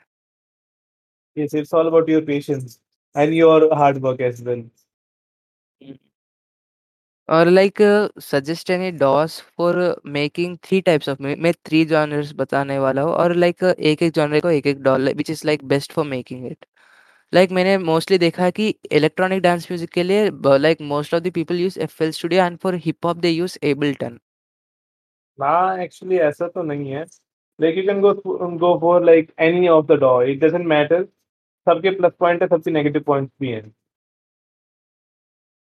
all 1.72 1.88
about 1.88 2.08
your 2.08 2.22
patience 2.22 2.80
and 3.16 3.34
your 3.34 3.74
hard 3.74 3.98
work 4.02 4.20
as 4.20 4.42
well. 4.42 4.62
Hmm. 5.80 5.96
और 7.28 7.48
like 7.48 7.78
suggest 8.22 8.70
any 8.70 8.90
DAWs 8.98 9.40
for 9.56 9.76
making 10.08 10.56
three 10.64 10.80
types 10.80 11.08
of 11.08 11.22
मैं 11.22 11.52
थ्री 11.66 11.84
जॉनर्स 11.84 12.32
बताने 12.36 12.78
वाला 12.78 13.02
हूँ 13.02 13.12
और 13.14 13.34
लाइक 13.36 13.64
एक 13.64 14.02
एक 14.02 14.12
जॉनर 14.14 14.40
को 14.40 14.50
एक 14.50 14.66
एक 14.66 14.82
DAW 14.82 15.12
which 15.16 15.30
is 15.30 15.42
like 15.46 15.64
best 15.68 15.92
for 15.92 16.04
making 16.06 16.46
it 16.46 16.66
like 17.32 17.50
मैंने 17.52 17.76
मोस्टली 17.80 18.18
देखा 18.18 18.44
है 18.44 18.50
कि 18.52 18.68
इलेक्ट्रॉनिक 18.92 19.42
डांस 19.42 19.66
म्यूज़िक 19.70 19.90
के 19.92 20.02
लिए 20.02 20.30
like 20.58 20.80
most 20.84 21.14
of 21.14 21.22
the 21.22 21.30
people 21.34 21.60
use 21.60 21.78
FL 21.80 22.10
studio 22.12 22.44
and 22.44 22.58
for 22.58 22.74
hip 22.84 23.06
hop 23.06 23.16
they 23.18 23.30
use 23.30 23.58
Ableton 23.64 24.18
हाँ, 25.38 25.78
एक्चुअली 25.78 26.16
ऐसा 26.18 26.46
तो 26.48 26.62
नहीं 26.62 26.90
है। 26.92 27.04
Like 27.58 27.76
you 27.78 27.82
can 27.84 28.00
go 28.00 28.12
go 28.58 28.78
for 28.80 29.04
like 29.04 29.32
any 29.40 29.68
of 29.68 29.86
the 29.86 29.98
डॉ 30.00 30.20
इट 30.22 30.38
डज़न्ट 30.44 30.66
मैटर 30.66 31.02
सबके 31.66 31.90
plus 31.96 32.12
point 32.20 32.42
है, 32.42 32.48
सबके 32.48 32.70
negative 32.70 33.02
points 33.02 33.32
भी 33.40 33.48
हैं। 33.50 33.62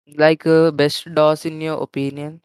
Like 0.08 0.42
best 0.76 1.08
DAWs 1.08 1.46
in 1.46 1.62
your 1.62 1.78
opinion 1.78 2.40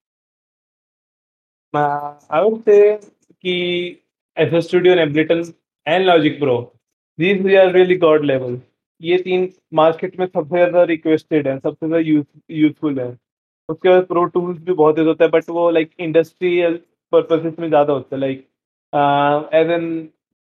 Uh, 1.73 2.13
I 2.31 2.39
would 2.43 2.63
say 2.67 2.99
कि 3.43 3.53
FL 4.37 4.61
Studio 4.67 4.93
and 4.93 5.01
Ableton 5.01 5.41
and 5.87 6.05
Logic 6.05 6.39
Pro, 6.39 6.53
these 7.19 7.41
three 7.41 7.57
are 7.57 7.71
really 7.73 7.97
god 8.03 8.25
level. 8.29 8.55
ये 9.01 9.17
3 9.23 9.47
market 9.79 10.19
में 10.19 10.25
सबसे 10.25 10.55
ज़्यादा 10.55 10.83
रिक्वेस्टेड 10.91 11.47
हैं, 11.47 11.57
सबसे 11.59 11.87
ज़्यादा 11.87 11.99
यूज़ 12.07 12.25
यूज़फुल 12.59 12.99
हैं। 12.99 13.11
उसके 13.69 13.89
बाद 13.89 14.05
प्रो 14.07 14.23
टूल्स 14.35 14.59
भी 14.59 14.73
बहुत 14.73 14.99
होता 14.99 15.25
है 15.25 15.29
बट 15.31 15.49
वो 15.49 15.69
लाइक 15.71 15.91
इंडस्ट्रियल 15.99 16.79
पर्पसेस 17.13 17.59
में 17.59 17.67
ज़्यादा 17.67 17.93
होता 17.93 18.15
है 18.15 18.19
like 18.21 18.39
as 19.61 19.71
an 19.71 19.87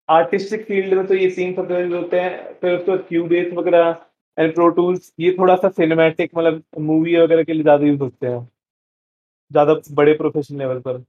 artistic 0.09 0.65
field 0.67 0.93
में 0.93 1.05
तो 1.07 1.13
ये 1.15 1.29
3 1.39 1.55
सबसे 1.55 1.83
होते 1.95 2.19
हैं। 2.19 2.37
फिर 2.61 2.77
उसके 2.77 2.91
बाद 2.91 3.05
क्यूबेस 3.09 3.53
वगैरह 3.53 3.91
एंड 4.37 4.53
प्रो 4.55 4.67
टूल्स 4.71 5.11
ये 5.19 5.31
थोड़ा-सा 5.39 5.69
सिनेमैटिक 5.71 6.31
मतलब 6.37 6.63
मूवी 6.81 7.15
वगैरह 7.17 7.43
के 7.43 7.53
लिए 7.53 7.63
ज़्यादा 7.63 7.85
यूज़ 7.85 7.99
होते 8.01 8.27
हैं, 8.27 8.47
ज़्यादा 9.51 9.73
बड़े 9.93 10.13
प्रोफेशनल 10.15 10.59
लेवल 10.59 10.79
पर। 10.81 11.03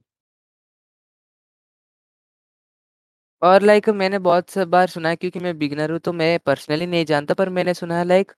और 3.41 3.61
लाइक 3.61 3.87
मैंने 3.91 4.17
बहुत 4.19 4.49
स 4.51 4.57
बार 4.67 4.87
सुना 4.89 5.09
है 5.09 5.15
क्योंकि 5.15 5.39
मैं 5.39 5.57
बिगिनर 5.59 5.91
हूँ, 5.91 5.99
तो 5.99 6.13
मैं 6.13 6.37
पर्सनली 6.45 6.85
नहीं 6.87 7.05
जानता 7.05 7.33
पर 7.33 7.49
मैंने 7.51 7.73
सुना 7.73 7.97
है 7.97 8.05
लाइक 8.05 8.31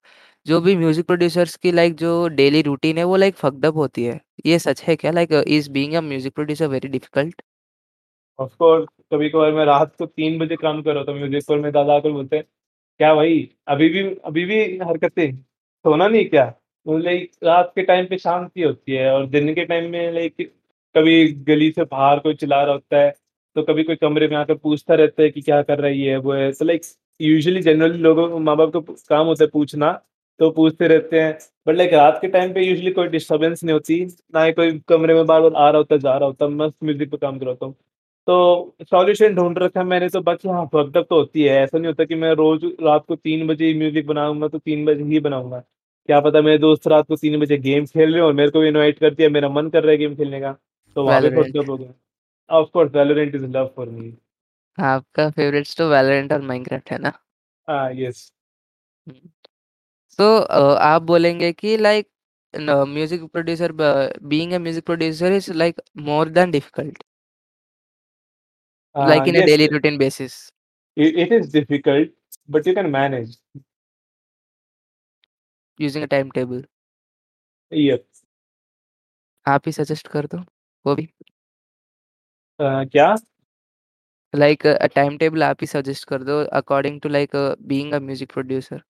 जो 0.45 0.59
भी 0.61 0.75
म्यूज़िक 0.77 1.05
प्रोड्यूसर्स 1.07 1.55
की 1.57 1.71
लाइक 1.71 1.95
जो 1.97 2.27
डेली 2.31 2.61
रूटीन 2.63 2.97
है 2.97 3.03
वो 3.05 3.15
लाइक 3.17 3.35
फक्ड 3.37 3.65
अप 3.65 3.75
होती 3.77 4.03
है। 4.05 4.19
ये 4.45 4.59
सच 4.59 4.81
है 4.83 4.95
क्या? 4.95 5.11
Like 5.11 5.31
is 5.47 5.69
being 5.71 5.93
a 5.95 6.01
music 6.03 6.33
producer 6.35 6.67
very 6.69 6.87
difficult? 6.89 7.41
Of 8.39 8.55
course 8.59 8.87
कभी-कभार 9.13 9.51
मैं 9.53 9.65
रात 9.65 9.95
को 9.97 10.05
तीन 10.05 10.37
बजे 10.39 10.55
काम 10.57 10.81
कर 10.83 10.93
रहा 10.93 11.03
था 11.03 11.13
म्यूज़िक 11.13 11.43
पर 11.47 11.57
मेरे 11.57 11.71
दादा 11.71 11.93
आकर 11.95 12.11
बोलते 12.11 12.35
हैं, 12.37 12.43
"क्या 12.99 13.13
भाई 13.15 13.47
अभी 13.67 13.87
भी 13.89 14.01
अभी 14.25 14.45
भी 14.45 14.59
हरकतें? 14.79 15.31
सोना 15.35 16.07
नहीं 16.07 16.25
क्या?" 16.25 16.45
लाइक 16.85 17.31
रात 17.43 17.71
के 17.75 17.81
टाइम 17.83 18.05
पे 18.07 18.17
शांति 18.17 18.61
होती 18.61 18.91
है 18.93 19.11
और 19.13 19.25
दिन 19.27 19.53
के 19.55 19.65
टाइम 19.65 19.89
में 19.91 20.11
लाइक 20.13 20.35
कभी 20.95 21.25
गली 21.45 21.69
से 21.71 21.83
बाहर 21.85 22.19
कोई 22.19 22.33
चिल्ला 22.35 22.61
रहा 22.63 22.73
होता 22.73 22.97
है, 22.97 23.09
तो 23.55 23.63
कभी 23.63 23.83
कोई 23.83 23.95
कमरे 23.97 24.27
में 24.27 24.35
आकर 24.37 24.55
पूछता 24.57 24.95
रहता 24.95 25.23
है 25.23 25.29
कि 25.29 25.41
क्या 25.41 25.61
कर 25.63 25.79
रही 25.79 26.03
है 26.03 26.17
वो 26.19 26.33
है। 26.33 26.51
तो 26.53 26.65
लाइक 26.65 26.81
यूजुअली 27.19 27.61
जनरली 27.61 27.97
लोगों 27.99 28.27
को 28.29 28.39
माँ-बाप 28.39 28.71
को 28.73 28.81
काम 29.09 29.27
होता 29.27 29.43
है 29.43 29.49
पूछना, 29.49 29.91
तो 30.39 30.49
पूछते 30.51 30.87
रहते 30.87 31.21
हैं। 31.21 31.37
बट 31.67 31.75
लाइक 31.75 31.93
रात 31.93 32.17
के 32.21 32.27
टाइम 32.29 32.53
पे 32.53 32.61
यूजली 32.63 32.91
कोई 32.91 33.07
डिस्टर्बेंस 33.09 33.63
नहीं 33.63 33.73
होती, 33.73 34.03
ना 34.35 34.43
ही 34.43 34.51
कोई 34.53 34.79
कमरे 34.89 35.13
में 35.13 35.25
बार-बार 35.25 35.53
आ 35.57 35.69
रहा 35.69 35.77
होता 35.77 35.97
जा 35.99 36.17
रहा 36.17 36.27
होता 36.27 36.47
मस्त 36.49 36.75
म्यूज़िक 36.83 37.11
पे 37.11 37.17
काम 37.17 37.39
कर 37.39 37.45
रहा 37.45 37.51
होता 37.51 37.65
हूँ। 37.65 37.75
तो 38.29 38.75
सॉल्यूशन 38.83 39.35
ढूँढ 39.35 39.57
रखा 39.59 39.79
है 39.79 39.85
मैंने 39.87 40.07
तो 40.09 40.21
बाकी 40.21 40.47
हाँ, 40.49 40.65
फकड़ 40.67 41.01
तो 41.03 41.15
होती 41.15 41.43
है। 41.43 41.55
ऐसा 41.59 41.77
नहीं 41.77 41.87
होता 41.87 42.05
कि 42.05 42.15
मैं 42.15 42.31
रोज़ 42.35 42.65
रात 42.83 43.05
को 43.07 43.15
3 43.15 43.45
बजे 43.47 43.65
ही 43.67 43.73
म्यूज़िक 43.75 44.07
बनाऊँगा 44.07 44.47
तो 44.47 44.57
3 44.59 44.85
बजे 44.85 45.03
ही 45.05 45.19
बनाऊँगा। 45.19 45.59
क्या 46.09 46.19
पता 46.21 46.41
मेरे 46.41 46.57
दोस्त 46.57 46.87
रात 46.87 47.07
को 47.07 47.15
3 47.17 47.39
बजे 47.39 47.57
गेम 47.59 47.85
खेल 47.87 48.11
रहे 48.11 48.21
हो 48.21 48.27
और 48.27 48.33
मेरे 48.33 48.51
को 48.51 48.59
भी 48.59 48.67
इनवाइट 48.67 48.99
कर 48.99 49.13
दिया, 49.13 49.29
मेरा 49.29 49.49
मन 49.49 49.69
कर 49.69 49.83
रहा 49.83 49.91
है 49.91 49.97
गेम 49.97 50.15
खेलने 50.15 50.39
का, 50.41 50.51
तो 50.95 51.03
वहाँ 51.03 51.21
पे 51.21 51.29
वैलोरेंट। 51.29 51.69
हो 51.69 51.77
गया। 51.77 51.93
Of 52.49 52.69
course 52.73 52.91
Valorant 52.95 53.35
is 53.35 53.45
love 53.47 53.71
for 53.75 53.89
me. 53.89 54.13
आपका 54.77 55.29
फेवरेट्स 55.31 55.75
तो 55.77 55.89
वैलोरेंट 55.89 56.33
और 56.33 56.41
माइनक्राफ्ट 56.43 56.91
है 56.91 56.97
ना? 56.99 57.13
हाँ, 57.67 57.91
येस। 57.93 58.31
हुँ। 59.07 59.15
तो 60.19 60.37
आप 60.83 61.01
बोलेंगे 61.03 61.51
कि 61.53 61.77
like 61.77 62.07
music 62.53 63.23
producer 63.25 63.71
being 64.23 64.53
a 64.53 64.57
music 64.59 64.85
producer 64.85 65.33
is 65.33 65.51
like 65.53 65.81
more 66.03 66.29
than 66.29 66.51
difficult 66.51 67.03
like 68.95 69.27
in 69.27 69.37
a 69.37 69.41
yes, 69.41 69.51
daily 69.51 69.67
routine 69.67 69.97
basis 69.97 70.39
i 70.97 71.05
it 71.21 71.31
is 71.33 71.51
difficult 71.53 72.11
but 72.49 72.67
you 72.67 72.73
can 72.75 72.89
manage. 72.91 73.37
Using 75.79 76.03
a 76.03 76.07
time 76.07 76.29
table? 76.31 76.63
Yes. 77.71 78.21
आप 79.45 79.61
ही 79.67 79.71
suggest 79.71 80.07
कर 80.07 80.25
दो, 80.27 80.43
वो 80.85 80.95
भी। 80.95 81.07
अ, 82.59 82.83
क्या? 82.85 83.19
Like 84.33 84.65
अ, 84.67 84.85
time 84.87 85.17
table 85.17 85.43
आप 85.43 85.57
ही 85.61 85.67
suggest 85.67 86.07
कर 86.07 86.23
दो 86.23 86.39
according 86.55 86.99
to 87.01 87.09
like 87.09 87.35
being 87.63 87.93
a 87.93 87.99
music 88.01 88.31
producer. 88.33 88.81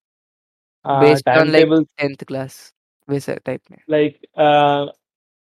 Based 0.96 1.36
on 1.36 1.46
time 1.46 1.48
like 1.48 1.68
table 1.68 1.84
10th 1.98 2.24
class 2.24 2.62
वैसे 3.08 3.36
टाइप 3.46 3.60
में। 3.70 3.80
लाइक 3.90 4.18
अ, 4.36 4.92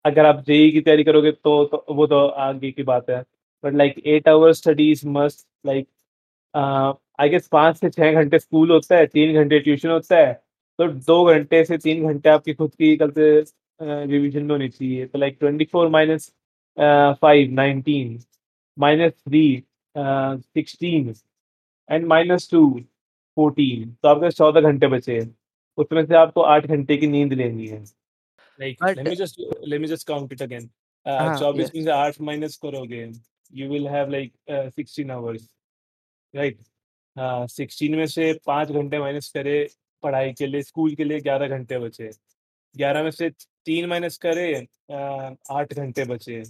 अगर 0.06 0.26
आप 0.26 0.44
जेईई 0.44 0.72
की 0.72 0.82
तैयारी 0.82 1.04
करोगे 1.04 1.32
तो 1.34 1.64
तो 1.68 1.86
वो 1.96 2.08
तो 2.08 2.26
आगे 2.28 2.72
की 2.72 2.84
बात 2.86 3.10
है। 3.10 3.24
But 3.64 3.74
like 3.76 3.96
8 4.08 4.28
hours 4.30 4.58
study 4.58 4.90
is 4.92 5.08
must 5.10 5.48
like 5.66 5.88
I 7.20 7.30
guess 7.30 7.48
5 7.56 7.78
से 7.78 7.90
6 7.90 8.14
घंटे 8.14 8.40
स्कूल 8.40 8.72
होता 8.72 8.96
है, 8.98 9.06
तीन 9.08 9.34
घंटे 9.36 9.60
ट्यूशन 9.60 9.90
होता 9.90 10.18
है, 10.18 10.34
तो 10.80 10.88
दो 10.88 11.24
घंटे 11.34 11.64
से 11.66 11.78
तीन 11.78 12.04
घंटे 12.08 12.30
आपकी 12.30 12.54
खुद 12.54 12.74
की 12.76 12.96
कल 12.98 13.12
से 13.12 13.30
रिविज़न 13.82 14.44
में 14.44 14.52
होनी 14.52 14.68
चाहिए। 14.70 15.06
तो 15.06 15.20
like 15.20 15.38
24 15.40 15.90
minus 15.92 16.34
uh, 16.78 17.14
5 17.22 17.52
19 17.52 18.28
minus 18.78 19.14
3 19.30 19.62
uh, 19.96 20.36
16 20.58 21.24
and 21.90 22.06
minus 22.08 22.50
2 22.54 22.64
14 23.38 23.86
तो 24.04 24.08
आपके 24.10 24.30
चौदह 24.32 24.62
घंटे 24.62 24.88
बचे 24.88 25.20
हैं। 25.20 25.36
उसमें 25.78 26.06
से 26.06 26.16
आपको 26.16 26.42
आठ 26.42 26.66
घंटे 26.68 26.98
की 26.98 27.08
नींद 27.08 27.34
लेनी 27.34 27.68
है। 27.68 27.80
Like 28.60 28.84
let 28.84 29.08
me 29.08 29.16
just 29.16 29.40
let 29.68 29.82
me 29.82 29.88
just 29.88 30.08
count 30.08 30.34
it 30.34 30.42
again 30.42 30.70
24 31.40 31.76
में। 31.76 31.84
से 31.84 31.92
8 31.92 32.22
माइनस 32.22 32.56
करोगे, 32.58 33.06
you 33.54 33.70
will 33.70 33.88
have 33.88 34.10
like 34.12 34.34
16 34.78 35.12
hours, 35.12 35.48
right? 36.34 36.58
16 37.50 37.96
में 37.98 38.06
से 38.08 38.34
पाँच 38.46 38.72
घंटे 38.72 39.00
माइनस 39.00 39.32
करे 39.34 39.68
पढ़ाई 40.04 40.34
के 40.34 40.48
लिए, 40.48 40.62
स्कूल 40.62 40.96
के 40.96 41.04
लिए 41.04 41.20
11 41.22 41.48
घंटे 41.48 41.80
बचे। 41.80 42.10
11 42.76 43.04
में 43.04 43.12
से 43.12 43.30
तीन 43.66 43.86
माइनस 43.90 44.18
करे 44.26 44.54
8 45.52 45.74
घंटे 45.74 46.06
बचे। 46.06 46.42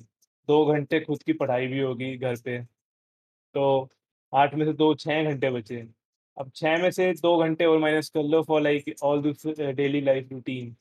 दो 0.50 0.66
घंटे 0.66 1.00
खुद 1.00 1.24
की 1.24 1.34
पढ़ाई 1.34 1.68
भी 1.68 1.80
होगी 1.80 2.16
घर 2.18 2.36
पे, 2.46 2.60
तो 2.60 3.90
आठ 4.34 4.54
में 4.56 4.66
से 4.66 4.74
2 4.74 4.94
6 4.96 5.24
घंटे 5.24 5.50
बचे। 5.52 5.82
अब 6.38 6.52
6 6.56 6.78
में 6.82 6.90
से 6.92 7.12
दो 7.14 7.38
घंटे 7.38 7.66
और 7.66 7.80
माइनस 7.80 8.10
कर 8.10 8.24
लो 8.24 8.42
for 8.44 8.62
like 8.62 8.96
all 9.04 9.22
this 9.24 9.46
daily 9.76 10.02
life 10.02 10.32
routine 10.32 10.76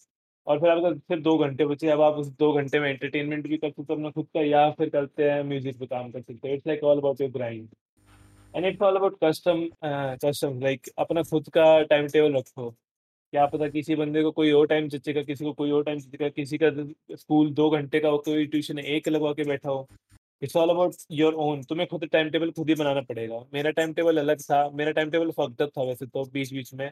और 0.47 0.59
फिर 0.61 0.71
आपके 0.71 0.95
सिर्फ़ 0.95 1.23
2 1.23 1.37
घंटे 1.39 1.67
बचे। 1.67 1.89
अब 1.91 2.01
आप 2.01 2.15
उस 2.15 2.29
2 2.39 2.53
घंटे 2.53 2.81
में 2.81 2.89
एंटरटेनमेंट 2.91 3.47
भी 3.49 3.57
कर 3.57 3.69
सकते 3.69 3.83
हो 3.83 3.95
अपना 3.95 4.11
खुद 4.11 4.27
का 4.35 4.41
या 4.43 4.69
फिर 4.71 4.89
करते 4.89 5.31
हैं 5.31 5.43
म्यूज़िक 5.45 5.79
पे 5.79 5.87
काम 5.87 6.11
कर 6.11 6.21
सकते 6.21 6.49
हो। 6.49 6.55
It's 6.55 6.67
like 6.67 6.85
all 6.85 6.99
about 6.99 7.21
your 7.21 7.31
grind 7.31 7.69
and 8.55 8.67
it's 8.67 8.83
all 8.83 8.97
about 8.97 9.17
custom 9.25 9.69
custom 10.25 10.61
like 10.61 10.89
अपना 10.99 11.23
खुद 11.23 11.49
का 11.55 11.83
टाइम 11.85 12.07
टेबल 12.09 12.37
रखो। 12.37 12.71
क्या 12.71 13.47
पता 13.47 13.69
किसी 13.69 13.95
बंदे 13.97 14.23
को 14.23 14.31
कोई 14.31 14.51
और 14.53 14.67
टाइम 14.67 14.89
जचेगा, 14.89 15.23
किसी 15.23 15.45
को 15.45 15.53
कोई 15.53 15.71
और 15.71 15.83
टाइम 15.85 15.99
जचेगा, 15.99 16.29
किसी 16.29 16.59
का 16.63 16.71
स्कूल 17.17 17.51
दो 17.55 17.69
घंटे 17.71 18.01
का 18.01 18.09
हो, 18.09 18.19
कोई 18.19 18.47
ट्यूशन 18.47 18.79
एक 18.79 19.09
लगवा 19.09 19.33
के 19.33 19.45
बैठा 19.45 19.71
हो। 19.71 19.87
It's 20.43 20.57
all 20.57 20.71
about 20.71 20.95
your 21.11 21.35
own 21.35 21.63
तुम्हें 21.63 21.87
खुद 21.89 22.05
टाइम 22.13 22.31
टेबल 22.31 22.51
खुद 22.51 22.69
ही 22.69 22.75
बनाना 22.75 23.01
पड़ेगा। 23.01 23.41
मेरा 23.55 23.71
टाइम 23.71 23.93
टेबल 23.93 24.19
अलग 24.19 24.41
था, 24.41 24.69
मेरा 24.71 24.93
टाइम 24.93 25.11
टेबल 25.11 25.31
अप 25.39 25.57
था 25.79 25.83
वैसे 25.83 26.07
तो 26.07 26.25
बीच-बीच 26.33 26.75
में, 26.75 26.91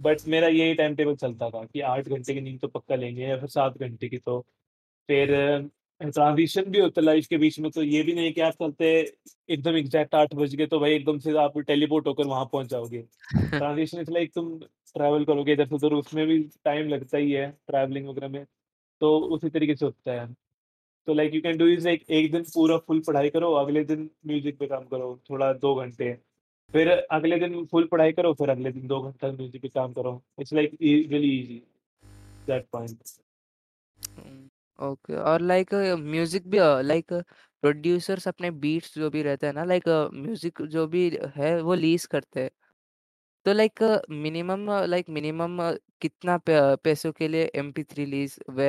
बट 0.00 0.26
मेरा 0.28 0.48
यही 0.48 0.74
टाइम 0.74 0.94
टेबल 0.96 1.14
चलता 1.16 1.48
था 1.50 1.64
कि 1.64 1.80
आठ 1.82 2.08
घंटे 2.08 2.34
की 2.34 2.40
नींद 2.40 2.60
तो 2.60 2.68
पक्का 2.68 2.96
लेंगे 2.96 3.22
या 3.22 3.36
फिर 3.38 3.48
7 3.50 3.78
घंटे 3.78 4.08
की 4.08 4.18
तो 4.18 4.40
फिर 5.08 5.28
ट्रांज़िशन 6.00 6.62
भी 6.62 6.78
होता 6.80 7.00
है 7.00 7.04
लाइफ़ 7.04 7.26
के 7.28 7.36
बीच 7.38 7.58
में, 7.60 7.70
तो 7.70 7.82
ये 7.82 8.02
भी 8.02 8.12
नहीं 8.14 8.32
कि 8.32 8.40
आप 8.40 8.52
चलते 8.54 8.86
एकदम 9.50 9.76
एग्ज़ैक्ट 9.76 10.14
8 10.14 10.34
बज 10.34 10.54
गए 10.54 10.66
तो 10.66 10.80
भाई 10.80 10.94
एकदम 10.94 11.18
से 11.18 11.36
आप 11.38 11.58
टेलीपोर्ट 11.60 12.06
होकर 12.06 12.26
वहाँ 12.26 12.44
पहुँच 12.52 12.66
जाओगे। 12.70 13.00
ट्रांज़िशन 13.32 14.00
इज़ 14.00 14.10
लाइक 14.12 14.32
तुम 14.34 14.58
ट्रैवल 14.58 15.24
करोगे 15.24 15.52
इधर 15.52 15.66
से 15.66 15.74
उधर 15.74 15.94
उसमें 15.94 16.26
भी 16.26 16.38
टाइम 16.64 16.88
लगता 16.88 17.18
ही 17.18 17.30
है 17.32 17.50
ट्रैवलिंग 17.68 18.08
वगैरह 18.08 18.28
में, 18.28 18.44
तो 19.00 19.18
उसी 19.18 19.50
तरीके 19.50 19.74
से 19.76 19.84
होता 19.86 20.20
है। 20.20 20.26
तो 21.08 21.14
like 21.14 21.34
you 21.34 21.40
can 21.42 21.58
do 21.58 21.66
is 21.68 21.84
like 21.84 22.04
एक 22.10 22.30
दिन 22.32 22.42
पूरा 22.54 22.76
फुल 22.78 23.00
पढ़ाई 23.06 23.30
करो, 23.30 23.52
अगले 23.54 23.84
दिन 23.84 24.08
म्यूज़िक 24.26 24.58
पे 24.58 24.66
काम 24.66 24.84
करो, 24.86 25.18
थोड़ा 25.30 25.52
दो 25.54 25.74
घंटे। 25.76 26.16
फिर 26.72 26.88
अगले 26.88 27.38
दिन 27.38 27.64
फुल 27.66 27.86
पढ़ाई 27.90 28.12
करो, 28.12 28.32
फिर 28.34 28.50
अगले 28.50 28.70
दिन 28.72 28.86
दो 28.86 29.00
घंटा 29.02 29.30
म्यूज़िक 29.32 29.62
पे 29.62 29.68
काम 29.68 29.92
करो। 29.92 30.20
It's 30.40 30.52
like 30.52 30.76
really 30.82 31.38
easy 31.38 31.62
that 32.48 32.66
point. 32.72 32.98
Okay 34.78 35.14
और 35.16 35.40
लाइक 35.40 35.74
म्यूज़िक 36.00 36.48
भी 36.50 36.58
लाइक 36.86 37.12
प्रोड्यूसर्स 37.62 38.28
अपने 38.28 38.50
बीट्स 38.62 38.94
जो 38.94 39.10
भी 39.10 39.22
रहते 39.22 39.46
हैं 39.46 39.54
ना 39.54 39.64
लाइक 39.64 39.88
म्यूज़िक 40.14 40.62
जो 40.64 40.86
भी 40.86 41.08
है 41.36 41.60
वो 41.62 41.74
लीज़ 41.74 42.06
करते 42.08 42.40
हैं। 42.40 42.50
तो 43.46 43.52
लाइक 43.52 43.82
मिनिमम 44.12 44.66
लाइक 44.86 45.08
मिनिमम 45.10 45.58
कितना 46.02 46.36
प 46.40 46.76
पैसों 46.84 47.12
के 47.12 47.28
लिए 47.28 47.44
एमपी3 47.56 48.06
लीज़ 48.06 48.38
व 48.50 48.62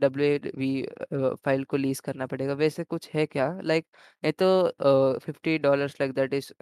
डब्ल्यूएवी 0.00 0.70
अ, 0.84 1.34
फ़ाइल 1.36 1.64
को 1.64 1.76
लीज़ 1.76 2.00
करना 2.02 2.26
पड़ेगा, 2.26 2.54
वैसे 2.54 2.84
कुछ 2.86 3.10
है 3.14 3.26
क्या? 3.26 3.50
लाइक 3.62 3.86
ये 4.22 4.32
तो 4.34 4.46
uh, 4.62 5.18
$50 5.20 5.96
like 6.00 6.12
that 6.14 6.34
is 6.34 6.52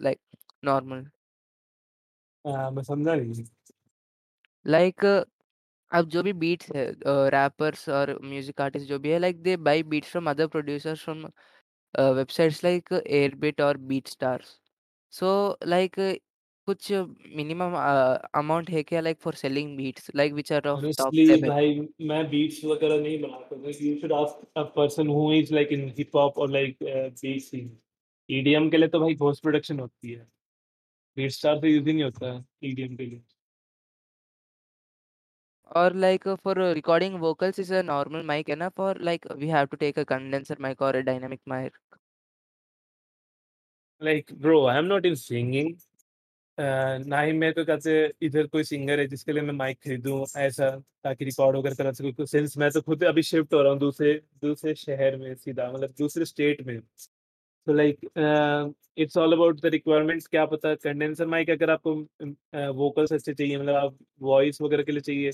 like 0.00 0.20
normal. 0.64 1.06
मैं 2.44 2.82
समझा 2.84 3.14
नहीं। 3.14 3.44
लाइक 4.66 5.04
अब 5.92 6.08
जो 6.10 6.22
भी 6.22 6.32
बीट्स 6.34 6.70
है 6.76 6.84
रैपर्स 7.30 7.88
और 7.90 8.18
म्यूज़िक 8.24 8.60
आर्टिस्ट 8.60 8.88
जो 8.88 8.98
भी 8.98 9.10
है 9.10 9.18
like 9.18 9.42
they 9.42 9.56
buy 9.58 9.82
beats 9.84 10.10
from 10.10 10.30
other 10.30 10.46
producers 10.48 11.02
from 11.04 11.24
websites 12.14 12.64
like 12.64 12.92
Airbit 12.94 13.60
और 13.62 13.76
बीटस्टार्स। 13.88 14.58
सो 15.12 15.30
लाइक 15.66 16.00
कुछ 16.68 16.92
मिनिमम 17.40 17.74
अमाउंट 18.40 18.70
है 18.70 18.82
क्या 18.82 19.00
like 19.00 19.20
for 19.20 19.34
selling 19.42 19.76
beats 19.76 20.10
like 20.16 20.32
which 20.32 20.52
are 20.52 20.68
of 20.68 20.80
top 20.80 20.84
honestly 20.84 21.24
level? 21.26 21.48
भाई 21.48 21.88
मैं 22.08 22.22
बीट्स 22.30 22.64
वगैरह 22.64 23.00
नहीं 23.00 23.20
बनाता 23.22 23.56
हूँ। 23.56 23.72
You 23.82 23.94
should 24.00 24.12
ask 24.12 24.58
a 24.58 24.62
person 24.76 25.08
who 25.08 25.32
is 25.32 25.54
like 25.54 25.72
in 25.72 25.88
hip 25.98 26.16
hop 26.16 26.38
और 26.38 26.50
लाइक 26.50 26.76
बीट 26.82 27.40
सीन। 27.42 27.76
ईडीएम 28.28 28.70
के 28.70 28.76
लिए 28.76 28.88
तो 28.88 29.00
भाई 29.00 29.14
पोस्ट 29.16 29.42
प्रोडक्शन 29.42 29.80
होती 29.80 30.12
है। 30.12 30.26
बीटस्टार 31.16 31.58
तो 31.60 31.66
यूज़ 31.66 31.86
ही 31.86 31.92
नहीं 31.92 32.04
होता 32.04 32.32
है 32.32 32.44
ईडीएम 32.70 32.96
के 32.96 33.06
लिए। 33.06 33.22
Like 36.02 36.26
uh, 36.26 36.34
for 36.44 36.52
uh, 36.58 36.66
recording 36.76 37.16
vocals 37.22 37.58
is 37.62 37.70
a 37.70 37.80
normal 37.82 38.22
mic 38.28 38.48
enough 38.54 38.78
or 38.84 38.92
like 39.08 39.26
we 39.40 39.48
have 39.48 39.66
to 39.72 39.78
take 39.82 39.98
a 40.02 40.04
condenser 40.12 40.56
mic 40.66 40.84
or 40.86 40.92
a 41.00 41.02
dynamic 41.08 41.40
mic? 41.52 41.74
Like 44.02 44.32
bro 44.40 44.64
I 44.66 44.78
am 44.78 44.84
not 44.84 45.06
in 45.06 45.14
singing 45.14 45.74
ना 46.58 47.20
ही 47.20 47.32
मेरे 47.32 47.52
को 47.52 47.64
कैसे 47.64 47.92
इधर 48.22 48.46
कोई 48.46 48.64
singer 48.64 49.00
है 49.00 49.06
जिसके 49.08 49.32
लिए 49.32 49.42
मैं 49.42 49.54
माइक 49.54 49.78
खरीदूँ 49.84 50.24
ऐसा 50.38 50.70
ताकि 51.04 51.24
रिकॉर्ड 51.24 51.56
वगैरह 51.56 51.74
करा 51.74 51.92
सकूँ। 51.92 52.12
तो 52.12 52.26
सिंस 52.26 52.56
मैं 52.58 52.70
तो 52.70 52.80
खुद 52.82 53.04
अभी 53.04 53.22
शिफ्ट 53.22 53.54
हो 53.54 53.62
रहा 53.62 53.72
हूँ 53.72 53.78
दूसरे 53.80 54.14
दूसरे 54.42 54.74
शहर 54.74 55.16
में 55.16 55.34
सीधा 55.36 55.70
मतलब 55.72 55.94
दूसरे 55.98 56.24
स्टेट 56.24 56.62
में। 56.66 56.80
तो 56.80 57.72
like 57.72 58.00
it's 58.98 59.16
all 59.18 59.32
about 59.32 59.60
the 59.60 59.66
requirements 59.66 60.26
क्या 60.26 60.44
पता 60.46 60.74
कंडेंसर 60.76 61.26
माइक 61.26 61.50
अगर 61.50 61.70
आपको 61.70 61.94
वोकल्स 62.74 63.12
अच्छे 63.12 63.34
चाहिए 63.34 63.58
मतलब 63.58 63.74
आप 63.76 63.96
वॉइस 64.22 64.60
वगैरह 64.62 64.82
के 64.82 64.92
लिए 64.92 65.00
चाहिए, 65.00 65.30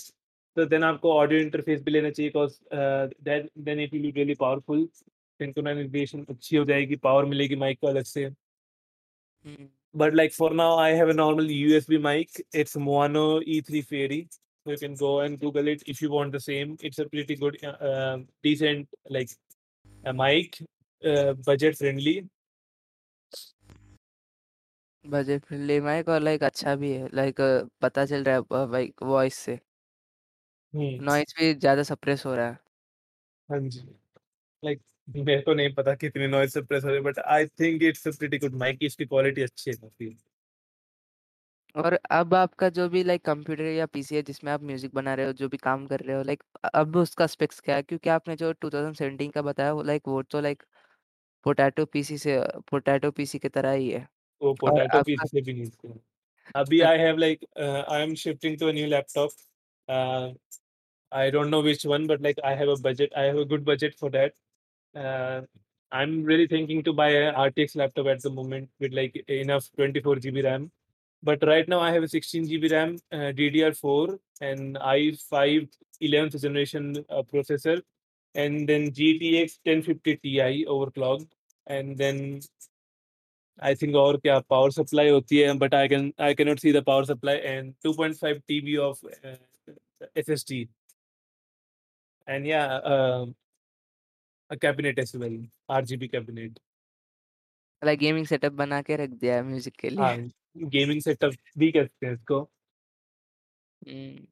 तो 0.57 0.65
देन 0.67 0.85
आपको 0.85 1.13
ऑडियो 1.15 1.41
इंटरफेस 1.41 1.83
भी 1.83 1.91
लेना 1.91 2.11
चाहिए 2.11 2.31
because 2.31 2.59
then 3.23 3.81
it 3.81 3.93
will 3.95 4.03
be 4.03 4.11
really 4.13 4.35
powerful. 4.37 4.89
Synchronization 5.41 6.25
अच्छी 6.31 6.57
हो 6.57 6.65
जाएगी, 6.65 6.97
पावर 6.97 7.25
मिलेगी 7.27 7.57
माइक 7.57 7.81
को 7.81 7.87
अलग 7.87 8.05
से। 8.05 8.31
Hmm. 9.45 9.67
But 9.95 10.15
like 10.15 10.33
for 10.33 10.51
now, 10.53 10.77
I 10.77 10.91
have 10.91 11.09
a 11.09 11.15
normal 11.15 11.45
USB 11.47 11.99
mic. 11.99 12.31
It's 12.53 12.77
Moano 12.77 13.41
E3 13.41 13.83
Fairy. 13.83 14.29
So 14.67 14.73
you 14.73 14.79
can 14.79 14.95
go 14.95 15.21
and 15.21 15.39
Google 15.39 15.69
it 15.69 15.83
if 15.87 16.03
you 16.03 16.11
want 16.11 16.33
the 16.33 16.41
same. 16.41 16.77
It's 16.81 16.99
a 16.99 17.09
pretty 17.09 17.37
good, 17.37 17.59
uh, 17.65 17.69
uh, 17.91 18.19
decent 18.43 18.89
like 19.09 19.31
a 20.05 20.13
mic, 20.13 20.59
uh, 21.05 21.35
budget 21.35 21.79
friendly. 21.79 22.29
Budget 25.05 25.45
friendly 25.45 25.79
mic 25.81 26.09
और 26.09 26.21
like 26.21 26.43
अच्छा 26.45 26.75
भी 26.77 26.93
है 26.93 27.09
like 27.15 27.41
पता 27.83 28.05
चल 28.07 28.25
रहा 28.25 28.37
है 28.59 28.71
like 28.73 29.03
voice 29.03 29.35
से 29.47 29.59
Hmm. 30.75 30.99
Noise 31.07 31.35
भी 31.39 31.53
ज़्यादा 31.55 31.83
सप्रेस 31.83 32.25
हो 32.27 32.35
रहा 32.37 32.47
है 32.47 32.59
हाँ 33.49 33.61
जी। 33.69 33.81
Like 34.63 34.81
मेरे 35.09 35.41
को 35.43 35.55
नहीं 35.55 35.73
पता 35.75 35.95
कितनी 35.95 36.27
नॉइज़ 36.27 36.51
सप्रेसर 36.51 36.95
है 36.95 37.01
but 37.01 37.19
I 37.19 37.47
think 37.47 37.83
it's 37.83 38.09
a 38.09 38.11
pretty 38.11 38.39
good 38.39 38.55
mic 38.55 38.79
इसकी 38.83 39.05
क्वालिटी 39.05 39.43
अच्छी 39.43 39.71
है 39.71 39.77
काफ़ी। 39.77 40.17
और 41.77 41.99
अब 42.11 42.35
आपका 42.35 42.69
जो 42.69 42.89
भी 42.89 43.03
लाइक 43.05 43.25
कंप्यूटर 43.25 43.65
या 43.65 43.87
पीसी 43.87 44.17
है 44.17 44.23
जिसमें 44.23 44.53
आप 44.53 44.63
म्यूज़िक 44.63 44.95
बना 44.95 45.15
रहे 45.15 45.27
हो 45.27 45.33
जो 45.33 45.49
भी 45.49 45.57
काम 45.57 45.87
कर 45.87 46.01
रहे 46.01 46.17
हो 46.17 46.23
लाइक 46.23 46.43
अब 46.75 46.97
उसका 46.97 47.27
स्पेक्स 47.27 47.61
क्या 47.61 47.77
है 47.77 47.83
क्योंकि 47.83 48.11
आपने 48.11 48.37
जो 48.37 48.53
2017 48.65 49.33
का 49.33 49.43
बताया 49.43 49.73
वो 49.73 49.83
लाइक 49.83 50.09
वो 50.09 50.23
तो 50.23 50.41
लाइक 50.41 50.63
पोटैटो 51.45 51.85
पीसी 51.85 52.19
से 52.19 52.41
पोटैटो 52.71 53.11
पीसी 53.11 53.39
की 53.39 53.49
तरह 53.49 53.71
ही 53.71 53.91
है 53.91 54.09
वो 54.43 54.55
पोटैटो 54.55 55.03
पीस 55.03 55.21
से 55.27 55.41
भी 55.41 55.53
नहीं 55.53 55.95
अभी 56.57 56.81
I 56.81 56.99
have 56.99 57.17
like 57.17 57.45
I 57.89 58.01
am 58.07 58.15
shifting 58.15 58.57
to 58.59 58.69
a 58.69 58.73
new 58.73 58.87
laptop. 58.87 59.31
Uh, 59.89 60.33
I 61.13 61.31
don't 61.31 61.51
know 61.51 61.61
which 61.61 61.85
one, 61.85 62.07
but 62.07 62.21
like 62.21 62.41
I 62.45 62.55
have 62.55 62.69
a 62.69 62.77
budget. 62.77 63.13
I 63.17 63.23
have 63.23 63.39
a 63.39 63.45
good 63.45 63.65
budget 63.65 63.95
for 63.95 64.11
that. 64.11 64.35
Uh, 64.95 65.43
I'm 65.93 66.25
really 66.25 66.47
thinking 66.47 66.83
to 66.85 66.93
buy 66.93 67.11
a 67.11 67.33
RTX 67.33 67.77
laptop 67.77 68.07
at 68.07 68.23
the 68.23 68.31
moment 68.31 68.69
with 68.81 68.93
like 68.93 69.17
enough 69.29 69.71
24 69.77 70.17
GB 70.17 70.45
RAM. 70.45 70.71
But 71.23 71.43
right 71.47 71.67
now 71.69 71.81
I 71.81 71.93
have 71.93 72.03
a 72.03 72.09
16 72.09 72.49
GB 72.49 72.71
RAM, 72.73 72.99
uh, 73.13 73.33
DDR4, 73.33 74.19
and 74.41 74.77
i5 74.77 75.69
11th 76.03 76.41
generation 76.41 76.97
uh, 77.09 77.23
processor, 77.23 77.81
and 78.35 78.69
then 78.69 78.91
GTX 78.91 79.59
1050 79.65 80.17
Ti 80.17 80.67
overclocked, 80.67 81.29
and 81.67 81.97
then 81.97 82.41
I 83.61 83.75
think 83.75 83.95
or 83.95 84.15
kya 84.15 84.43
power 84.49 84.71
supply 84.71 85.09
hoti 85.09 85.47
hai, 85.47 85.55
but 85.55 85.73
I 85.73 85.87
can 85.89 86.13
I 86.19 86.35
cannot 86.35 86.61
see 86.61 86.73
the 86.73 86.83
power 86.83 87.05
supply 87.05 87.35
and 87.35 87.75
2.5 87.85 88.43
TB 88.51 88.79
of 88.79 88.99
uh, 89.25 90.09
SSD. 90.17 90.69
And 92.27 92.47
yeah, 92.47 92.67
uh, 92.67 93.27
a 94.51 94.57
cabinet 94.57 94.99
as 94.99 95.15
well 95.15 95.37
RGB 95.71 96.09
cabinet 96.09 96.59
like 97.83 97.99
gaming 97.99 98.27
setup 98.27 98.53
बना 98.53 98.81
के 98.83 98.97
रख 98.97 99.11
दिया 99.11 99.35
है 99.35 99.43
music 99.43 99.75
के 99.75 99.91
लिए। 99.91 100.01
हाँ 100.01 100.69
gaming 100.69 101.01
setup 101.03 101.35
भी 101.59 101.71
कहते 101.73 102.07
हैं 102.07 102.13
इसको। 102.15 102.41
हम्म, 103.83 104.27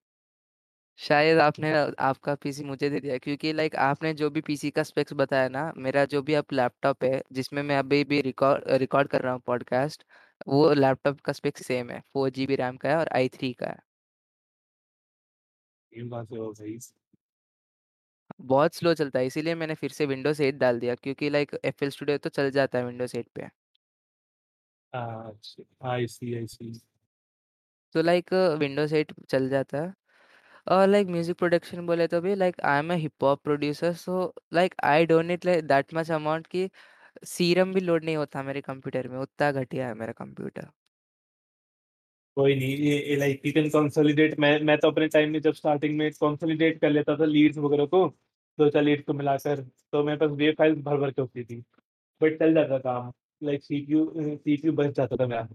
शायद 0.98 1.38
आपने 1.38 1.70
आपका 2.00 2.34
पीसी 2.34 2.64
मुझे 2.64 2.88
दे 2.90 3.00
दिया 3.00 3.16
क्योंकि 3.18 3.52
लाइक 3.52 3.76
आपने 3.76 4.12
जो 4.14 4.30
भी 4.30 4.40
पीसी 4.40 4.70
का 4.70 4.82
स्पेक्स 4.82 5.12
बताया 5.12 5.48
ना 5.48 5.64
मेरा 5.76 6.04
जो 6.04 6.22
भी 6.22 6.34
अब 6.34 6.44
लैपटॉप 6.52 7.04
है 7.04 7.22
जिसमें 7.32 7.62
मैं 7.62 7.78
अभी 7.78 8.02
भी 8.04 8.20
रिकॉर्ड 8.20 8.64
रिकॉर्ड 8.78 9.08
कर 9.08 9.22
रहा 9.22 9.32
हूँ 9.32 9.40
पॉडकास्ट 9.46 10.04
वो 10.48 10.72
लैपटॉप 10.74 11.20
का 11.20 11.32
स्पेक्स 11.32 11.66
सेम 11.66 11.90
है 11.90 12.00
फोर 12.12 12.30
जी 12.30 12.46
बी 12.46 12.56
रैम 12.56 12.76
का 12.76 12.88
है 12.88 12.96
और 12.96 13.08
आई 13.12 13.28
थ्री 13.28 13.52
का 13.52 13.66
है 13.66 13.78
भाई। 15.92 16.78
बहुत 18.43 18.74
स्लो 18.74 18.95
चलता 18.95 19.18
है 19.18 19.26
इसीलिए 19.26 19.55
मैंने 19.55 19.74
फिर 19.74 19.90
से 19.93 20.07
विंडोज़ 20.07 20.43
एट 20.43 20.55
डाल 20.59 20.80
दिया 20.80 20.95
क्योंकि 20.97 21.30
लाइक 21.30 21.57
एफ़ 21.64 21.84
एल 21.84 21.90
स्टूडियो 21.90 22.18
तो 22.18 22.30
चल 22.30 22.51
जाता 22.53 22.78
है 22.78 22.84
विंडोज़ 22.86 23.16
एट 23.18 23.28
पे। 23.34 23.49
आई 24.93 26.07
सी 26.09 26.34
आई 26.34 26.47
सी 26.49 26.72
तो 27.95 28.03
लाइक 28.03 28.32
विंडोज़ 28.61 28.95
एट 28.97 29.12
चल 29.30 29.49
जाता 29.49 29.82
है। 29.82 29.93
और 30.66 30.88
लाइक 30.88 31.09
म्यूज़िक 31.09 31.36
प्रोडक्शन 31.38 31.86
बोले 31.86 32.07
तो 32.09 32.20
भी 32.20 32.34
like 32.34 32.61
I 32.62 32.78
am 32.78 32.93
a 32.93 32.97
hip 32.97 33.24
hop 33.24 33.43
producer 33.45 33.93
so 33.97 34.34
like 34.55 34.74
I 34.86 35.07
don't 35.07 35.26
need 35.26 35.45
like 35.47 35.64
that 35.68 35.95
much 35.95 36.11
amount 36.12 36.47
की 36.49 36.68
सीरम 37.28 37.74
भी 37.74 37.80
लोड 37.80 38.05
नहीं 38.05 38.16
होता 38.16 38.43
मेरे 38.43 38.61
कंप्यूटर 38.62 39.09
में 39.09 39.18
उतना 39.20 39.53
घटिया 39.53 39.88
है 39.88 39.95
मेरा 39.97 40.12
कंप्यूटर। 40.14 40.68
कोई 42.36 42.55
नहीं 42.55 42.76
ये, 42.76 42.99
ये 43.01 43.16
लाइक 43.16 43.47
यू 43.47 43.53
कैन 43.53 43.68
कंसोलिडेट 43.70 44.38
मैं 44.40 44.59
मैं 44.64 44.76
तो 44.78 44.90
अपने 44.90 45.07
टाइम 45.09 45.30
में 45.32 45.40
जब 45.40 45.53
स्टार्टिंग 45.55 45.97
में 45.99 46.11
कंसोलिडेट 46.12 46.80
कर 46.80 46.90
लेता 46.90 47.16
था 47.16 47.24
लीड्स 47.24 47.59
वगैरह 47.59 47.86
को 47.86 48.05
दो 48.59 48.68
चार 48.70 48.82
लीड्स 48.82 49.05
को 49.07 49.12
मिलाकर 49.14 49.61
तो 49.92 50.03
मेरे 50.05 50.18
पास 50.18 50.30
वेव 50.38 50.55
फाइल्स 50.59 50.78
भर 50.84 50.96
भर 50.98 51.11
के 51.11 51.20
होती 51.22 51.44
थी। 51.44 51.61
बट 52.20 52.38
चल 52.38 52.55
जाता 52.55 52.78
काम। 52.80 53.12
लाइक 53.42 53.62
सीपीयू 53.64 54.07
सीपीयू 54.18 54.72
बच 54.72 54.94
जाता 54.96 55.16
था 55.16 55.26
मेरा। 55.26 55.48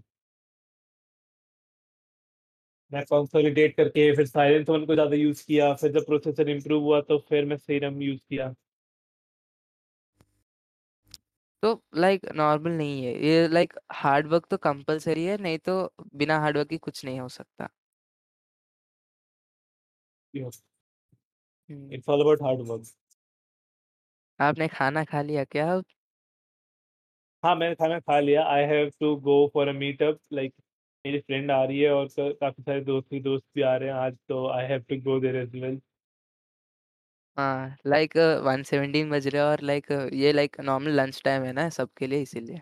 मैं 2.92 3.02
कंसोलिडेट 3.04 3.76
करके 3.76 4.10
फिर 4.16 4.26
साइलेंस 4.26 4.68
वन 4.68 4.84
को 4.86 4.94
ज़्यादा 4.94 5.16
यूज़ 5.16 5.44
किया 5.46 5.72
फिर 5.74 5.92
जब 5.92 6.06
प्रोसेसर 6.06 6.48
इंप्रूव 6.50 6.82
हुआ 6.84 7.00
तो 7.02 7.18
फिर 7.28 7.44
मैं 7.46 7.56
सीरम 7.56 8.00
यूज़ 8.02 8.20
किया। 8.20 8.54
तो 11.62 11.72
लाइक 11.96 12.26
नॉर्मल 12.36 12.70
नहीं 12.72 13.04
है। 13.04 13.12
ये 13.26 13.46
लाइक 13.48 13.72
हार्ड 13.92 14.26
वर्क 14.26 14.46
तो 14.50 14.56
कंपलसरी 14.58 15.24
है 15.24 15.36
नहीं 15.42 15.58
तो 15.60 15.74
बिना 16.16 16.38
हार्ड 16.40 16.56
वर्क 16.58 16.68
के 16.68 16.76
कुछ 16.78 17.04
नहीं 17.04 17.20
हो 17.20 17.28
सकता। 17.30 17.68
It's 21.70 22.08
all 22.08 22.20
about 22.20 22.42
hard 22.42 22.60
work 22.68 22.92
आपने 24.40 24.68
खाना 24.70 25.04
खा 25.06 25.22
लिया 25.22 25.44
क्या 25.46 25.72
अब? 25.72 25.84
हाँ 27.42 27.54
मैंने 27.56 27.74
खाना 27.74 27.98
खा 28.00 28.18
लिया। 28.20 28.42
I 28.46 28.62
have 28.66 28.90
to 29.00 29.14
go 29.22 29.34
for 29.54 29.68
a 29.68 29.72
meetup 29.74 30.18
like 30.32 30.54
मेरी 31.04 31.18
फ्रेंड 31.20 31.50
आ 31.50 31.62
रही 31.64 31.80
है 31.80 31.90
और 31.92 32.08
क- 32.10 32.36
काफ़ी 32.40 32.62
सारे 32.62 32.80
दोस्त 32.82 33.08
भी 33.10 33.20
दोस्त 33.22 33.44
भी 33.54 33.62
आ 33.64 33.76
रहे 33.76 33.88
हैं 33.88 33.96
आज 33.96 34.16
तो 34.28 34.46
I 34.50 34.66
have 34.66 34.82
to 34.88 35.00
go 35.02 35.18
there 35.20 35.36
as 35.36 35.54
well 35.56 35.80
हाँ 37.36 37.76
लाइक 37.86 38.16
वन 38.44 38.62
सेवनटीन 38.62 39.10
बज 39.10 39.26
रहे 39.28 39.42
हैं 39.42 39.48
और 39.48 39.60
लाइक 39.62 39.90
ये 40.14 40.32
लाइक 40.32 40.60
नॉर्मल 40.62 40.90
लंच 40.92 41.22
टाइम 41.24 41.44
है 41.44 41.52
ना 41.52 41.68
सबके 41.72 42.06
लिए 42.06 42.22
इसीलिए। 42.22 42.60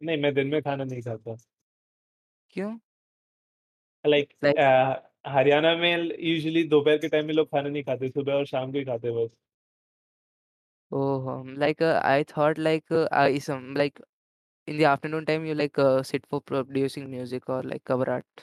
नहीं 0.00 0.16
मैं 0.18 0.32
दिन 0.34 0.46
में 0.46 0.60
खाना 0.62 0.84
नहीं 0.84 1.02
खाता। 1.02 1.36
क्यों? 2.52 2.76
लाइक 4.04 4.32
लाइक 4.44 4.60
हरियाणा 5.26 5.74
में 5.76 5.90
यूजुअली 6.20 6.64
दोपहर 6.68 6.98
के 6.98 7.08
टाइम 7.08 7.26
में 7.26 7.34
लोग 7.34 7.46
खाना 7.48 7.68
नहीं 7.68 7.82
खाते 7.84 8.08
सुबह 8.08 8.32
और 8.34 8.46
शाम 8.46 8.72
को 8.72 8.78
ही 8.78 8.84
खाते 8.84 9.08
हैं 9.08 9.16
बस। 9.16 9.30
ओह 10.92 11.54
like 11.58 11.82
I 11.82 12.24
thought 12.36 12.58
like 12.58 12.92
is 13.36 13.50
like 13.50 14.02
in 14.68 14.76
the 14.78 14.84
afternoon 14.90 15.26
time 15.26 15.44
you 15.48 15.54
like 15.58 15.78
uh, 15.78 16.02
sit 16.06 16.24
for 16.30 16.38
producing 16.46 17.04
music 17.10 17.48
or 17.56 17.58
like 17.72 17.82
cover 17.90 18.06
art? 18.14 18.42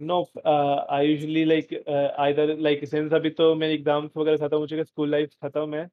No 0.00 0.18
I 0.96 1.06
usually 1.06 1.44
like 1.44 1.72
either 2.20 2.56
like 2.58 2.84
since 2.88 3.12
अभी 3.14 3.30
तो 3.30 3.54
मेरे 3.54 3.74
एग्ज़ाम्स 3.74 4.10
वगैरह 4.16 4.36
खत्म 4.46 4.56
हो 4.58 4.66
चुके 4.66 4.84
स्कूल 4.84 5.10
लाइफ 5.10 5.30
खत्म 5.44 5.74
है 5.74 5.86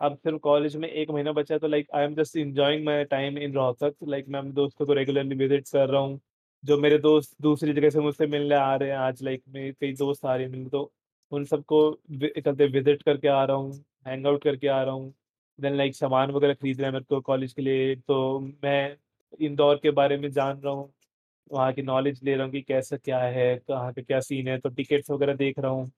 अब 0.00 0.16
सिर्फ़ 0.16 0.38
कॉलेज 0.42 0.76
में 0.76 0.88
एक 0.88 1.10
महीना 1.10 1.32
बचा 1.32 1.54
है 1.54 1.58
तो 1.60 1.68
like 1.68 1.88
I 1.96 2.04
am 2.04 2.14
just 2.14 2.36
enjoying 2.36 2.84
my 2.84 3.04
time 3.12 3.38
in 3.38 3.54
Rohtak 3.54 3.94
like 4.08 4.28
मैं 4.28 4.38
अपने 4.40 4.52
दोस्तों 4.52 4.86
को 4.86 4.92
रेगुलरली 4.94 5.36
विज़िट 5.36 5.68
कर 5.68 5.88
रहा 5.88 6.00
हूँ। 6.00 6.20
जो 6.64 6.76
मेरे 6.78 6.98
दोस्त 6.98 7.36
दूसरी 7.42 7.72
जगह 7.72 7.90
से 7.90 8.00
मुझसे 8.00 8.26
मिलने 8.26 8.54
आ 8.54 8.74
रहे 8.76 8.90
हैं 8.90 8.96
आज 8.98 9.22
लाइक 9.22 9.42
मेरे 9.48 9.72
कई 9.72 9.92
दोस्त 9.94 10.24
आ 10.26 10.34
रहे 10.34 10.44
हैं 10.44 10.50
मिलने 10.52 10.68
तो 10.70 10.92
उन 11.32 11.44
सबको 11.44 11.80
वि- 12.12 12.30
कहते 12.36 12.66
विज़िट 12.68 13.02
करके 13.02 13.28
आ 13.28 13.44
रहा 13.44 13.56
हूँ 13.56 13.72
हैंग 14.06 14.26
आउट 14.26 14.42
करके 14.44 14.68
आ 14.68 14.82
रहा 14.82 14.94
हूँ। 14.94 15.12
देन 15.58 15.74
लाइक 15.74 15.94
सामान 15.96 16.30
वगैरह 16.30 16.54
खरीद 16.54 16.78
रहे 16.80 16.86
हैं 16.86 16.92
मेरे 16.92 17.04
को 17.06 17.20
कॉलेज 17.22 17.52
के 17.52 17.62
लिए 17.62 17.94
तो 17.98 18.38
मैं 18.64 18.96
इंदौर 19.40 19.76
के 19.78 19.90
बारे 19.92 20.16
में 20.16 20.30
जान 20.30 20.60
रहा 20.60 20.72
हूँ। 20.72 20.92
वहाँ 21.50 21.72
की 21.72 21.82
नॉलेज 21.82 22.20
ले 22.24 22.34
रहा 22.34 22.44
हूँ 22.44 22.52
कि 22.52 22.62
कैसा 22.62 22.96
क्या 22.98 23.18
है, 23.20 23.56
कहाँ 23.58 23.92
पे 23.92 24.02
क्या 24.02 24.20
सीन 24.22 24.48
है 24.48 24.58
तो 24.60 24.68
टिकट्स 24.70 25.10
वगैरह 25.10 25.34
देख 25.36 25.58
रहा 25.58 25.70
हूँ। 25.72 25.90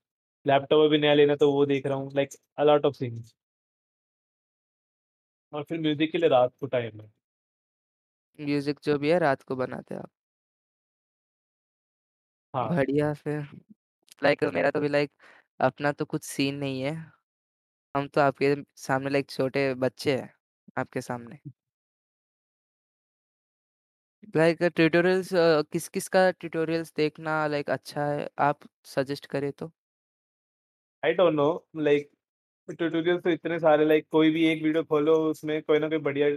लैपटॉप 0.47 0.85
अभी 0.87 0.99
नया 0.99 1.15
लेना 1.15 1.37
तो 1.37 1.53
वो 1.53 1.67
देख 1.67 1.87
रहा 1.87 1.99
हूँ 1.99 2.13
लाइक 2.15 2.31
अलॉट 2.59 2.87
ऑफ़ 2.87 3.01
थिंग्स 3.01 3.35
और 5.53 5.63
फिर 5.65 5.81
म्यूज़िक 5.81 6.13
के 6.13 6.19
लिए 6.19 6.29
रात 6.29 6.53
को 6.61 6.67
टाइम 6.67 7.01
है। 7.01 7.11
म्यूज़िक 8.39 8.81
जो 8.85 8.99
भी 8.99 9.11
है, 9.11 9.19
रात 9.19 9.43
को 9.43 9.57
बनाते 9.57 9.95
हैं 9.95 10.01
आप। 10.01 10.11
हाँ। 12.55 12.71
बढ़िया 12.71 13.13
फिर। 13.15 13.41
लाइक 14.23 14.45
मेरा 14.47 14.71
तो 14.71 14.81
भी 14.81 14.89
लाइक 14.89 15.13
अपना 15.61 15.93
तो 15.95 16.05
कुछ 16.07 16.25
सीन 16.25 16.57
नहीं 16.57 16.83
है। 16.83 16.95
हम 17.95 18.09
तो 18.09 18.21
आपके 18.21 18.55
सामने 18.79 19.11
लाइक 19.11 19.31
छोटे 19.31 19.73
बच्चे 19.77 20.17
हैं 20.17 20.33
आपके 20.77 21.01
सामने। 21.03 21.39
लाइक 24.31 24.63
ट्यूटोरियल्स 24.65 25.29
किस 25.73 25.89
किस 25.91 26.09
का 26.09 26.31
ट्यूटोरियल्स 26.33 26.93
देखना 26.97 27.47
लाइक 27.49 27.71
अच्छा 27.71 28.07
है 28.07 28.29
आप 28.43 28.69
सजेस्ट 28.89 29.27
करें 29.29 29.51
तो। 29.55 29.71
I 31.03 31.13
don't 31.15 31.35
know 31.35 31.45
like 31.79 32.11
tutorial 32.69 33.19
तो 33.21 33.31
इतने 33.31 33.59
सारे 33.61 33.85
लाइक 33.87 34.07
कोई 34.13 34.31
भी 34.31 34.45
एक 34.47 34.63
वीडियो 34.65 34.83
खोलो 34.85 35.15
उसमें 35.31 35.63
कोई 35.63 35.79
ना 35.79 35.89
कोई 35.89 35.99
बढ़िया 36.01 36.29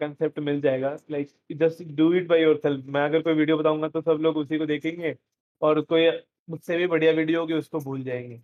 कंसेप्ट 0.00 0.38
मिल 0.40 0.60
जाएगा। 0.60 0.96
Like 1.10 1.28
just 1.54 1.82
do 1.96 2.12
it 2.14 2.26
by 2.28 2.42
yourself 2.42 2.84
मैं 2.88 3.04
अगर 3.04 3.22
कोई 3.22 3.34
वीडियो 3.34 3.56
बताऊँगा 3.58 3.88
तो 3.88 4.00
सब 4.02 4.18
लोग 4.22 4.36
उसी 4.36 4.58
को 4.58 4.66
देखेंगे 4.66 5.14
और 5.62 5.80
कोई 5.82 6.08
मुझसे 6.50 6.76
भी 6.76 6.86
बढ़िया 6.86 7.12
वीडियो 7.12 7.40
होगी 7.40 7.54
उसको 7.54 7.78
भूल 7.80 8.02
जाएँगे। 8.04 8.40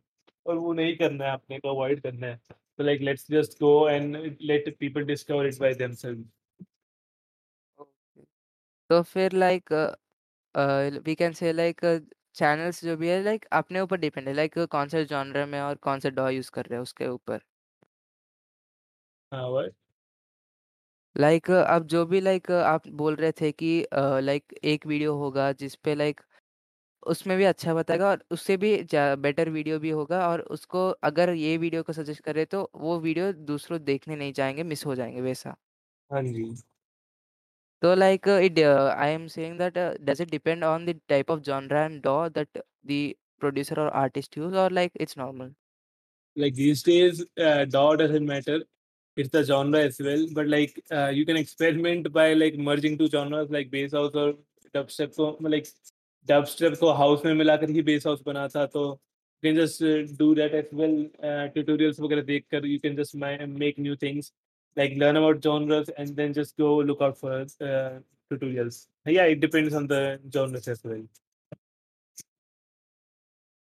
और 0.46 0.56
वो 0.56 0.72
नहीं 0.72 0.96
करना 0.96 1.24
है 1.24 1.32
अपने 1.32 1.58
को 1.58 1.68
अवॉइड 1.70 2.00
करना 2.02 2.26
है। 2.26 2.40
तो 2.78 2.84
like 2.84 3.00
let's 3.00 3.26
just 3.30 3.58
go 3.60 3.88
and 3.88 4.16
let 4.42 4.76
people 4.78 5.04
discover 5.06 5.46
it 5.46 5.58
by 5.60 5.74
themselves 5.74 6.24
तो 8.90 9.00
फिर 9.04 9.32
like 9.32 9.72
we 11.04 11.14
can 11.14 11.32
say 11.32 11.52
like 11.52 11.80
channels 12.36 12.84
जो 12.84 12.96
भी 12.96 13.08
है 13.08 13.22
लाइक 13.24 13.44
अपने 13.52 13.80
ऊपर 13.80 13.96
डिपेंड 14.00 14.28
है। 14.28 14.34
लाइक 14.34 14.58
कौन 14.70 14.88
से 14.88 15.04
जॉनर 15.04 15.46
में 15.46 15.60
और 15.60 15.74
कौन 15.82 16.00
से 16.00 16.10
डॉ 16.10 16.28
यूज़ 16.30 16.50
कर 16.50 16.64
रहे 16.64 16.76
हैं 16.76 16.82
उसके 16.82 17.06
ऊपर? 17.08 17.40
हाँ 19.32 19.48
what? 19.50 19.70
लाइक 21.16 21.50
अब 21.50 21.86
जो 21.86 22.04
भी 22.06 22.20
लाइक 22.20 22.50
आप 22.50 22.88
बोल 22.88 23.14
रहे 23.14 23.32
थे 23.32 23.50
कि 23.52 23.86
लाइक 23.94 24.52
एक 24.64 24.86
वीडियो 24.86 25.14
होगा 25.14 25.52
जिस 25.52 25.74
पे 25.74 25.94
लाइक 25.94 26.20
उसमें 27.02 27.36
भी 27.38 27.44
अच्छा 27.44 27.74
बताएगा 27.74 28.08
और 28.08 28.24
उससे 28.30 28.56
भी 28.56 28.76
बेटर 28.94 29.48
वीडियो 29.48 29.78
भी 29.78 29.90
होगा 29.90 30.28
और 30.28 30.40
उसको 30.56 30.88
अगर 31.02 31.30
ये 31.30 31.56
वीडियो 31.56 31.82
को 31.82 31.92
सजेस्ट 31.92 32.22
करे 32.22 32.44
तो 32.44 32.70
वो 32.74 32.98
वीडियो 33.00 33.32
दूसरों 33.32 33.82
देखने 33.84 34.16
नहीं 34.16 34.32
जाएँगे 34.32 34.62
मिस 34.62 34.86
हो 34.86 34.94
जाएँगे 34.94 35.20
वैसा। 35.20 35.56
हाँ 36.10 36.22
जी। 36.22 36.54
तो 37.82 37.94
like 37.94 38.28
it 38.28 38.58
I 38.58 39.10
am 39.10 39.26
saying 39.26 39.58
that 39.58 39.78
does 40.00 40.20
it 40.20 40.30
depend 40.30 40.64
on 40.64 40.86
the 40.86 41.00
type 41.08 41.30
of 41.30 41.40
genre 41.40 41.84
and 41.84 42.02
do 42.02 42.28
that 42.28 42.58
the 42.58 43.12
producer 43.40 43.80
और 43.80 43.88
आर्टिस्ट 43.88 44.38
यूज़ 44.38 44.54
और 44.56 44.72
like 44.72 44.92
it's 45.00 45.18
normal 45.18 45.54
like 46.36 46.54
these 46.54 46.82
days 46.82 47.18
uh, 47.38 47.64
DAW 47.66 47.96
doesn't 47.96 48.26
matter. 48.26 48.54
it's 49.17 49.29
the 49.29 49.43
genre 49.43 49.79
as 49.79 49.99
well 49.99 50.25
but 50.33 50.47
like 50.47 50.79
uh, 50.91 51.07
you 51.07 51.25
can 51.25 51.37
experiment 51.37 52.11
by 52.13 52.33
like 52.33 52.57
merging 52.57 52.97
two 52.97 53.09
genres 53.09 53.49
like 53.49 53.71
bass 53.71 53.93
house 53.93 54.15
और 54.15 54.37
dubstep 54.75 55.15
को 55.19 55.49
like 55.49 55.69
dubstep 56.27 56.77
को 56.79 56.93
house 56.97 57.25
में 57.25 57.33
मिलाकर 57.33 57.69
ही 57.69 57.83
bass 57.83 58.05
house 58.07 58.23
बना 58.25 58.47
था 58.55 58.65
तो 58.65 58.83
you 59.43 59.49
can 59.49 59.55
just 59.55 59.81
uh, 59.81 60.03
do 60.19 60.33
that 60.35 60.53
as 60.53 60.69
well 60.71 60.97
uh, 61.23 61.47
tutorials 61.55 61.99
वगैरह 61.99 62.21
देखकर 62.21 62.67
you 62.73 62.79
can 62.79 62.95
just 62.95 63.15
ma- 63.15 63.47
make 63.63 63.79
new 63.79 63.95
things 63.95 64.31
like 64.77 64.93
learn 64.97 65.17
about 65.17 65.43
genres 65.43 65.89
and 65.97 66.15
then 66.15 66.33
just 66.33 66.57
go 66.57 66.75
look 66.77 67.01
out 67.01 67.17
for 67.17 67.33
uh, 67.61 67.99
tutorials 68.31 68.87
yeah 69.07 69.33
it 69.35 69.39
depends 69.39 69.73
on 69.73 69.87
the 69.87 70.03
genres 70.35 70.67
as 70.67 70.83
well 70.83 71.07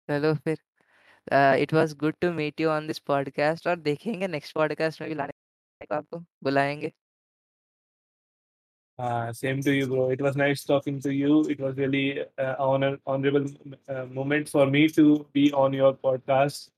चलो 0.09 0.33
फिर 0.33 0.57
it 1.61 1.73
was 1.73 1.93
good 1.99 2.15
to 2.21 2.31
meet 2.33 2.61
you 2.61 2.69
on 2.69 2.87
this 2.87 2.99
podcast 3.07 3.67
और 3.67 3.75
देखेंगे 3.87 4.27
next 4.27 4.53
podcast 4.55 5.01
में 5.01 5.09
भी 5.09 5.15
लाने 5.15 5.30
को 5.85 5.95
आपको 5.95 6.19
बुलाएंगे 6.43 6.91
Uh, 8.99 9.31
same 9.31 9.61
to 9.61 9.71
you, 9.71 9.87
bro. 9.87 10.09
It 10.09 10.21
was 10.21 10.35
nice 10.35 10.63
talking 10.63 10.99
to 11.01 11.13
you. 11.13 11.41
It 11.43 11.59
was 11.59 11.75
really 11.77 12.21
uh, 12.37 12.55
honor 12.57 12.97
honorable 13.05 13.45
uh, 13.87 14.05
moment 14.05 14.49
for 14.49 14.65
me 14.65 14.87
to 14.89 15.25
be 15.33 15.51
on 15.53 15.73
your 15.73 15.93
podcast, 15.93 16.69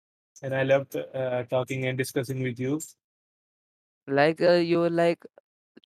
and 0.42 0.54
I 0.54 0.64
loved 0.64 0.96
uh, 0.96 1.44
talking 1.44 1.86
and 1.86 1.96
discussing 1.96 2.42
with 2.42 2.58
you. 2.58 2.80
like 4.06 4.40
uh, 4.40 4.52
you 4.52 4.88
like 4.88 5.24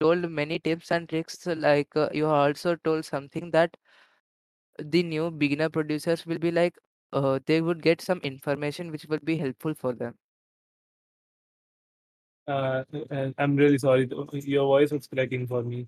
told 0.01 0.31
many 0.31 0.59
tips 0.59 0.91
and 0.91 1.09
tricks 1.09 1.47
like 1.47 1.95
uh, 1.97 2.09
you 2.13 2.27
also 2.27 2.77
told 2.77 3.05
something 3.05 3.51
that 3.51 3.77
the 4.79 5.03
new 5.03 5.31
beginner 5.31 5.69
producers 5.69 6.27
will 6.27 6.39
be 6.39 6.51
like 6.51 6.77
uh, 7.13 7.39
they 7.47 7.61
would 7.61 7.83
get 7.83 8.01
some 8.01 8.19
information 8.21 8.91
which 8.91 9.07
will 9.07 9.21
be 9.25 9.37
helpful 9.37 9.75
for 9.75 9.93
them 9.95 10.17
Uh, 12.48 12.84
and 13.10 13.34
I'm 13.38 13.56
really 13.56 13.78
sorry. 13.78 14.10
Your 14.34 14.66
voice 14.66 14.92
was 14.92 15.08
cracking 15.08 15.48
for 15.48 15.64
me. 15.64 15.88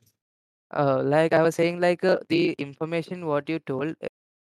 uh, 0.76 1.02
like 1.04 1.34
i 1.34 1.42
was 1.42 1.56
saying 1.56 1.80
like 1.80 2.04
uh, 2.04 2.18
the 2.30 2.54
information 2.68 3.26
what 3.26 3.50
you 3.50 3.60
told 3.60 3.96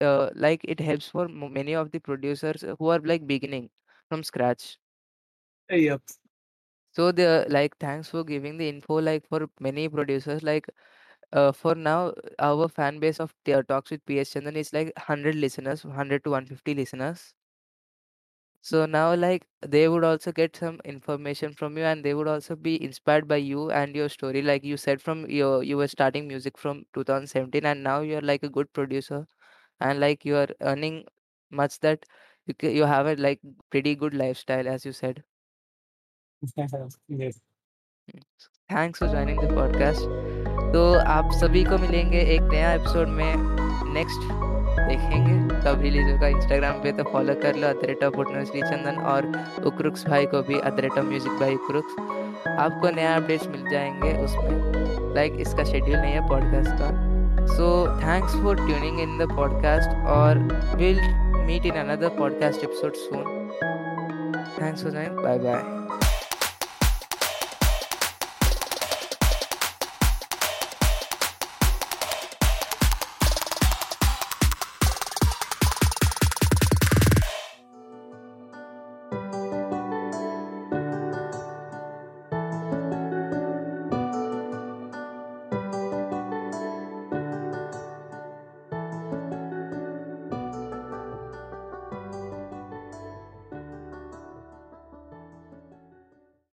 uh, 0.00 0.30
like 0.34 0.60
it 0.64 0.80
helps 0.80 1.08
for 1.08 1.24
m- 1.24 1.52
many 1.52 1.74
of 1.74 1.90
the 1.92 1.98
producers 2.00 2.64
who 2.78 2.88
are 2.88 3.00
like 3.00 3.26
beginning 3.26 3.70
from 4.08 4.22
scratch 4.22 4.78
Yep. 5.70 6.02
so 6.92 7.12
the 7.12 7.46
like 7.48 7.76
thanks 7.78 8.08
for 8.08 8.24
giving 8.24 8.56
the 8.58 8.68
info 8.68 8.94
like 9.00 9.26
for 9.28 9.48
many 9.60 9.88
producers 9.88 10.42
like 10.42 10.66
uh, 11.32 11.52
for 11.52 11.74
now 11.74 12.12
our 12.38 12.68
fan 12.68 12.98
base 13.00 13.20
of 13.20 13.34
talks 13.68 13.90
with 13.90 14.04
ps 14.06 14.34
chandan 14.34 14.56
is 14.56 14.72
like 14.72 14.92
100 14.96 15.34
listeners 15.36 15.84
100 15.84 16.24
to 16.24 16.30
150 16.30 16.74
listeners 16.74 17.34
So 18.61 18.85
now, 18.85 19.13
like, 19.15 19.45
they 19.61 19.87
would 19.87 20.03
also 20.03 20.31
get 20.31 20.55
some 20.55 20.79
information 20.85 21.53
from 21.53 21.77
you, 21.77 21.83
and 21.83 22.03
they 22.03 22.13
would 22.15 22.27
also 22.27 22.55
be 22.55 22.83
inspired 22.83 23.27
by 23.27 23.37
you 23.37 23.69
and 23.71 23.95
your 23.95 24.09
story. 24.09 24.41
Like 24.41 24.63
you 24.63 24.77
said, 24.77 25.01
from 25.01 25.29
your 25.29 25.63
you 25.63 25.77
were 25.77 25.87
starting 25.87 26.27
music 26.27 26.57
from 26.57 26.85
2017, 26.93 27.65
and 27.65 27.83
now 27.83 28.01
you're 28.01 28.21
like 28.21 28.43
a 28.43 28.49
good 28.49 28.71
producer, 28.73 29.27
and 29.79 29.99
like 29.99 30.25
you 30.25 30.35
are 30.35 30.47
earning 30.61 31.05
much 31.51 31.79
that 31.81 32.05
you 32.47 32.53
ca- 32.55 32.73
you 32.73 32.83
have 32.85 33.05
a 33.07 33.15
like 33.15 33.39
pretty 33.69 33.95
good 33.95 34.13
lifestyle, 34.13 34.67
as 34.67 34.85
you 34.85 34.91
said. 34.91 35.23
yes. 37.07 37.39
Mm. 38.15 38.21
Thanks 38.69 38.99
for 38.99 39.07
joining 39.07 39.35
the 39.41 39.47
podcast. 39.47 40.01
तो 40.73 40.93
आप 40.99 41.29
सभी 41.39 41.63
को 41.63 41.77
मिलेंगे 41.77 42.19
एक 42.35 42.41
नया 42.41 42.73
episode 42.73 43.07
में 43.07 43.35
next 43.93 44.27
देखेंगे 44.89 45.48
कब 45.64 45.80
रिलीज़ 45.82 46.10
होगा। 46.10 46.26
इंस्टाग्राम 46.26 46.82
पे 46.82 46.92
तो 46.92 47.04
फॉलो 47.04 47.34
कर 47.34 47.56
लो 47.56 47.68
अदरेट 47.68 48.04
ऑफ़ 48.04 48.44
श्री 48.44 48.62
चंदन 48.62 48.96
और 49.04 49.32
उक्रुक्स 49.66 50.06
भाई 50.06 50.26
को 50.26 50.42
भी 50.42 50.58
अदरेट 50.60 50.92
ऑफ़ 50.92 51.06
म्यूज़िक 51.06 51.32
बाई 51.32 51.54
उक्रुक्स 51.54 51.96
आपको 52.48 52.90
नया 52.90 53.16
अपडेट्स 53.16 53.46
मिल 53.48 53.70
जाएँगे 53.70 54.12
उसमें। 54.24 55.14
लाइक 55.14 55.40
इसका 55.40 55.64
शेड्यूल 55.64 55.96
नहीं 55.96 56.12
है 56.12 56.28
पॉडकास्ट 56.28 56.70
का। 56.70 57.46
So 57.46 57.88
thanks 58.00 58.34
for 58.34 58.56
tuning 58.56 59.00
in 59.00 59.18
the 59.18 59.28
podcast 59.32 59.90
और 60.08 60.38
will 60.76 61.00
meet 61.46 61.66
in 61.66 61.74
another 61.74 62.08
podcast 62.08 62.64
episode 62.64 62.92
soon 62.94 63.24
thanks 64.62 64.82
for 64.82 64.92
join 64.92 65.16
bye 65.16 65.38
bye 65.38 65.79